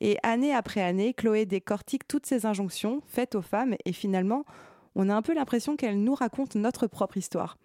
Et 0.00 0.16
année 0.24 0.52
après 0.52 0.82
année, 0.82 1.14
Chloé 1.14 1.46
décortique 1.46 2.08
toutes 2.08 2.26
ces 2.26 2.46
injonctions 2.46 3.00
faites 3.06 3.36
aux 3.36 3.42
femmes 3.42 3.76
et 3.84 3.92
finalement, 3.92 4.44
on 4.96 5.08
a 5.08 5.14
un 5.14 5.22
peu 5.22 5.32
l'impression 5.32 5.76
qu'elle 5.76 6.02
nous 6.02 6.14
raconte 6.14 6.56
notre 6.56 6.88
propre 6.88 7.16
histoire. 7.16 7.58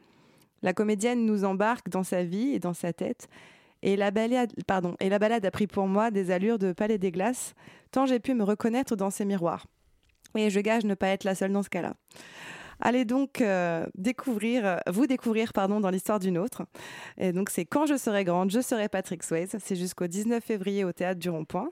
La 0.62 0.74
comédienne 0.74 1.26
nous 1.26 1.44
embarque 1.44 1.90
dans 1.90 2.04
sa 2.04 2.24
vie 2.24 2.50
et 2.50 2.60
dans 2.60 2.76
sa 2.76 2.94
tête 2.94 3.30
et 3.82 3.96
la, 3.96 4.12
balade, 4.12 4.52
et 5.00 5.12
a 5.12 5.52
pris 5.52 5.66
pour 5.66 5.88
moi 5.88 6.12
des 6.12 6.30
allures 6.30 6.60
de 6.60 6.72
palais 6.72 7.00
des 7.00 7.12
glaces, 7.12 7.56
tant 7.90 8.06
j'ai 8.06 8.20
pu 8.20 8.36
me 8.36 8.44
reconnaître 8.44 8.96
dans 8.96 9.10
ces 9.10 9.26
miroirs. 9.26 9.66
Et 10.36 10.50
je 10.50 10.60
gage 10.60 10.86
ne 10.86 10.94
pas 10.96 11.08
être 11.08 11.24
la 11.24 11.36
seule 11.36 11.52
dans 11.52 11.64
ce 11.64 11.70
cas-là. 11.70 11.94
Allez 12.82 13.04
donc 13.04 13.42
euh, 13.42 13.86
découvrir, 13.96 14.66
euh, 14.66 14.78
vous 14.90 15.06
découvrir 15.06 15.52
pardon, 15.52 15.82
dans 15.82 15.90
l'histoire 15.90 16.18
d'une 16.20 16.38
autre. 16.38 16.64
Et 17.18 17.34
donc 17.34 17.50
c'est 17.50 17.66
Quand 17.66 17.86
je 17.86 17.98
serai 17.98 18.24
grande, 18.24 18.52
je 18.52 18.62
serai 18.62 18.88
Patrick 18.88 19.22
Swayze. 19.24 19.58
C'est 19.62 19.76
jusqu'au 19.76 20.08
19 20.08 20.42
février 20.42 20.86
au 20.86 20.94
théâtre 20.94 21.20
du 21.20 21.30
Rond-Point. 21.30 21.70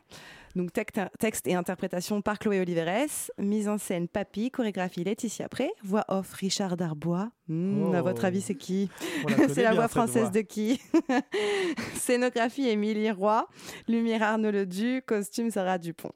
Donc 0.58 0.74
texte, 0.74 1.48
et 1.48 1.54
interprétation 1.54 2.22
par 2.22 2.40
Chloé 2.40 2.60
Oliveres, 2.60 3.30
mise 3.38 3.70
en 3.70 3.78
scène 3.78 4.08
Papy, 4.10 4.50
chorégraphie 4.50 5.04
Laetitia 5.04 5.48
Pré, 5.48 5.70
voix 5.84 6.04
off 6.10 6.34
Richard 6.34 6.76
Darbois. 6.76 7.30
Hmm, 7.48 7.94
À 7.94 8.02
votre 8.02 8.24
Oh. 8.24 8.28
avis, 8.28 8.42
c'est 8.42 8.56
qui 8.56 8.90
C'est 9.54 9.62
la 9.64 9.74
voix 9.76 9.88
française 9.88 10.24
voix. 10.24 10.32
de 10.32 10.42
qui 10.42 10.82
Scénographie 11.96 12.68
Émilie 12.68 13.12
Roy, 13.12 13.48
lumière 13.88 14.24
Arnaud 14.24 14.52
Ledu, 14.52 15.02
costume 15.06 15.52
Sarah 15.52 15.78
Dupont. 15.78 16.12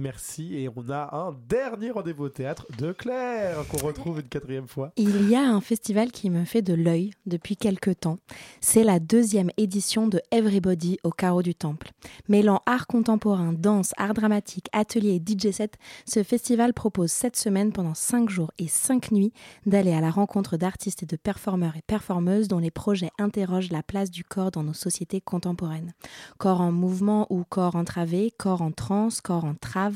Merci. 0.00 0.54
Et 0.54 0.70
on 0.74 0.88
a 0.88 1.14
un 1.14 1.36
dernier 1.46 1.90
rendez-vous 1.90 2.24
au 2.24 2.28
théâtre 2.30 2.66
de 2.78 2.92
Claire 2.92 3.58
qu'on 3.68 3.86
retrouve 3.86 4.20
une 4.20 4.28
quatrième 4.28 4.66
fois. 4.66 4.92
Il 4.96 5.28
y 5.28 5.36
a 5.36 5.42
un 5.42 5.60
festival 5.60 6.10
qui 6.10 6.30
me 6.30 6.46
fait 6.46 6.62
de 6.62 6.72
l'œil 6.72 7.10
depuis 7.26 7.54
quelque 7.54 7.90
temps. 7.90 8.18
C'est 8.62 8.82
la 8.82 8.98
deuxième 8.98 9.50
édition 9.58 10.06
de 10.06 10.22
Everybody 10.30 10.96
au 11.04 11.10
carreau 11.10 11.42
du 11.42 11.54
Temple. 11.54 11.90
Mêlant 12.30 12.62
art 12.64 12.86
contemporain, 12.86 13.52
danse, 13.52 13.92
art 13.98 14.14
dramatique, 14.14 14.68
atelier 14.72 15.16
et 15.16 15.22
DJ 15.22 15.50
set, 15.50 15.76
ce 16.06 16.22
festival 16.22 16.72
propose 16.72 17.10
cette 17.10 17.36
semaine 17.36 17.70
pendant 17.70 17.94
5 17.94 18.30
jours 18.30 18.52
et 18.58 18.68
5 18.68 19.12
nuits 19.12 19.34
d'aller 19.66 19.92
à 19.92 20.00
la 20.00 20.10
rencontre 20.10 20.56
d'artistes 20.56 21.02
et 21.02 21.06
de 21.06 21.16
performeurs 21.16 21.76
et 21.76 21.82
performeuses 21.86 22.48
dont 22.48 22.58
les 22.58 22.70
projets 22.70 23.10
interrogent 23.18 23.70
la 23.70 23.82
place 23.82 24.10
du 24.10 24.24
corps 24.24 24.50
dans 24.50 24.62
nos 24.62 24.72
sociétés 24.72 25.20
contemporaines. 25.20 25.92
Corps 26.38 26.62
en 26.62 26.72
mouvement 26.72 27.26
ou 27.28 27.44
corps 27.44 27.76
entravé, 27.76 28.32
corps 28.38 28.62
en 28.62 28.72
transe, 28.72 29.20
corps 29.20 29.44
en 29.44 29.54
trave. 29.54 29.89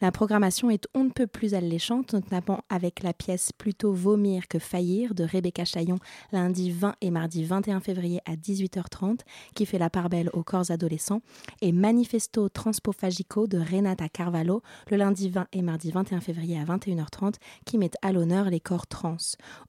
La 0.00 0.12
programmation 0.12 0.70
est 0.70 0.86
on 0.94 1.04
ne 1.04 1.10
peut 1.10 1.26
plus 1.26 1.54
alléchante, 1.54 2.12
notamment 2.12 2.62
avec 2.68 3.02
la 3.02 3.12
pièce 3.12 3.52
Plutôt 3.52 3.92
vomir 3.92 4.48
que 4.48 4.58
faillir 4.58 5.14
de 5.14 5.24
Rebecca 5.24 5.64
Chaillon 5.64 5.98
lundi 6.32 6.70
20 6.70 6.94
et 7.00 7.10
mardi 7.10 7.44
21 7.44 7.80
février 7.80 8.20
à 8.26 8.36
18h30 8.36 9.20
qui 9.54 9.66
fait 9.66 9.78
la 9.78 9.90
part 9.90 10.08
belle 10.08 10.30
aux 10.32 10.42
corps 10.42 10.70
adolescents 10.70 11.20
et 11.60 11.72
Manifesto 11.72 12.48
Transpofagico 12.48 13.46
de 13.46 13.58
Renata 13.58 14.08
Carvalho 14.08 14.62
le 14.90 14.96
lundi 14.96 15.28
20 15.28 15.46
et 15.52 15.62
mardi 15.62 15.90
21 15.90 16.20
février 16.20 16.58
à 16.58 16.64
21h30 16.64 17.34
qui 17.64 17.78
met 17.78 17.90
à 18.02 18.12
l'honneur 18.12 18.50
les 18.50 18.60
corps 18.60 18.86
trans. 18.86 19.16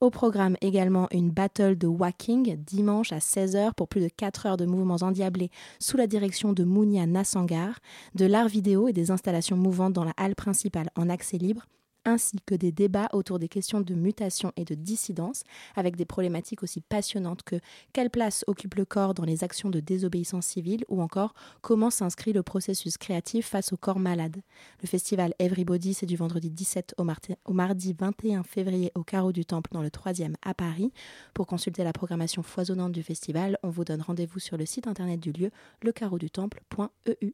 Au 0.02 0.10
programme 0.10 0.58
également 0.62 1.08
une 1.12 1.32
battle 1.32 1.78
de 1.78 1.88
walking 1.88 2.58
dimanche 2.58 3.12
à 3.12 3.20
16h 3.20 3.74
pour 3.74 3.88
plus 3.88 4.02
de 4.02 4.10
4 4.10 4.46
heures 4.46 4.58
de 4.58 4.66
mouvements 4.66 4.96
endiablés 5.02 5.52
sous 5.80 5.98
la 5.98 6.08
direction 6.08 6.54
de 6.54 6.64
Mounia 6.64 7.06
Nassangar, 7.06 7.80
de 8.16 8.26
l'art 8.26 8.48
vidéo 8.48 8.88
et 8.88 8.94
des 8.94 9.12
installations 9.12 9.55
mouvantes 9.56 9.94
dans 9.94 10.04
la 10.04 10.14
halle 10.18 10.36
principale 10.36 10.90
en 10.96 11.10
accès 11.10 11.38
libre 11.38 11.66
ainsi 12.06 12.38
que 12.46 12.56
des 12.56 12.72
débats 12.72 13.10
autour 13.12 13.40
des 13.40 13.50
questions 13.50 13.82
de 13.82 13.94
mutation 13.96 14.52
et 14.56 14.64
de 14.64 14.76
dissidence, 14.76 15.44
avec 15.76 15.96
des 15.96 16.06
problématiques 16.06 16.64
aussi 16.64 16.82
passionnantes 16.82 17.44
que 17.44 17.58
quelle 17.94 18.10
place 18.10 18.44
occupe 18.48 18.76
le 18.76 18.86
corps 18.86 19.14
dans 19.14 19.26
les 19.26 19.44
actions 19.44 19.70
de 19.70 19.80
désobéissance 19.80 20.46
civile 20.46 20.86
ou 20.88 21.02
encore 21.02 21.34
comment 21.62 21.90
s'inscrit 21.90 22.34
le 22.34 22.44
processus 22.44 22.98
créatif 22.98 23.48
face 23.48 23.74
au 23.74 23.78
corps 23.78 24.00
malade. 24.00 24.38
Le 24.82 24.88
festival 24.88 25.34
Everybody, 25.40 25.94
c'est 25.94 26.06
du 26.06 26.16
vendredi 26.16 26.50
17 26.52 26.96
au, 26.98 27.04
marti- 27.04 27.36
au 27.46 27.54
mardi 27.54 27.96
21 27.98 28.44
février 28.44 28.92
au 28.96 29.04
Carreau 29.04 29.32
du 29.32 29.46
Temple 29.46 29.72
dans 29.74 29.82
le 29.82 29.90
3e 29.90 30.36
à 30.44 30.54
Paris. 30.54 30.92
Pour 31.34 31.48
consulter 31.48 31.84
la 31.84 31.94
programmation 31.94 32.44
foisonnante 32.44 32.92
du 32.92 33.04
festival, 33.04 33.58
on 33.64 33.70
vous 33.70 33.84
donne 33.84 34.02
rendez-vous 34.02 34.40
sur 34.40 34.58
le 34.58 34.66
site 34.66 34.88
internet 34.88 35.20
du 35.20 35.32
lieu, 35.32 35.50
lecarreaudutemple.eu. 35.82 37.34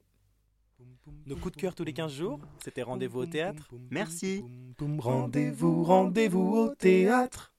Nos 1.25 1.35
coups 1.35 1.55
de 1.55 1.61
cœur 1.61 1.75
tous 1.75 1.83
les 1.83 1.93
15 1.93 2.11
jours, 2.11 2.39
c'était 2.63 2.81
rendez-vous 2.81 3.21
au 3.21 3.25
théâtre. 3.25 3.69
Merci. 3.89 4.43
Rendez-vous, 4.99 5.83
rendez-vous 5.83 6.55
au 6.55 6.75
théâtre. 6.75 7.53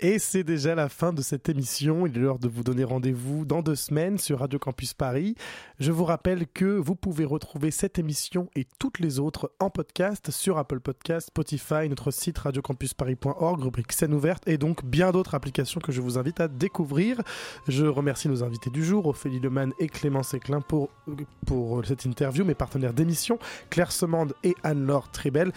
Et 0.00 0.18
c'est 0.18 0.42
déjà 0.42 0.74
la 0.74 0.88
fin 0.88 1.12
de 1.12 1.22
cette 1.22 1.48
émission. 1.48 2.04
Il 2.06 2.16
est 2.16 2.20
l'heure 2.20 2.40
de 2.40 2.48
vous 2.48 2.64
donner 2.64 2.82
rendez-vous 2.82 3.44
dans 3.44 3.62
deux 3.62 3.76
semaines 3.76 4.18
sur 4.18 4.40
Radio 4.40 4.58
Campus 4.58 4.92
Paris. 4.92 5.36
Je 5.78 5.92
vous 5.92 6.04
rappelle 6.04 6.48
que 6.48 6.64
vous 6.64 6.96
pouvez 6.96 7.24
retrouver 7.24 7.70
cette 7.70 7.96
émission 8.00 8.50
et 8.56 8.66
toutes 8.80 8.98
les 8.98 9.20
autres 9.20 9.52
en 9.60 9.70
podcast 9.70 10.32
sur 10.32 10.58
Apple 10.58 10.80
Podcast, 10.80 11.28
Spotify, 11.28 11.88
notre 11.88 12.10
site 12.10 12.38
radiocampusparis.org, 12.38 13.62
rubrique 13.62 13.92
scène 13.92 14.14
ouverte 14.14 14.48
et 14.48 14.58
donc 14.58 14.84
bien 14.84 15.12
d'autres 15.12 15.36
applications 15.36 15.80
que 15.80 15.92
je 15.92 16.00
vous 16.00 16.18
invite 16.18 16.40
à 16.40 16.48
découvrir. 16.48 17.22
Je 17.68 17.86
remercie 17.86 18.28
nos 18.28 18.42
invités 18.42 18.70
du 18.70 18.84
jour, 18.84 19.06
Ophélie 19.06 19.38
Lemann 19.38 19.72
et 19.78 19.86
Clément 19.86 20.24
Séclin 20.24 20.60
pour, 20.60 20.88
pour 21.46 21.86
cette 21.86 22.04
interview, 22.04 22.44
mes 22.44 22.54
partenaires 22.54 22.94
d'émission, 22.94 23.38
Claire 23.70 23.92
Semande 23.92 24.34
et 24.42 24.56
Anne-Laure 24.64 25.12
Tribel. 25.12 25.52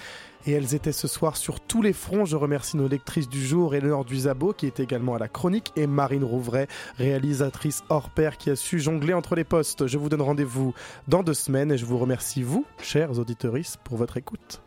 Et 0.45 0.51
elles 0.51 0.75
étaient 0.75 0.91
ce 0.91 1.07
soir 1.07 1.35
sur 1.35 1.59
tous 1.59 1.81
les 1.81 1.93
fronts. 1.93 2.25
Je 2.25 2.35
remercie 2.35 2.77
nos 2.77 2.87
lectrices 2.87 3.27
du 3.27 3.45
jour, 3.45 3.75
Eleanor 3.75 4.05
Duzabo, 4.05 4.53
qui 4.53 4.65
est 4.65 4.79
également 4.79 5.15
à 5.15 5.19
la 5.19 5.27
chronique, 5.27 5.71
et 5.75 5.87
Marine 5.87 6.23
Rouvray, 6.23 6.67
réalisatrice 6.97 7.83
hors 7.89 8.09
pair, 8.09 8.37
qui 8.37 8.49
a 8.49 8.55
su 8.55 8.79
jongler 8.79 9.13
entre 9.13 9.35
les 9.35 9.43
postes. 9.43 9.87
Je 9.87 9.97
vous 9.97 10.09
donne 10.09 10.21
rendez-vous 10.21 10.73
dans 11.07 11.23
deux 11.23 11.33
semaines 11.33 11.71
et 11.71 11.77
je 11.77 11.85
vous 11.85 11.97
remercie, 11.97 12.43
vous, 12.43 12.65
chers 12.81 13.17
auditeuristes, 13.19 13.77
pour 13.83 13.97
votre 13.97 14.17
écoute. 14.17 14.61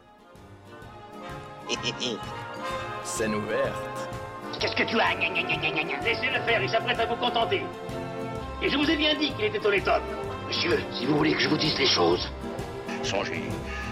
Scène 3.04 3.34
ouverte. 3.34 4.10
Qu'est-ce 4.60 4.76
que 4.76 4.88
tu 4.88 5.00
as? 5.00 5.14
Laissez-le 6.04 6.40
faire, 6.42 6.62
il 6.62 6.68
s'apprête 6.68 7.00
à 7.00 7.06
vous 7.06 7.16
contenter. 7.16 7.62
Et 8.62 8.68
je 8.68 8.76
vous 8.76 8.90
ai 8.90 8.96
bien 8.96 9.14
dit 9.18 9.32
qu'il 9.32 9.46
était 9.46 9.64
honnête 9.64 9.88
homme. 9.88 10.02
Monsieur, 10.46 10.78
si 10.92 11.06
vous 11.06 11.16
voulez 11.16 11.32
que 11.32 11.40
je 11.40 11.48
vous 11.48 11.56
dise 11.56 11.78
les 11.78 11.86
choses, 11.86 12.28
songez, 13.02 13.42